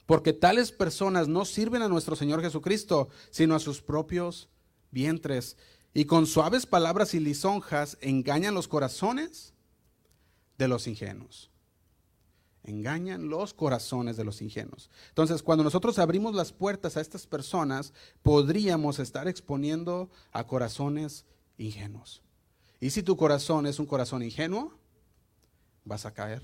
porque 0.06 0.34
tales 0.34 0.72
personas 0.72 1.28
no 1.28 1.46
sirven 1.46 1.82
a 1.82 1.88
nuestro 1.88 2.16
Señor 2.16 2.42
Jesucristo, 2.42 3.10
sino 3.30 3.56
a 3.56 3.60
sus 3.60 3.82
propios 3.82 4.50
vientres. 4.92 5.58
Y 5.94 6.06
con 6.06 6.26
suaves 6.26 6.66
palabras 6.66 7.14
y 7.14 7.20
lisonjas 7.20 7.98
engañan 8.02 8.54
los 8.54 8.68
corazones 8.68 9.54
de 10.58 10.68
los 10.68 10.88
ingenuos 10.88 11.50
engañan 12.64 13.30
los 13.30 13.54
corazones 13.54 14.18
de 14.18 14.24
los 14.24 14.42
ingenuos. 14.42 14.90
Entonces, 15.10 15.44
cuando 15.44 15.64
nosotros 15.64 16.00
abrimos 16.00 16.36
las 16.36 16.52
puertas 16.52 16.98
a 16.98 17.02
estas 17.02 17.28
personas, 17.28 17.94
podríamos 18.22 19.00
estar 19.00 19.28
exponiendo 19.28 20.10
a 20.32 20.46
corazones 20.46 21.26
ingenuos. 21.58 22.22
Y 22.80 22.92
si 22.92 23.04
tu 23.04 23.18
corazón 23.18 23.66
es 23.66 23.80
un 23.80 23.86
corazón 23.86 24.24
ingenuo, 24.24 24.74
vas 25.84 26.06
a 26.06 26.14
caer 26.14 26.42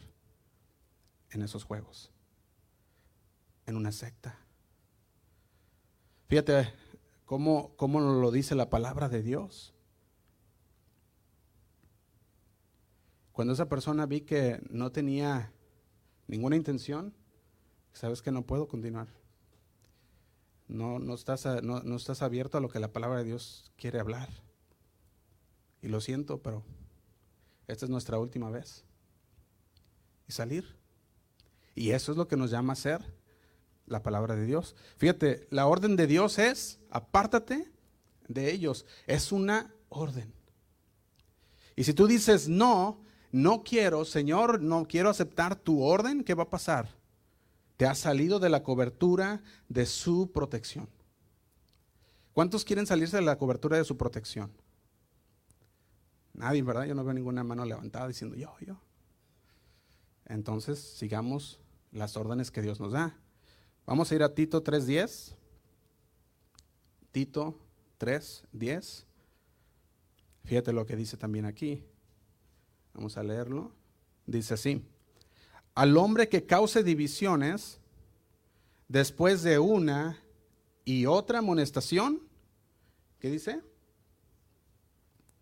en 1.29 1.41
esos 1.41 1.63
juegos, 1.63 2.11
en 3.65 3.75
una 3.77 3.91
secta. 3.91 4.37
Fíjate 6.27 6.73
cómo, 7.25 7.75
cómo 7.77 7.99
lo 7.99 8.31
dice 8.31 8.55
la 8.55 8.69
palabra 8.69 9.07
de 9.07 9.21
Dios. 9.21 9.73
Cuando 13.31 13.53
esa 13.53 13.69
persona 13.69 14.05
vi 14.05 14.21
que 14.21 14.61
no 14.69 14.91
tenía 14.91 15.51
ninguna 16.27 16.55
intención, 16.55 17.13
sabes 17.93 18.21
que 18.21 18.31
no 18.31 18.45
puedo 18.45 18.67
continuar. 18.67 19.07
No, 20.67 20.99
no, 20.99 21.13
estás, 21.13 21.45
no, 21.61 21.81
no 21.81 21.95
estás 21.95 22.21
abierto 22.21 22.57
a 22.57 22.61
lo 22.61 22.69
que 22.69 22.79
la 22.79 22.91
palabra 22.91 23.19
de 23.19 23.25
Dios 23.25 23.71
quiere 23.77 23.99
hablar. 23.99 24.29
Y 25.85 25.87
lo 25.87 26.01
siento, 26.01 26.39
pero 26.39 26.63
esta 27.67 27.85
es 27.85 27.91
nuestra 27.91 28.17
última 28.17 28.49
vez. 28.49 28.83
Y 30.27 30.31
salir. 30.31 30.65
Y 31.75 31.91
eso 31.91 32.11
es 32.11 32.17
lo 32.17 32.27
que 32.27 32.35
nos 32.35 32.49
llama 32.49 32.71
a 32.71 32.73
hacer 32.73 33.13
la 33.85 34.01
palabra 34.01 34.35
de 34.35 34.47
Dios. 34.47 34.75
Fíjate, 34.97 35.47
la 35.51 35.67
orden 35.67 35.95
de 35.95 36.07
Dios 36.07 36.39
es, 36.39 36.79
apártate 36.89 37.71
de 38.27 38.51
ellos. 38.51 38.87
Es 39.05 39.31
una 39.31 39.75
orden. 39.89 40.33
Y 41.75 41.83
si 41.83 41.93
tú 41.93 42.07
dices 42.07 42.49
no, 42.49 43.03
no 43.31 43.63
quiero, 43.63 44.05
Señor, 44.05 44.61
no 44.61 44.87
quiero 44.87 45.11
aceptar 45.11 45.55
tu 45.55 45.83
orden, 45.83 46.23
¿qué 46.23 46.33
va 46.33 46.43
a 46.43 46.49
pasar? 46.49 46.89
Te 47.77 47.85
has 47.85 47.99
salido 47.99 48.39
de 48.39 48.49
la 48.49 48.63
cobertura 48.63 49.43
de 49.69 49.85
su 49.85 50.31
protección. 50.31 50.89
¿Cuántos 52.33 52.65
quieren 52.65 52.87
salirse 52.87 53.17
de 53.17 53.21
la 53.21 53.37
cobertura 53.37 53.77
de 53.77 53.83
su 53.83 53.97
protección? 53.97 54.64
Nadie, 56.35 56.61
¿verdad? 56.63 56.85
Yo 56.85 56.95
no 56.95 57.03
veo 57.03 57.13
ninguna 57.13 57.43
mano 57.43 57.65
levantada 57.65 58.07
diciendo 58.07 58.35
yo, 58.35 58.53
yo. 58.59 58.77
Entonces, 60.25 60.79
sigamos 60.79 61.59
las 61.91 62.17
órdenes 62.17 62.51
que 62.51 62.61
Dios 62.61 62.79
nos 62.79 62.91
da. 62.91 63.17
Vamos 63.85 64.11
a 64.11 64.15
ir 64.15 64.23
a 64.23 64.33
Tito 64.33 64.63
3.10. 64.63 65.33
Tito 67.11 67.59
3.10. 67.99 69.05
Fíjate 70.43 70.73
lo 70.73 70.85
que 70.85 70.95
dice 70.95 71.15
también 71.15 71.45
aquí. 71.45 71.83
Vamos 72.93 73.17
a 73.17 73.23
leerlo. 73.23 73.71
Dice 74.25 74.55
así. 74.55 74.83
Al 75.73 75.95
hombre 75.97 76.27
que 76.27 76.45
cause 76.45 76.83
divisiones 76.83 77.79
después 78.87 79.43
de 79.43 79.59
una 79.59 80.19
y 80.83 81.05
otra 81.05 81.39
amonestación, 81.39 82.21
¿qué 83.19 83.29
dice? 83.29 83.61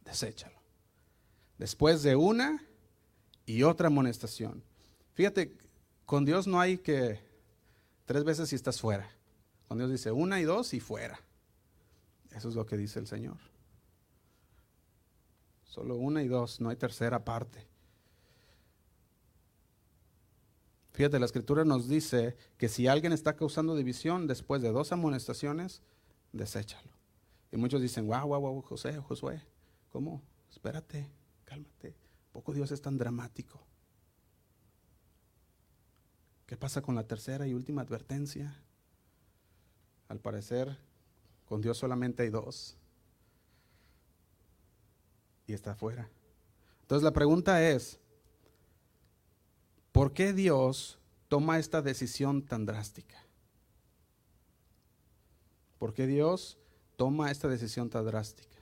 Deséchalo. 0.04 0.63
Después 1.64 2.04
de 2.04 2.18
una 2.18 2.62
y 3.46 3.64
otra 3.64 3.88
amonestación. 3.88 4.62
Fíjate, 5.14 5.56
con 6.06 6.26
Dios 6.26 6.46
no 6.46 6.60
hay 6.60 6.78
que 6.78 7.22
tres 8.04 8.26
veces 8.26 8.50
si 8.50 8.56
estás 8.58 8.82
fuera. 8.82 9.10
Con 9.70 9.78
Dios 9.78 9.90
dice 9.90 10.12
una 10.12 10.42
y 10.42 10.44
dos 10.44 10.74
y 10.74 10.82
fuera. 10.82 11.22
Eso 12.36 12.50
es 12.50 12.56
lo 12.56 12.66
que 12.66 12.76
dice 12.76 13.00
el 13.00 13.08
Señor. 13.08 13.38
Solo 15.64 15.96
una 15.96 16.22
y 16.22 16.28
dos, 16.28 16.60
no 16.60 16.68
hay 16.68 16.76
tercera 16.76 17.24
parte. 17.24 17.66
Fíjate, 20.92 21.18
la 21.18 21.28
escritura 21.28 21.64
nos 21.64 21.88
dice 21.88 22.36
que 22.58 22.68
si 22.68 22.90
alguien 22.90 23.14
está 23.14 23.38
causando 23.38 23.78
división 23.78 24.28
después 24.28 24.62
de 24.62 24.74
dos 24.74 24.92
amonestaciones, 24.92 25.82
deséchalo. 26.34 26.92
Y 27.54 27.56
muchos 27.56 27.82
dicen, 27.82 28.06
wow, 28.06 28.28
wow, 28.28 28.42
wow, 28.42 28.62
José, 28.64 28.98
Josué, 28.98 29.42
¿cómo? 29.94 30.22
Espérate, 30.52 31.10
cálmate. 31.54 31.96
Poco 32.32 32.54
Dios 32.54 32.72
es 32.72 32.82
tan 32.82 32.98
dramático. 32.98 33.60
¿Qué 36.48 36.58
pasa 36.58 36.82
con 36.82 36.96
la 36.96 37.08
tercera 37.08 37.48
y 37.48 37.54
última 37.54 37.82
advertencia? 37.82 38.60
Al 40.08 40.20
parecer, 40.20 40.78
con 41.46 41.62
Dios 41.62 41.78
solamente 41.78 42.24
hay 42.24 42.30
dos. 42.30 42.76
Y 45.46 45.54
está 45.54 45.72
afuera. 45.72 46.10
Entonces 46.82 47.04
la 47.04 47.14
pregunta 47.14 47.68
es, 47.70 48.00
¿Por 49.92 50.12
qué 50.14 50.34
Dios 50.34 50.98
toma 51.28 51.60
esta 51.60 51.84
decisión 51.84 52.42
tan 52.42 52.66
drástica? 52.66 53.24
¿Por 55.78 55.94
qué 55.94 56.08
Dios 56.08 56.58
toma 56.96 57.30
esta 57.30 57.48
decisión 57.48 57.92
tan 57.92 58.04
drástica? 58.06 58.58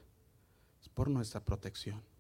Es 0.82 0.90
por 0.90 1.10
nuestra 1.10 1.40
protección. 1.40 2.11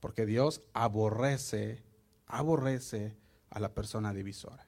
Porque 0.00 0.26
Dios 0.26 0.62
aborrece, 0.72 1.82
aborrece 2.26 3.16
a 3.50 3.60
la 3.60 3.74
persona 3.74 4.12
divisora. 4.12 4.66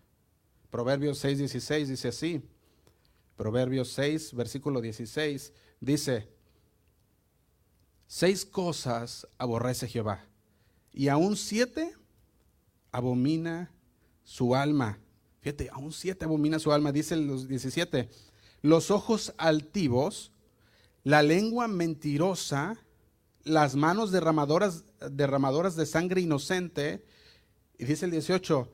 Proverbios 0.70 1.22
6:16 1.24 1.86
dice 1.86 2.08
así. 2.08 2.42
Proverbios 3.36 3.92
6, 3.92 4.34
versículo 4.34 4.80
16, 4.80 5.52
dice, 5.80 6.28
seis 8.08 8.44
cosas 8.44 9.28
aborrece 9.38 9.86
Jehová, 9.86 10.24
y 10.92 11.06
aún 11.06 11.36
siete 11.36 11.94
abomina 12.90 13.70
su 14.24 14.56
alma. 14.56 14.98
Fíjate, 15.38 15.70
aún 15.70 15.92
siete 15.92 16.24
abomina 16.24 16.58
su 16.58 16.72
alma, 16.72 16.90
dice 16.90 17.14
los 17.14 17.46
17. 17.46 18.08
Los 18.60 18.90
ojos 18.90 19.32
altivos, 19.38 20.32
la 21.04 21.22
lengua 21.22 21.68
mentirosa, 21.68 22.76
las 23.48 23.74
manos 23.74 24.12
derramadoras, 24.12 24.84
derramadoras 25.10 25.74
de 25.76 25.86
sangre 25.86 26.20
inocente. 26.20 27.04
Y 27.78 27.84
dice 27.84 28.04
el 28.04 28.12
18, 28.12 28.70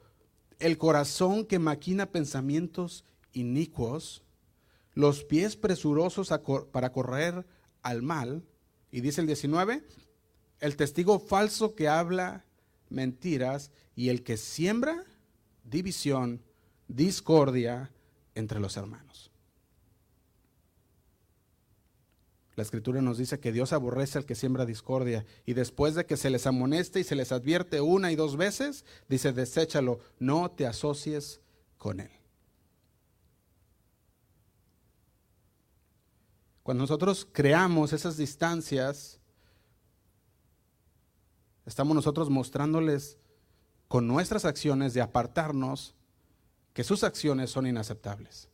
el 0.59 0.79
corazón 0.79 1.45
que 1.45 1.59
maquina 1.59 2.07
pensamientos 2.07 3.05
inicuos, 3.33 4.23
los 4.95 5.25
pies 5.25 5.57
presurosos 5.57 6.33
para 6.73 6.93
correr 6.93 7.47
al 7.83 8.03
mal. 8.03 8.45
Y 8.91 9.01
dice 9.01 9.21
el 9.21 9.27
19, 9.27 9.85
el 10.61 10.77
testigo 10.77 11.19
falso 11.19 11.75
que 11.75 11.89
habla 11.89 12.45
mentiras 12.89 13.71
y 13.97 14.09
el 14.09 14.23
que 14.23 14.37
siembra 14.37 15.05
división, 15.65 16.43
discordia 16.89 17.93
entre 18.35 18.61
los 18.61 18.77
hermanos. 18.77 19.31
La 22.57 22.63
escritura 22.63 23.03
nos 23.03 23.19
dice 23.19 23.41
que 23.41 23.53
Dios 23.53 23.73
aborrece 23.73 24.19
al 24.19 24.27
que 24.27 24.37
siembra 24.37 24.65
discordia 24.65 25.25
y 25.45 25.55
después 25.55 25.95
de 25.95 26.07
que 26.07 26.17
se 26.17 26.31
les 26.31 26.47
amoneste 26.47 27.01
y 27.01 27.05
se 27.05 27.17
les 27.17 27.33
advierte 27.33 27.81
una 27.81 28.13
y 28.13 28.17
dos 28.17 28.37
veces, 28.37 28.85
dice, 29.09 29.33
deséchalo, 29.33 29.99
no 30.21 30.51
te 30.51 30.67
asocies 30.67 31.41
con 31.79 32.01
él. 32.01 32.11
Cuando 36.63 36.83
nosotros 36.83 37.29
creamos 37.31 37.93
esas 37.93 38.17
distancias, 38.17 39.21
estamos 41.67 41.95
nosotros 41.95 42.31
mostrándoles 42.31 43.19
con 43.89 44.07
nuestras 44.07 44.45
acciones 44.45 44.95
de 44.95 45.03
apartarnos 45.03 45.95
que 46.73 46.85
sus 46.85 47.05
acciones 47.05 47.51
son 47.51 47.67
inaceptables. 47.67 48.49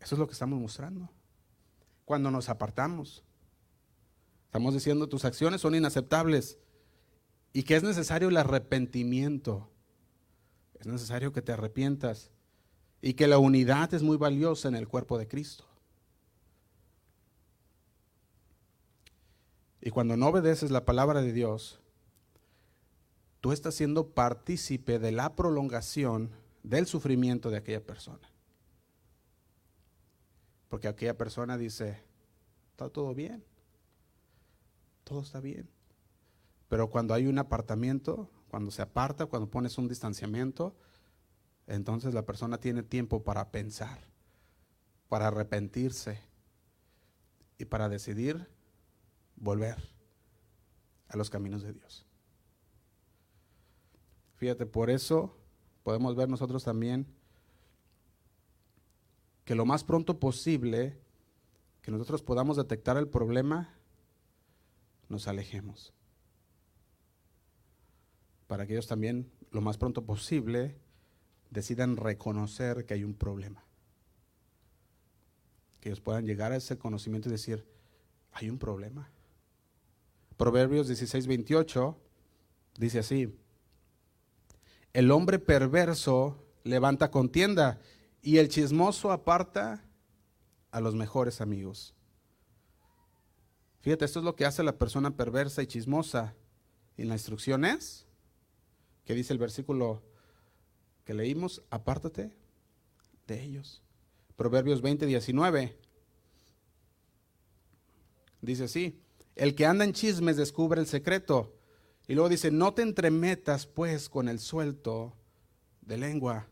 Eso 0.00 0.14
es 0.14 0.18
lo 0.18 0.26
que 0.26 0.32
estamos 0.32 0.58
mostrando. 0.58 1.08
Cuando 2.04 2.30
nos 2.30 2.48
apartamos, 2.48 3.24
estamos 4.46 4.74
diciendo 4.74 5.08
tus 5.08 5.24
acciones 5.24 5.60
son 5.60 5.74
inaceptables 5.74 6.58
y 7.52 7.62
que 7.62 7.76
es 7.76 7.82
necesario 7.82 8.28
el 8.28 8.36
arrepentimiento. 8.36 9.70
Es 10.78 10.86
necesario 10.86 11.32
que 11.32 11.40
te 11.40 11.52
arrepientas 11.52 12.30
y 13.00 13.14
que 13.14 13.28
la 13.28 13.38
unidad 13.38 13.94
es 13.94 14.02
muy 14.02 14.16
valiosa 14.16 14.68
en 14.68 14.74
el 14.74 14.88
cuerpo 14.88 15.18
de 15.18 15.28
Cristo. 15.28 15.64
Y 19.80 19.90
cuando 19.90 20.16
no 20.16 20.28
obedeces 20.28 20.70
la 20.70 20.84
palabra 20.84 21.20
de 21.20 21.32
Dios, 21.32 21.78
tú 23.40 23.52
estás 23.52 23.74
siendo 23.74 24.08
partícipe 24.14 24.98
de 24.98 25.12
la 25.12 25.36
prolongación 25.36 26.30
del 26.62 26.86
sufrimiento 26.86 27.50
de 27.50 27.58
aquella 27.58 27.84
persona. 27.84 28.33
Porque 30.74 30.88
aquella 30.88 31.16
persona 31.16 31.56
dice, 31.56 32.02
está 32.72 32.88
todo 32.88 33.14
bien, 33.14 33.44
todo 35.04 35.20
está 35.22 35.38
bien. 35.38 35.70
Pero 36.68 36.90
cuando 36.90 37.14
hay 37.14 37.28
un 37.28 37.38
apartamiento, 37.38 38.28
cuando 38.48 38.72
se 38.72 38.82
aparta, 38.82 39.26
cuando 39.26 39.48
pones 39.48 39.78
un 39.78 39.86
distanciamiento, 39.86 40.74
entonces 41.68 42.12
la 42.12 42.26
persona 42.26 42.58
tiene 42.58 42.82
tiempo 42.82 43.22
para 43.22 43.52
pensar, 43.52 44.00
para 45.08 45.28
arrepentirse 45.28 46.18
y 47.56 47.66
para 47.66 47.88
decidir 47.88 48.50
volver 49.36 49.76
a 51.06 51.16
los 51.16 51.30
caminos 51.30 51.62
de 51.62 51.72
Dios. 51.72 52.04
Fíjate, 54.34 54.66
por 54.66 54.90
eso 54.90 55.38
podemos 55.84 56.16
ver 56.16 56.28
nosotros 56.28 56.64
también 56.64 57.06
que 59.44 59.54
lo 59.54 59.66
más 59.66 59.84
pronto 59.84 60.18
posible 60.18 60.98
que 61.82 61.90
nosotros 61.90 62.22
podamos 62.22 62.56
detectar 62.56 62.96
el 62.96 63.08
problema, 63.08 63.74
nos 65.08 65.28
alejemos. 65.28 65.92
Para 68.46 68.66
que 68.66 68.72
ellos 68.72 68.86
también, 68.86 69.30
lo 69.50 69.60
más 69.60 69.76
pronto 69.76 70.04
posible, 70.04 70.78
decidan 71.50 71.96
reconocer 71.96 72.86
que 72.86 72.94
hay 72.94 73.04
un 73.04 73.14
problema. 73.14 73.64
Que 75.80 75.90
ellos 75.90 76.00
puedan 76.00 76.24
llegar 76.24 76.52
a 76.52 76.56
ese 76.56 76.78
conocimiento 76.78 77.28
y 77.28 77.32
decir, 77.32 77.66
hay 78.32 78.48
un 78.48 78.58
problema. 78.58 79.10
Proverbios 80.38 80.88
16, 80.88 81.26
28 81.26 81.98
dice 82.78 82.98
así, 82.98 83.38
el 84.94 85.10
hombre 85.10 85.38
perverso 85.38 86.44
levanta 86.64 87.10
contienda 87.10 87.78
y 88.24 88.38
el 88.38 88.48
chismoso 88.48 89.12
aparta 89.12 89.84
a 90.70 90.80
los 90.80 90.94
mejores 90.94 91.42
amigos. 91.42 91.94
Fíjate, 93.80 94.06
esto 94.06 94.20
es 94.20 94.24
lo 94.24 94.34
que 94.34 94.46
hace 94.46 94.62
la 94.62 94.78
persona 94.78 95.14
perversa 95.14 95.62
y 95.62 95.66
chismosa. 95.66 96.34
Y 96.96 97.04
la 97.04 97.16
instrucción 97.16 97.66
es, 97.66 98.06
que 99.04 99.14
dice 99.14 99.34
el 99.34 99.38
versículo 99.38 100.02
que 101.04 101.12
leímos, 101.12 101.62
apártate 101.68 102.34
de 103.26 103.42
ellos. 103.42 103.82
Proverbios 104.36 104.80
20, 104.80 105.04
19. 105.04 105.78
Dice 108.40 108.64
así, 108.64 109.02
el 109.36 109.54
que 109.54 109.66
anda 109.66 109.84
en 109.84 109.92
chismes 109.92 110.38
descubre 110.38 110.80
el 110.80 110.86
secreto. 110.86 111.54
Y 112.08 112.14
luego 112.14 112.30
dice, 112.30 112.50
no 112.50 112.72
te 112.72 112.80
entremetas 112.80 113.66
pues 113.66 114.08
con 114.08 114.30
el 114.30 114.38
suelto 114.38 115.14
de 115.82 115.98
lengua. 115.98 116.48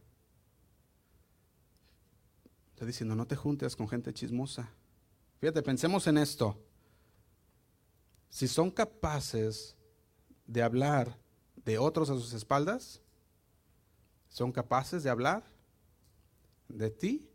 Está 2.72 2.86
diciendo, 2.86 3.14
no 3.14 3.26
te 3.26 3.36
juntes 3.36 3.76
con 3.76 3.88
gente 3.88 4.12
chismosa. 4.12 4.70
Fíjate, 5.38 5.62
pensemos 5.62 6.06
en 6.06 6.18
esto. 6.18 6.58
Si 8.28 8.48
son 8.48 8.70
capaces 8.70 9.76
de 10.46 10.62
hablar 10.62 11.18
de 11.64 11.78
otros 11.78 12.10
a 12.10 12.14
sus 12.14 12.32
espaldas, 12.32 13.00
son 14.28 14.52
capaces 14.52 15.02
de 15.02 15.10
hablar 15.10 15.44
de 16.68 16.90
ti 16.90 17.28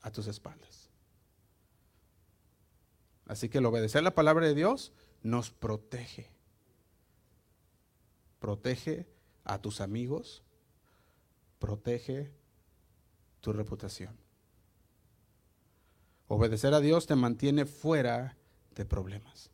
a 0.00 0.10
tus 0.10 0.26
espaldas. 0.26 0.88
Así 3.26 3.48
que 3.48 3.58
el 3.58 3.66
obedecer 3.66 4.02
la 4.02 4.14
palabra 4.14 4.46
de 4.46 4.54
Dios 4.54 4.92
nos 5.22 5.50
protege. 5.50 6.30
Protege 8.38 9.06
a 9.44 9.60
tus 9.60 9.80
amigos, 9.80 10.42
protege 11.58 12.32
tu 13.40 13.52
reputación. 13.52 14.27
Obedecer 16.28 16.74
a 16.74 16.80
Dios 16.80 17.06
te 17.06 17.16
mantiene 17.16 17.64
fuera 17.64 18.36
de 18.74 18.84
problemas. 18.84 19.50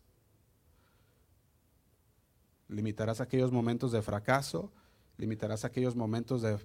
Limitarás 2.68 3.20
aquellos 3.20 3.53
momentos 3.53 3.93
de 3.93 4.03
fracaso, 4.03 4.72
limitarás 5.16 5.64
aquellos 5.64 5.95
momentos 5.95 6.43
de, 6.43 6.59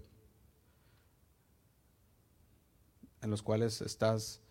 en 3.21 3.29
los 3.29 3.43
cuales 3.43 3.81
estás 3.81 4.41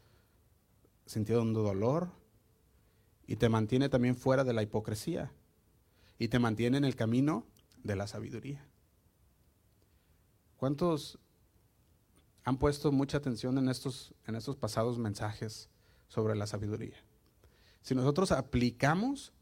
sintiendo 1.07 1.63
dolor, 1.63 2.11
y 3.29 3.37
te 3.37 3.51
mantiene 3.51 3.91
también 3.91 4.17
fuera 4.17 4.43
de 4.43 4.55
la 4.55 4.63
hipocresía 4.63 5.31
y 6.19 6.29
te 6.29 6.39
mantiene 6.39 6.79
en 6.79 6.85
el 6.85 6.97
camino 6.97 7.47
de 7.85 7.95
la 7.95 8.07
sabiduría. 8.07 8.65
¿Cuántos 10.57 11.19
han 12.49 12.57
puesto 12.57 12.91
mucha 12.93 13.19
atención 13.19 13.59
en 13.59 13.69
estos, 13.69 14.15
en 14.27 14.35
estos 14.35 14.57
pasados 14.57 14.99
mensajes 14.99 15.69
sobre 16.09 16.35
la 16.35 16.47
sabiduría? 16.47 16.97
Si 17.83 17.95
nosotros 17.95 18.33
aplicamos 18.33 19.33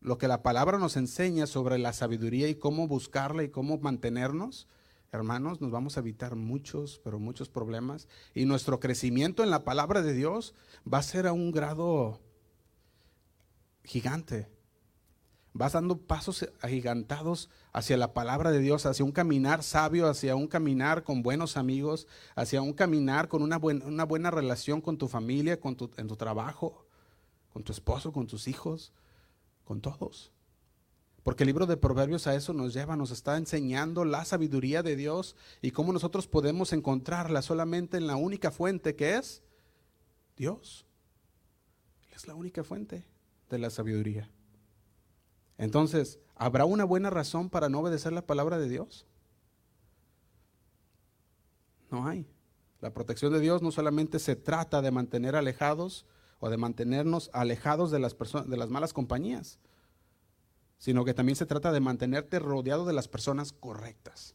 lo 0.00 0.16
que 0.16 0.28
la 0.28 0.42
palabra 0.42 0.78
nos 0.78 0.96
enseña 0.96 1.46
sobre 1.46 1.78
la 1.78 1.92
sabiduría 1.92 2.48
y 2.48 2.54
cómo 2.54 2.88
buscarla 2.88 3.42
y 3.42 3.50
cómo 3.50 3.78
mantenernos, 3.78 4.66
hermanos, 5.12 5.60
nos 5.60 5.70
vamos 5.70 5.96
a 5.96 6.00
evitar 6.00 6.34
muchos, 6.36 7.00
pero 7.04 7.18
muchos 7.18 7.50
problemas. 7.50 8.08
Y 8.34 8.46
nuestro 8.46 8.80
crecimiento 8.80 9.42
en 9.42 9.50
la 9.50 9.64
palabra 9.64 10.00
de 10.02 10.14
Dios 10.14 10.54
va 10.90 10.98
a 10.98 11.02
ser 11.02 11.26
a 11.26 11.32
un 11.32 11.52
grado 11.52 12.20
gigante. 13.84 14.48
Vas 15.52 15.72
dando 15.72 15.98
pasos 15.98 16.48
agigantados 16.60 17.50
hacia 17.72 17.96
la 17.96 18.12
palabra 18.12 18.52
de 18.52 18.60
Dios, 18.60 18.86
hacia 18.86 19.04
un 19.04 19.10
caminar 19.10 19.64
sabio, 19.64 20.08
hacia 20.08 20.36
un 20.36 20.46
caminar 20.46 21.02
con 21.02 21.22
buenos 21.22 21.56
amigos, 21.56 22.06
hacia 22.36 22.62
un 22.62 22.72
caminar 22.72 23.28
con 23.28 23.42
una, 23.42 23.58
buena, 23.58 24.30
relación 24.30 24.80
con 24.80 24.96
tu 24.96 25.08
familia, 25.08 25.58
con 25.58 25.74
tu, 25.74 25.90
en 25.96 26.06
tu 26.06 26.14
trabajo, 26.14 26.86
con 27.52 27.64
tu 27.64 27.72
esposo, 27.72 28.12
con 28.12 28.28
tus 28.28 28.46
hijos, 28.46 28.92
con 29.64 29.80
todos. 29.80 30.30
Porque 31.24 31.42
el 31.42 31.48
libro 31.48 31.66
de 31.66 31.76
Proverbios 31.76 32.26
a 32.28 32.34
eso 32.34 32.52
nos 32.54 32.72
lleva, 32.72 32.96
nos 32.96 33.10
está 33.10 33.36
enseñando 33.36 34.04
la 34.04 34.24
sabiduría 34.24 34.82
de 34.82 34.96
Dios 34.96 35.36
y 35.60 35.72
cómo 35.72 35.92
nosotros 35.92 36.28
podemos 36.28 36.72
encontrarla 36.72 37.42
solamente 37.42 37.96
en 37.96 38.06
la 38.06 38.16
única 38.16 38.52
fuente 38.52 38.94
que 38.94 39.16
es 39.16 39.42
Dios. 40.36 40.86
es 42.14 42.26
la 42.26 42.34
única 42.34 42.62
fuente 42.62 43.04
de 43.48 43.58
la 43.58 43.70
sabiduría. 43.70 44.30
Entonces, 45.60 46.18
¿habrá 46.36 46.64
una 46.64 46.84
buena 46.84 47.10
razón 47.10 47.50
para 47.50 47.68
no 47.68 47.80
obedecer 47.80 48.14
la 48.14 48.26
palabra 48.26 48.58
de 48.58 48.66
Dios? 48.66 49.04
No 51.90 52.08
hay. 52.08 52.26
La 52.80 52.94
protección 52.94 53.30
de 53.30 53.40
Dios 53.40 53.60
no 53.60 53.70
solamente 53.70 54.18
se 54.20 54.36
trata 54.36 54.80
de 54.80 54.90
mantener 54.90 55.36
alejados 55.36 56.06
o 56.38 56.48
de 56.48 56.56
mantenernos 56.56 57.28
alejados 57.34 57.90
de 57.90 57.98
las, 57.98 58.16
de 58.46 58.56
las 58.56 58.70
malas 58.70 58.94
compañías, 58.94 59.58
sino 60.78 61.04
que 61.04 61.12
también 61.12 61.36
se 61.36 61.44
trata 61.44 61.72
de 61.72 61.80
mantenerte 61.80 62.38
rodeado 62.38 62.86
de 62.86 62.94
las 62.94 63.06
personas 63.06 63.52
correctas. 63.52 64.34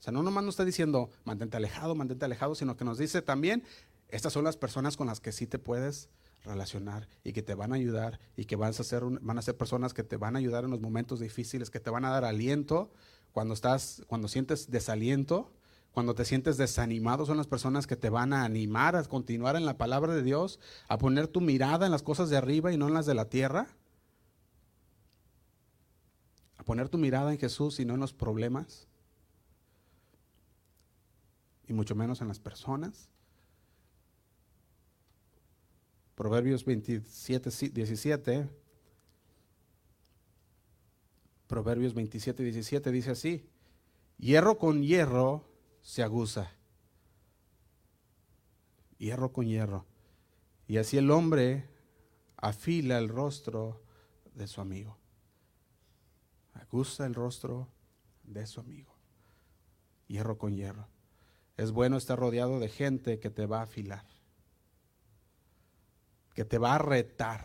O 0.00 0.02
sea, 0.02 0.12
no 0.12 0.24
nomás 0.24 0.42
nos 0.42 0.54
está 0.54 0.64
diciendo 0.64 1.10
mantente 1.22 1.58
alejado, 1.58 1.94
mantente 1.94 2.24
alejado, 2.24 2.56
sino 2.56 2.76
que 2.76 2.84
nos 2.84 2.98
dice 2.98 3.22
también, 3.22 3.62
estas 4.08 4.32
son 4.32 4.42
las 4.42 4.56
personas 4.56 4.96
con 4.96 5.06
las 5.06 5.20
que 5.20 5.30
sí 5.30 5.46
te 5.46 5.60
puedes 5.60 6.08
relacionar 6.44 7.08
y 7.24 7.32
que 7.32 7.42
te 7.42 7.54
van 7.54 7.72
a 7.72 7.76
ayudar 7.76 8.20
y 8.36 8.44
que 8.44 8.56
van 8.56 8.70
a 8.70 8.72
ser, 8.72 9.02
van 9.04 9.38
a 9.38 9.42
ser 9.42 9.56
personas 9.56 9.94
que 9.94 10.04
te 10.04 10.16
van 10.16 10.36
a 10.36 10.38
ayudar 10.38 10.64
en 10.64 10.70
los 10.70 10.80
momentos 10.80 11.20
difíciles, 11.20 11.70
que 11.70 11.80
te 11.80 11.90
van 11.90 12.04
a 12.04 12.10
dar 12.10 12.24
aliento 12.24 12.92
cuando 13.32 13.54
estás, 13.54 14.02
cuando 14.06 14.28
sientes 14.28 14.70
desaliento, 14.70 15.52
cuando 15.92 16.14
te 16.14 16.24
sientes 16.24 16.56
desanimado, 16.56 17.26
son 17.26 17.38
las 17.38 17.46
personas 17.46 17.86
que 17.86 17.96
te 17.96 18.10
van 18.10 18.32
a 18.32 18.44
animar 18.44 18.96
a 18.96 19.04
continuar 19.04 19.56
en 19.56 19.64
la 19.64 19.78
palabra 19.78 20.14
de 20.14 20.22
Dios, 20.22 20.60
a 20.88 20.98
poner 20.98 21.26
tu 21.28 21.40
mirada 21.40 21.86
en 21.86 21.92
las 21.92 22.02
cosas 22.02 22.28
de 22.28 22.36
arriba 22.36 22.72
y 22.72 22.76
no 22.76 22.86
en 22.86 22.94
las 22.94 23.06
de 23.06 23.14
la 23.14 23.30
tierra, 23.30 23.66
a 26.58 26.64
poner 26.64 26.88
tu 26.88 26.98
mirada 26.98 27.32
en 27.32 27.38
Jesús 27.38 27.80
y 27.80 27.84
no 27.84 27.94
en 27.94 28.00
los 28.00 28.12
problemas, 28.12 28.86
y 31.66 31.72
mucho 31.72 31.94
menos 31.94 32.20
en 32.20 32.28
las 32.28 32.40
personas. 32.40 33.08
Proverbios 36.16 36.64
27, 36.64 37.50
17. 37.72 38.48
Proverbios 41.46 41.94
27, 41.94 42.42
17 42.42 42.90
dice 42.90 43.10
así, 43.10 43.46
hierro 44.16 44.58
con 44.58 44.82
hierro 44.82 45.44
se 45.82 46.02
aguza. 46.02 46.50
Hierro 48.96 49.30
con 49.30 49.46
hierro. 49.46 49.84
Y 50.66 50.78
así 50.78 50.96
el 50.96 51.10
hombre 51.10 51.68
afila 52.38 52.96
el 52.96 53.10
rostro 53.10 53.82
de 54.34 54.46
su 54.46 54.62
amigo. 54.62 54.96
Aguza 56.54 57.04
el 57.04 57.14
rostro 57.14 57.68
de 58.24 58.46
su 58.46 58.60
amigo. 58.60 58.96
Hierro 60.08 60.38
con 60.38 60.56
hierro. 60.56 60.88
Es 61.58 61.72
bueno 61.72 61.98
estar 61.98 62.18
rodeado 62.18 62.58
de 62.58 62.70
gente 62.70 63.20
que 63.20 63.28
te 63.28 63.44
va 63.44 63.60
a 63.60 63.64
afilar 63.64 64.15
que 66.36 66.44
te 66.44 66.58
va 66.58 66.74
a 66.74 66.78
retar. 66.78 67.44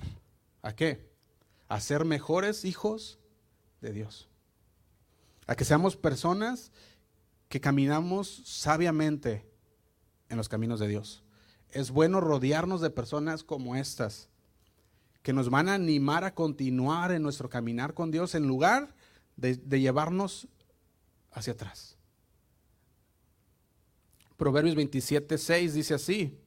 ¿A 0.62 0.76
qué? 0.76 1.10
A 1.70 1.80
ser 1.80 2.04
mejores 2.04 2.66
hijos 2.66 3.20
de 3.80 3.94
Dios. 3.94 4.30
A 5.48 5.56
que 5.56 5.64
seamos 5.64 5.96
personas 5.96 6.74
que 7.48 7.62
caminamos 7.62 8.44
sabiamente 8.46 9.50
en 10.28 10.36
los 10.36 10.50
caminos 10.50 10.82
de 10.82 10.90
Dios. 10.90 11.24
Es 11.70 11.90
bueno 11.90 12.20
rodearnos 12.20 12.82
de 12.82 12.90
personas 12.90 13.46
como 13.46 13.78
estas, 13.78 14.30
que 15.24 15.32
nos 15.32 15.50
van 15.50 15.70
a 15.70 15.76
animar 15.76 16.26
a 16.26 16.36
continuar 16.36 17.14
en 17.14 17.24
nuestro 17.24 17.50
caminar 17.50 17.94
con 17.94 18.12
Dios 18.12 18.36
en 18.36 18.46
lugar 18.46 18.94
de, 19.38 19.56
llevarnos 19.80 20.50
hacia 21.32 21.54
atrás. 21.54 21.98
Proverbios 24.36 24.76
27, 24.76 25.38
6 25.38 25.74
dice 25.76 25.94
así, 25.94 26.41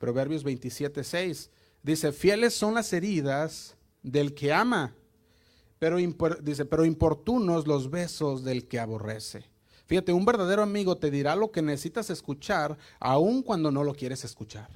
Proverbios 0.00 0.42
27, 0.44 1.04
6. 1.04 1.50
Dice, 1.82 2.12
fieles 2.12 2.54
son 2.54 2.72
las 2.72 2.90
heridas 2.94 3.76
del 4.02 4.34
que 4.34 4.50
ama, 4.50 4.94
pero, 5.78 5.98
dice, 6.40 6.64
pero 6.64 6.86
importunos 6.86 7.66
los 7.66 7.90
besos 7.90 8.42
del 8.42 8.66
que 8.66 8.80
aborrece. 8.80 9.44
Fíjate, 9.84 10.14
un 10.14 10.24
verdadero 10.24 10.62
amigo 10.62 10.96
te 10.96 11.10
dirá 11.10 11.36
lo 11.36 11.50
que 11.52 11.60
necesitas 11.60 12.08
escuchar, 12.08 12.78
aun 12.98 13.42
cuando 13.42 13.70
no 13.70 13.84
lo 13.84 13.94
quieres 13.94 14.24
escuchar. 14.24 14.70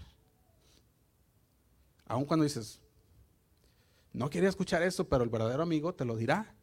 Aun 2.07 2.27
cuando 2.27 2.45
dices, 2.45 2.83
no 4.13 4.29
quería 4.29 4.51
escuchar 4.51 4.83
eso, 4.83 5.09
pero 5.09 5.25
el 5.25 5.31
verdadero 5.31 5.63
amigo 5.63 5.95
te 5.95 6.05
lo 6.05 6.17
dirá. 6.17 6.55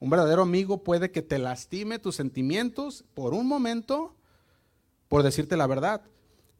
Un 0.00 0.10
verdadero 0.10 0.42
amigo 0.42 0.82
puede 0.82 1.12
que 1.12 1.22
te 1.22 1.38
lastime 1.38 2.00
tus 2.00 2.16
sentimientos 2.16 3.04
por 3.14 3.32
un 3.32 3.46
momento 3.46 4.16
por 5.06 5.22
decirte 5.22 5.58
la 5.58 5.66
verdad, 5.66 6.00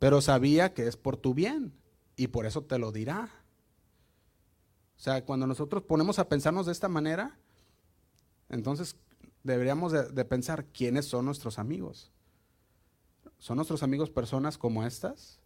pero 0.02 0.20
sabía 0.20 0.74
que 0.74 0.88
es 0.88 0.96
por 0.96 1.16
tu 1.16 1.32
bien 1.32 1.72
y 2.16 2.26
por 2.26 2.44
eso 2.44 2.64
te 2.64 2.76
lo 2.76 2.90
dirá. 2.90 3.30
O 4.96 5.00
sea, 5.00 5.24
cuando 5.24 5.46
nosotros 5.46 5.84
ponemos 5.84 6.18
a 6.18 6.28
pensarnos 6.28 6.66
de 6.66 6.72
esta 6.72 6.88
manera, 6.88 7.38
entonces 8.48 8.96
deberíamos 9.44 9.92
de, 9.92 10.24
pensar 10.24 10.64
quiénes 10.64 11.06
son 11.06 11.24
nuestros 11.24 11.56
amigos. 11.60 12.10
¿Son 13.38 13.54
nuestros 13.54 13.84
amigos 13.84 14.10
personas 14.10 14.58
como 14.58 14.84
estas? 14.84 15.38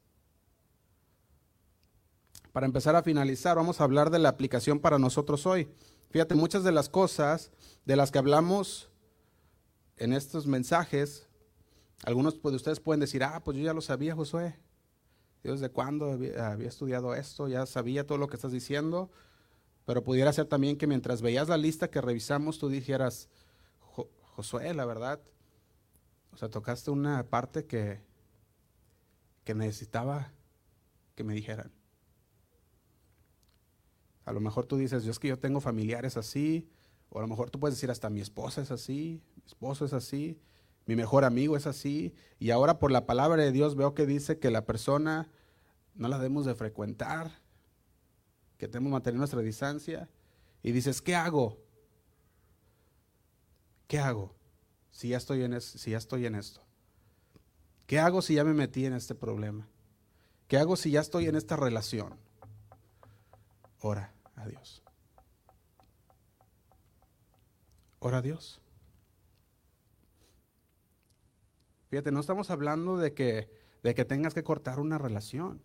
Para 2.50 2.64
empezar 2.64 2.96
a 2.96 3.02
finalizar, 3.02 3.59
vamos 3.59 3.82
a 3.82 3.84
hablar 3.84 4.09
de 4.09 4.20
la 4.20 4.30
aplicación 4.30 4.80
para 4.80 4.98
nosotros 4.98 5.44
hoy. 5.44 5.68
Fíjate, 6.09 6.34
muchas 6.34 6.64
de 6.64 6.72
las 6.72 6.88
cosas 6.88 7.52
de 7.84 7.96
las 7.96 8.11
que 8.11 8.20
hablamos 8.20 8.88
en 9.98 10.14
estos 10.14 10.46
mensajes 10.46 11.25
algunos 12.05 12.40
de 12.40 12.57
ustedes 12.57 12.80
pueden 12.80 13.01
decir, 13.01 13.24
ah, 13.24 13.42
pues 13.42 13.57
yo 13.57 13.64
ya 13.64 13.72
lo 13.72 13.80
sabía, 13.80 14.14
Josué. 14.14 14.59
Desde 15.42 15.70
cuándo 15.70 16.12
había, 16.12 16.55
estudiado 16.66 17.14
esto, 17.14 17.49
ya 17.49 17.66
sabía 17.66 18.07
todo 18.07 18.18
lo 18.18 18.28
que 18.28 18.36
estás 18.36 18.53
diciendo. 18.53 19.11
Pero 19.84 20.03
pudiera 20.03 20.32
ser 20.32 20.47
también 20.47 20.76
que 20.76 20.86
mientras 20.86 21.22
veías 21.22 21.49
la 21.49 21.57
lista 21.57 21.88
que 21.88 22.01
revisamos, 22.01 22.59
tú 22.59 22.68
dijeras, 22.68 23.28
Josué, 24.34 24.74
la 24.74 24.84
verdad, 24.84 25.20
o 26.32 26.36
sea, 26.36 26.51
tocaste 26.51 26.90
una 26.90 27.22
parte 27.24 27.64
que, 27.64 28.01
que 29.44 29.55
necesitaba 29.55 30.32
que 31.14 31.24
me 31.24 31.32
dijeran. 31.34 31.72
A 34.24 34.32
lo 34.32 34.40
mejor 34.40 34.66
tú 34.66 34.76
dices, 34.76 35.05
yo 35.05 35.12
es 35.12 35.20
que 35.20 35.28
yo 35.28 35.38
tengo 35.38 35.61
familiares 35.61 36.16
así, 36.16 36.68
o 37.09 37.18
a 37.18 37.22
lo 37.22 37.28
mejor 37.28 37.51
tú 37.51 37.61
puedes 37.61 37.76
decir, 37.76 37.90
hasta 37.90 38.11
mi 38.11 38.20
esposa 38.20 38.61
es 38.61 38.72
así, 38.72 39.22
mi 39.36 39.42
esposo 39.47 39.84
es 39.84 39.92
así, 39.92 40.40
mi 40.87 40.95
mejor 40.95 41.24
amigo 41.24 41.57
es 41.57 41.66
así, 41.66 42.14
y 42.39 42.51
ahora 42.51 42.78
por 42.78 42.93
la 42.93 43.07
palabra 43.07 43.43
de 43.43 43.53
Dios 43.53 43.74
veo 43.74 43.95
que 43.95 44.07
dice 44.07 44.39
que 44.39 44.51
la 44.51 44.64
persona 44.64 45.28
no 45.95 46.09
la 46.09 46.16
debemos 46.16 46.47
de 46.47 46.55
frecuentar, 46.55 47.43
que 48.57 48.68
tenemos 48.68 48.91
que 48.91 48.95
mantener 48.95 49.18
nuestra 49.18 49.41
distancia, 49.41 50.09
y 50.62 50.72
dices, 50.72 51.03
¿qué 51.03 51.16
hago? 51.16 51.59
¿Qué 53.89 53.99
hago 53.99 54.34
si 54.91 55.09
ya 55.09 55.16
estoy 55.16 55.43
en, 55.43 55.61
si 55.61 55.91
ya 55.91 55.99
estoy 55.99 56.26
en 56.26 56.37
esto? 56.37 56.62
¿Qué 57.87 57.99
hago 57.99 58.22
si 58.22 58.34
ya 58.34 58.45
me 58.45 58.55
metí 58.55 58.84
en 58.87 58.95
este 58.95 59.14
problema? 59.14 59.68
¿Qué 60.49 60.57
hago 60.57 60.76
si 60.76 60.93
ya 60.93 61.01
estoy 61.01 61.26
en 61.26 61.37
esta 61.37 61.57
relación? 61.57 62.18
Ora 63.80 64.12
a 64.37 64.47
Dios. 64.47 64.82
Ora 67.99 68.18
a 68.18 68.22
Dios. 68.22 68.61
Fíjate, 71.89 72.11
no 72.11 72.20
estamos 72.20 72.51
hablando 72.51 72.97
de 72.97 73.14
que, 73.14 73.49
de 73.82 73.95
que 73.95 74.05
tengas 74.05 74.34
que 74.34 74.43
cortar 74.43 74.80
una 74.80 74.99
relación. 74.99 75.62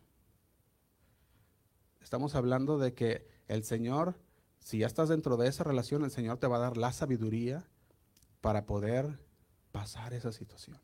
Estamos 2.02 2.36
hablando 2.36 2.78
de 2.78 2.94
que 2.94 3.28
el 3.48 3.64
Señor, 3.64 4.16
si 4.60 4.80
ya 4.80 4.88
estás 4.88 5.10
dentro 5.10 5.38
de 5.38 5.48
esa 5.48 5.64
relación, 5.64 6.04
el 6.04 6.12
Señor 6.12 6.38
te 6.38 6.48
va 6.48 6.58
a 6.58 6.60
dar 6.60 6.78
la 6.78 6.92
sabiduría 6.94 7.68
para 8.42 8.66
poder 8.66 9.20
pasar 9.72 10.14
esa 10.14 10.32
situación. 10.32 10.80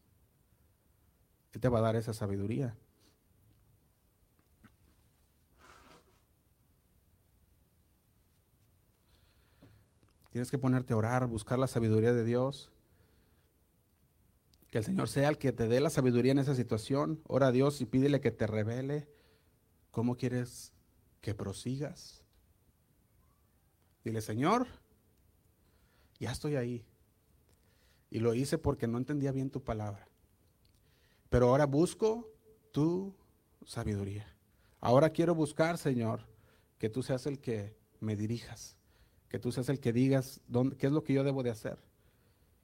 Él 1.53 1.61
te 1.61 1.69
va 1.69 1.79
a 1.79 1.81
dar 1.81 1.95
esa 1.95 2.13
sabiduría. 2.13 2.75
Tienes 10.31 10.51
que 10.51 10.59
ponerte 10.59 10.93
a 10.93 10.97
orar, 10.97 11.25
buscar 11.25 11.57
la 11.57 11.67
sabiduría 11.67 12.13
de 12.13 12.23
Dios. 12.23 12.71
Que 14.77 14.81
el 14.81 14.85
Señor 14.85 15.09
sea 15.09 15.29
el 15.29 15.39
que 15.39 15.51
te 15.51 15.67
dé 15.67 15.79
la 15.79 15.89
sabiduría 15.89 16.33
en 16.33 16.37
esa 16.37 16.53
situación. 16.53 17.19
Ora 17.25 17.47
a 17.47 17.51
Dios 17.51 17.81
y 17.81 17.87
pídele 17.87 18.21
que 18.21 18.29
te 18.29 18.45
revele 18.45 19.07
cómo 19.89 20.17
quieres 20.17 20.71
que 21.19 21.33
prosigas. 21.33 22.23
Dile, 24.03 24.21
Señor, 24.21 24.67
ya 26.19 26.31
estoy 26.31 26.57
ahí. 26.57 26.85
Y 28.11 28.19
lo 28.19 28.35
hice 28.35 28.59
porque 28.59 28.85
no 28.85 28.99
entendía 28.99 29.31
bien 29.31 29.49
tu 29.49 29.63
palabra. 29.63 30.07
Pero 31.31 31.49
ahora 31.49 31.65
busco 31.65 32.31
tu 32.71 33.15
sabiduría. 33.65 34.31
Ahora 34.79 35.09
quiero 35.09 35.33
buscar, 35.33 35.79
Señor, 35.79 36.21
que 36.77 36.87
tú 36.87 37.01
seas 37.01 37.25
el 37.25 37.39
que 37.39 37.75
me 37.99 38.15
dirijas, 38.15 38.77
que 39.27 39.39
tú 39.39 39.51
seas 39.51 39.69
el 39.69 39.79
que 39.79 39.91
digas 39.91 40.39
dónde, 40.47 40.77
qué 40.77 40.85
es 40.85 40.93
lo 40.93 41.03
que 41.03 41.13
yo 41.13 41.23
debo 41.23 41.41
de 41.41 41.49
hacer. 41.49 41.79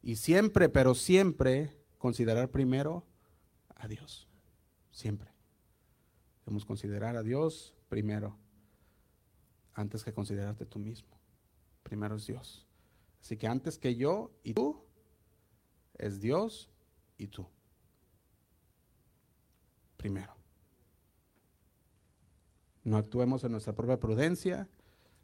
Y 0.03 0.17
siempre, 0.17 0.69
pero 0.69 0.93
siempre, 0.93 1.81
considerar 2.03 2.51
primero 2.51 3.05
a 3.77 3.87
Dios. 3.87 4.27
Siempre. 4.91 5.31
Debemos 6.41 6.65
considerar 6.65 7.15
a 7.15 7.23
Dios 7.23 7.77
primero, 7.87 8.37
antes 9.73 10.03
que 10.03 10.11
considerarte 10.11 10.65
tú 10.65 10.79
mismo. 10.79 11.17
Primero 11.81 12.17
es 12.17 12.27
Dios. 12.27 12.67
Así 13.21 13.37
que 13.37 13.47
antes 13.47 13.77
que 13.77 13.95
yo 13.95 14.33
y 14.43 14.53
tú, 14.53 14.83
es 15.97 16.19
Dios 16.19 16.69
y 17.17 17.27
tú. 17.27 17.47
Primero. 19.95 20.35
No 22.83 22.97
actuemos 22.97 23.45
en 23.45 23.53
nuestra 23.53 23.75
propia 23.75 24.01
prudencia, 24.01 24.67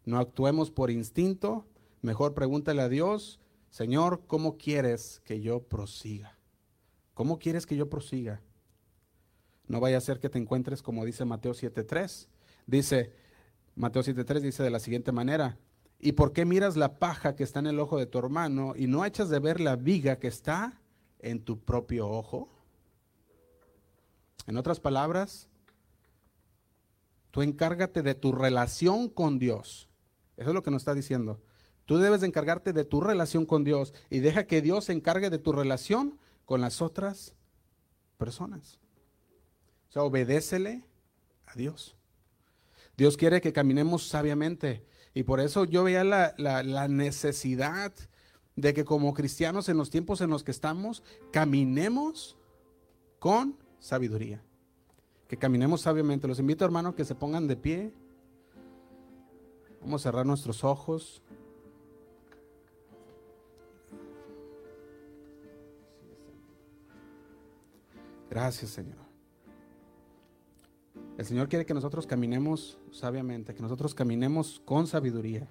no 0.06 0.18
actuemos 0.18 0.72
por 0.72 0.92
instinto, 0.92 1.68
mejor 2.02 2.34
pregúntale 2.34 2.82
a 2.82 2.88
Dios, 2.88 3.42
Señor, 3.70 4.24
¿cómo 4.28 4.58
quieres 4.58 5.20
que 5.26 5.42
yo 5.42 5.68
prosiga? 5.68 6.39
¿Cómo 7.20 7.38
quieres 7.38 7.66
que 7.66 7.76
yo 7.76 7.90
prosiga? 7.90 8.40
No 9.68 9.82
vaya 9.82 9.98
a 9.98 10.00
ser 10.00 10.22
que 10.22 10.30
te 10.30 10.38
encuentres 10.38 10.82
como 10.82 11.04
dice 11.04 11.26
Mateo 11.26 11.52
7.3. 11.52 12.30
Dice, 12.66 13.12
Mateo 13.76 14.04
7.3 14.04 14.40
dice 14.40 14.64
de 14.64 14.70
la 14.70 14.80
siguiente 14.80 15.12
manera, 15.12 15.58
¿Y 16.00 16.14
por 16.14 16.32
qué 16.32 16.46
miras 16.46 16.78
la 16.78 16.98
paja 16.98 17.36
que 17.36 17.44
está 17.44 17.60
en 17.60 17.68
el 17.68 17.82
ojo 17.82 17.98
de 17.98 18.06
tu 18.06 18.20
hermano 18.20 18.72
y 18.74 18.88
no 18.88 19.04
echas 19.04 19.28
de 19.28 19.40
ver 19.40 19.60
la 19.60 19.76
viga 19.76 20.18
que 20.18 20.30
está 20.30 20.80
en 21.20 21.42
tu 21.42 21.60
propio 21.60 22.08
ojo? 22.08 22.48
En 24.48 24.56
otras 24.56 24.80
palabras, 24.80 25.50
tú 27.32 27.42
encárgate 27.42 28.02
de 28.02 28.16
tu 28.16 28.32
relación 28.32 29.10
con 29.10 29.40
Dios. 29.40 29.90
Eso 30.38 30.52
es 30.52 30.56
lo 30.56 30.64
que 30.64 30.72
nos 30.72 30.84
está 30.84 30.94
diciendo. 30.94 31.42
Tú 31.84 31.98
debes 31.98 32.22
de 32.22 32.28
encargarte 32.28 32.72
de 32.72 32.86
tu 32.86 33.02
relación 33.02 33.46
con 33.46 33.66
Dios 33.66 33.94
y 34.10 34.20
deja 34.20 34.46
que 34.48 34.62
Dios 34.62 34.86
se 34.86 34.94
encargue 34.94 35.30
de 35.30 35.38
tu 35.38 35.52
relación 35.52 36.18
con 36.50 36.62
las 36.62 36.82
otras 36.82 37.36
personas. 38.18 38.80
O 39.88 39.92
sea, 39.92 40.02
obedécele 40.02 40.84
a 41.46 41.54
Dios. 41.54 41.96
Dios 42.98 43.18
quiere 43.18 43.40
que 43.40 43.54
caminemos 43.54 44.08
sabiamente. 44.08 44.84
Y 45.14 45.22
por 45.22 45.42
eso 45.42 45.66
yo 45.66 45.84
veía 45.84 46.04
la, 46.04 46.88
necesidad 46.88 47.94
de 48.56 48.74
que 48.74 48.84
como 48.84 49.14
cristianos 49.14 49.70
en 49.70 49.78
los 49.78 49.92
tiempos 49.92 50.22
en 50.22 50.32
los 50.32 50.44
que 50.44 50.50
estamos, 50.50 51.04
caminemos 51.32 52.36
con 53.20 53.56
sabiduría. 53.78 54.44
Que 55.28 55.38
caminemos 55.38 55.82
sabiamente. 55.82 56.28
Los 56.28 56.40
invito, 56.40 56.66
hermanos, 56.66 56.96
que 56.96 57.06
se 57.06 57.14
pongan 57.14 57.46
de 57.46 57.58
pie. 57.58 57.94
Vamos 59.82 60.02
a 60.02 60.10
cerrar 60.10 60.26
nuestros 60.26 60.64
ojos. 60.64 61.22
Gracias, 68.30 68.72
Señor. 68.72 69.10
El 71.18 71.26
Señor 71.26 71.50
quiere 71.50 71.66
que 71.66 71.74
nosotros 71.74 72.08
caminemos 72.08 72.78
sabiamente, 72.92 73.54
que 73.54 73.62
nosotros 73.62 73.94
caminemos 73.94 74.62
con 74.64 74.88
sabiduría. 74.88 75.48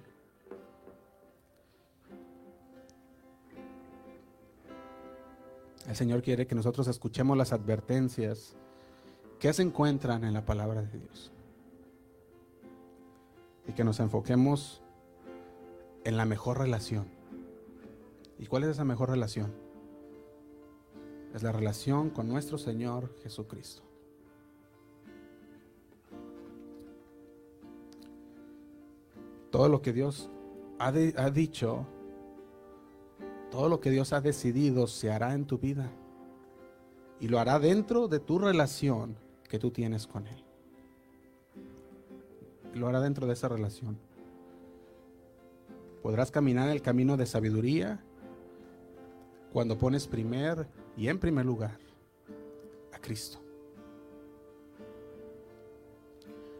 El 5.87 5.95
Señor 5.95 6.21
quiere 6.21 6.47
que 6.47 6.55
nosotros 6.55 6.87
escuchemos 6.87 7.37
las 7.37 7.51
advertencias 7.51 8.55
que 9.39 9.51
se 9.53 9.61
encuentran 9.61 10.23
en 10.23 10.33
la 10.33 10.45
palabra 10.45 10.81
de 10.81 10.99
Dios. 10.99 11.31
Y 13.67 13.73
que 13.73 13.83
nos 13.83 13.99
enfoquemos 13.99 14.81
en 16.03 16.17
la 16.17 16.25
mejor 16.25 16.59
relación. 16.59 17.07
¿Y 18.37 18.45
cuál 18.47 18.63
es 18.63 18.69
esa 18.69 18.85
mejor 18.85 19.09
relación? 19.09 19.68
Es 21.33 21.43
la 21.43 21.51
relación 21.51 22.09
con 22.09 22.27
nuestro 22.27 22.57
Señor 22.57 23.13
Jesucristo. 23.21 23.89
todo 29.49 29.67
lo 29.67 29.81
que 29.81 29.93
Dios 29.93 30.29
ha, 30.77 30.91
dicho, 30.91 31.85
todo 33.51 33.67
lo 33.67 33.79
que 33.79 33.89
Dios 33.89 34.13
ha 34.13 34.21
decidido 34.21 34.87
se 34.87 35.11
hará 35.11 35.33
en 35.33 35.45
tu 35.45 35.57
vida. 35.57 35.91
Y 37.19 37.27
lo 37.27 37.39
hará 37.39 37.59
dentro 37.59 38.07
de 38.07 38.19
tu 38.19 38.39
relación 38.39 39.17
que 39.49 39.59
tú 39.59 39.71
tienes 39.71 40.07
con 40.07 40.27
Él. 40.27 40.43
Lo 42.73 42.87
hará 42.87 43.01
dentro 43.01 43.27
de 43.27 43.33
esa 43.33 43.49
relación. 43.49 43.99
Podrás 46.01 46.31
caminar 46.31 46.69
el 46.69 46.81
camino 46.81 47.17
de 47.17 47.25
sabiduría 47.25 48.01
cuando 49.51 49.77
pones 49.77 50.07
primer 50.07 50.67
y 50.99 51.07
en 51.07 51.17
primer 51.17 51.45
lugar 51.45 51.79
a 52.91 52.99
Cristo. 52.99 53.39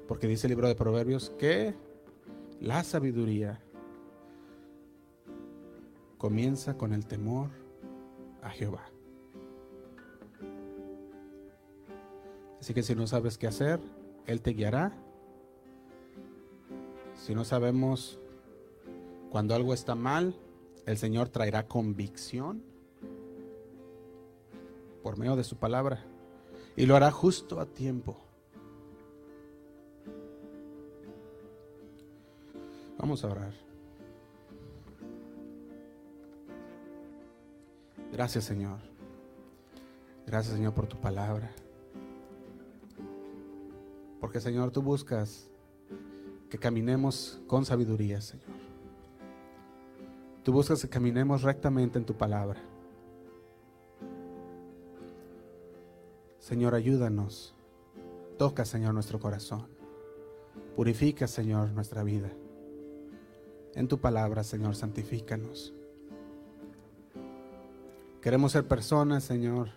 Porque 0.07 0.27
dice 0.27 0.47
el 0.47 0.51
libro 0.51 0.69
de 0.69 0.75
Proverbios 0.75 1.29
que 1.31 1.75
la 2.61 2.85
sabiduría 2.85 3.61
comienza 6.17 6.77
con 6.77 6.93
el 6.93 7.05
temor 7.05 7.49
a 8.41 8.49
Jehová. 8.49 8.85
Así 12.61 12.73
que 12.73 12.81
si 12.81 12.95
no 12.95 13.07
sabes 13.07 13.37
qué 13.37 13.47
hacer, 13.47 13.81
Él 14.25 14.41
te 14.41 14.51
guiará. 14.51 14.93
Si 17.13 17.35
no 17.35 17.43
sabemos 17.43 18.19
cuando 19.29 19.53
algo 19.53 19.73
está 19.73 19.95
mal, 19.95 20.33
el 20.85 20.97
Señor 20.97 21.27
traerá 21.27 21.67
convicción 21.67 22.68
por 25.09 25.17
medio 25.17 25.35
de 25.35 25.43
su 25.43 25.57
palabra 25.57 26.05
y 26.75 26.85
lo 26.85 26.95
hará 26.95 27.09
justo 27.09 27.59
a 27.59 27.65
tiempo. 27.65 28.15
Vamos 32.99 33.23
a 33.23 33.29
orar. 33.29 33.53
Gracias 38.11 38.43
Señor. 38.43 38.77
Gracias 40.27 40.53
Señor 40.53 40.75
por 40.75 40.85
tu 40.85 41.01
palabra. 41.01 41.49
Porque 44.21 44.39
Señor, 44.39 44.69
tú 44.69 44.83
buscas 44.83 45.49
que 46.51 46.59
caminemos 46.59 47.41
con 47.47 47.65
sabiduría, 47.65 48.21
Señor. 48.21 48.45
Tú 50.43 50.53
buscas 50.53 50.83
que 50.83 50.87
caminemos 50.87 51.41
rectamente 51.41 51.97
en 51.97 52.05
tu 52.05 52.13
palabra. 52.13 52.61
Señor, 56.49 56.73
ayúdanos. 56.73 57.53
Toca, 58.39 58.65
Señor, 58.65 58.95
nuestro 58.95 59.19
corazón. 59.19 59.67
Purifica, 60.75 61.27
Señor, 61.27 61.69
nuestra 61.73 62.01
vida 62.01 62.31
en 63.75 63.87
tu 63.87 63.99
palabra, 63.99 64.43
Señor, 64.43 64.75
santifícanos. 64.75 65.75
Queremos 68.19 68.51
ser 68.53 68.67
personas, 68.67 69.23
Señor, 69.23 69.69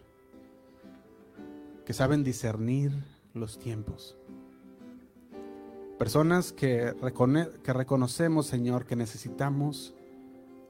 que 1.84 1.92
saben 1.92 2.24
discernir 2.24 3.04
los 3.34 3.58
tiempos. 3.58 4.16
Personas 5.98 6.52
que, 6.52 6.94
que 7.62 7.72
reconocemos, 7.74 8.46
Señor, 8.46 8.86
que 8.86 8.96
necesitamos 8.96 9.94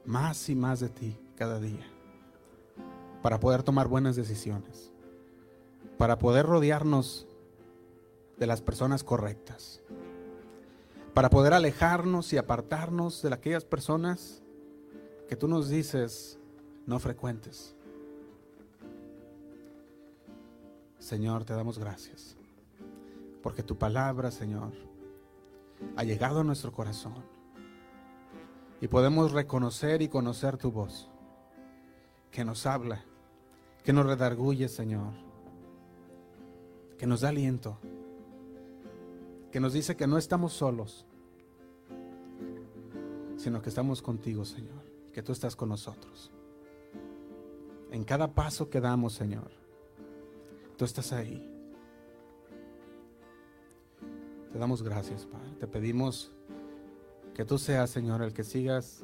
más 0.03 0.49
y 0.49 0.55
más 0.55 0.81
de 0.81 0.89
ti 0.89 1.17
cada 1.37 1.61
día 1.61 1.87
para 3.21 3.39
poder 3.39 3.63
tomar 3.63 3.87
buenas 3.87 4.17
decisiones, 4.17 4.92
para 5.97 6.17
poder 6.19 6.45
rodearnos 6.45 7.27
de 8.37 8.47
las 8.47 8.61
personas 8.61 9.03
correctas, 9.03 9.81
para 11.13 11.29
poder 11.29 11.53
alejarnos 11.53 12.33
y 12.33 12.37
apartarnos 12.37 13.21
de 13.21 13.33
aquellas 13.33 13.65
personas 13.65 14.41
que 15.27 15.35
tú 15.35 15.47
nos 15.47 15.69
dices 15.69 16.39
no 16.85 16.99
frecuentes. 16.99 17.75
Señor, 20.99 21.43
te 21.43 21.53
damos 21.53 21.77
gracias, 21.77 22.35
porque 23.41 23.61
tu 23.61 23.77
palabra, 23.77 24.31
Señor, 24.31 24.71
ha 25.95 26.03
llegado 26.03 26.39
a 26.39 26.43
nuestro 26.43 26.71
corazón 26.71 27.23
y 28.79 28.87
podemos 28.87 29.31
reconocer 29.31 30.01
y 30.01 30.07
conocer 30.07 30.57
tu 30.57 30.71
voz, 30.71 31.09
que 32.31 32.43
nos 32.43 32.65
habla, 32.65 33.03
que 33.83 33.93
nos 33.93 34.05
redarguye, 34.05 34.67
Señor, 34.69 35.13
que 37.03 37.07
nos 37.07 37.19
da 37.19 37.27
aliento 37.27 37.77
que 39.51 39.59
nos 39.59 39.73
dice 39.73 39.97
que 39.97 40.07
no 40.07 40.17
estamos 40.17 40.53
solos, 40.53 41.05
sino 43.35 43.61
que 43.61 43.67
estamos 43.67 44.01
contigo, 44.01 44.45
Señor, 44.45 44.81
que 45.11 45.21
tú 45.21 45.33
estás 45.33 45.53
con 45.53 45.67
nosotros. 45.67 46.31
En 47.91 48.05
cada 48.05 48.33
paso 48.33 48.69
que 48.69 48.79
damos, 48.79 49.11
Señor, 49.11 49.51
tú 50.77 50.85
estás 50.85 51.11
ahí. 51.11 51.45
Te 54.53 54.57
damos 54.57 54.81
gracias, 54.81 55.25
Padre. 55.25 55.57
Te 55.59 55.67
pedimos 55.67 56.31
que 57.33 57.43
tú 57.43 57.57
seas, 57.57 57.89
Señor, 57.89 58.21
el 58.21 58.31
que 58.31 58.45
sigas 58.45 59.03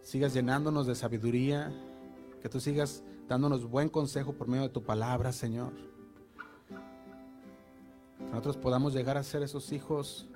sigas 0.00 0.32
llenándonos 0.32 0.86
de 0.86 0.94
sabiduría, 0.94 1.74
que 2.40 2.48
tú 2.48 2.58
sigas 2.58 3.04
dándonos 3.28 3.68
buen 3.68 3.90
consejo 3.90 4.32
por 4.32 4.48
medio 4.48 4.62
de 4.62 4.70
tu 4.70 4.82
palabra, 4.82 5.30
Señor 5.30 5.90
nosotros 8.30 8.56
podamos 8.56 8.94
llegar 8.94 9.16
a 9.16 9.22
ser 9.22 9.42
esos 9.42 9.72
hijos, 9.72 10.28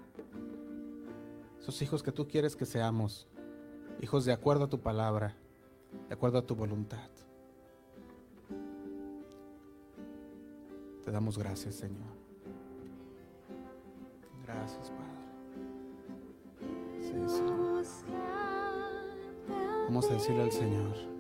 esos 1.61 1.81
hijos 1.81 2.03
que 2.03 2.13
tú 2.13 2.27
quieres 2.27 2.57
que 2.57 2.67
seamos, 2.67 3.27
hijos 4.01 4.25
de 4.25 4.33
acuerdo 4.33 4.65
a 4.65 4.69
tu 4.69 4.81
palabra, 4.81 5.37
de 6.09 6.15
acuerdo 6.15 6.39
a 6.39 6.43
tu 6.43 6.55
voluntad. 6.55 7.09
Te 11.05 11.11
damos 11.11 11.39
gracias, 11.39 11.77
Señor. 11.77 12.15
Gracias, 14.45 14.91
Padre. 14.91 15.15
Sí, 17.01 17.37
Señor. 17.37 17.85
Vamos 19.87 20.11
a 20.11 20.15
decirle 20.15 20.43
al 20.43 20.53
Señor. 20.53 21.14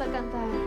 a 0.00 0.04
cantar. 0.04 0.65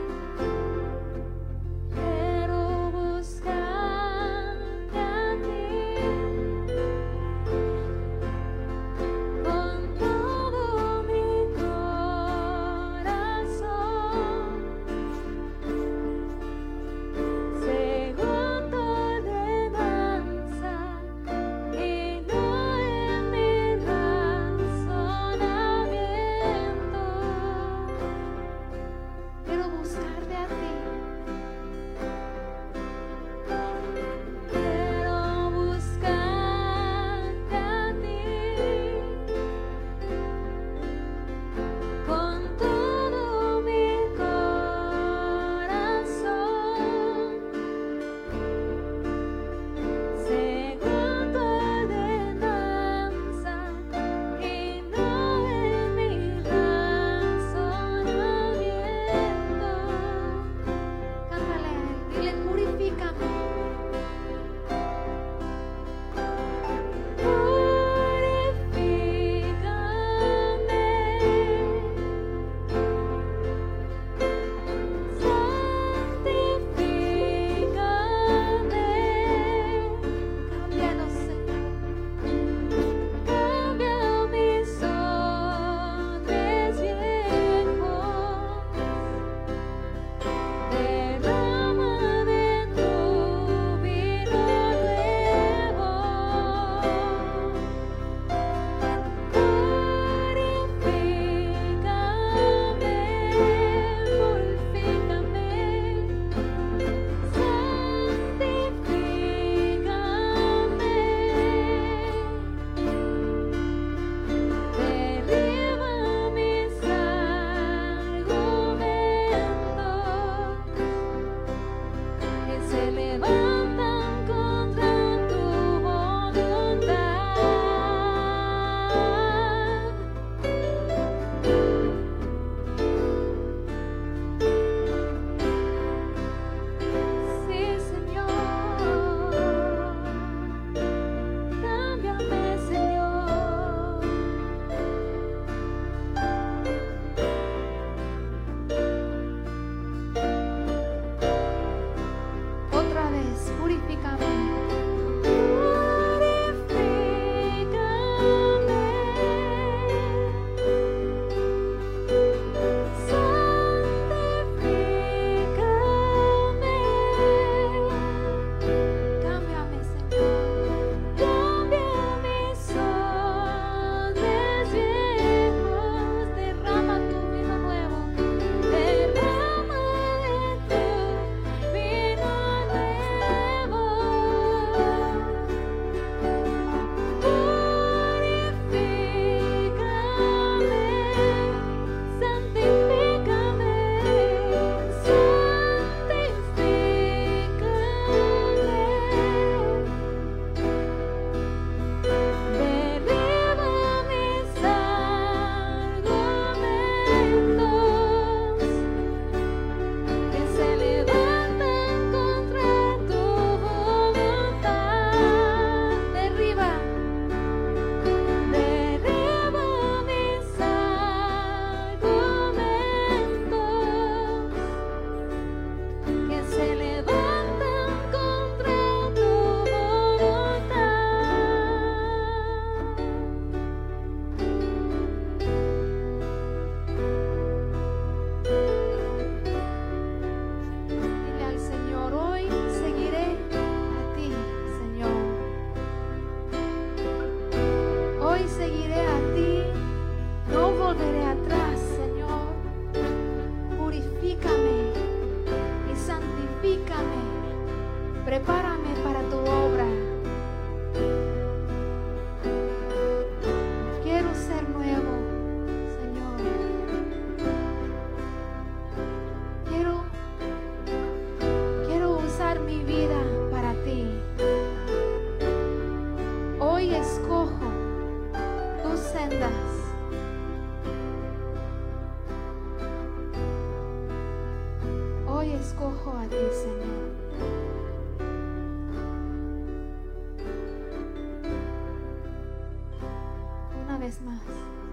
Vez 294.09 294.21
más, 294.21 294.41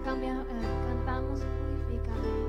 cambia, 0.05 0.33
eh, 0.33 0.83
cantamos 0.87 1.39
purifícame. 1.39 2.46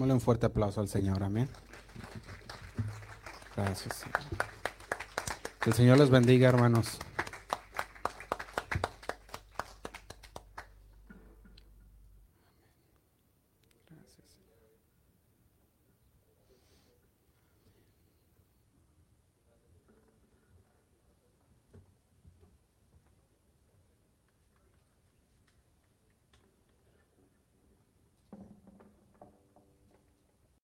Démosle 0.00 0.14
un 0.14 0.20
fuerte 0.22 0.46
aplauso 0.46 0.80
al 0.80 0.88
Señor. 0.88 1.22
Amén. 1.22 1.46
Gracias. 3.54 4.04
Que 5.60 5.68
el 5.68 5.76
Señor 5.76 5.98
les 5.98 6.08
bendiga, 6.08 6.48
hermanos. 6.48 6.98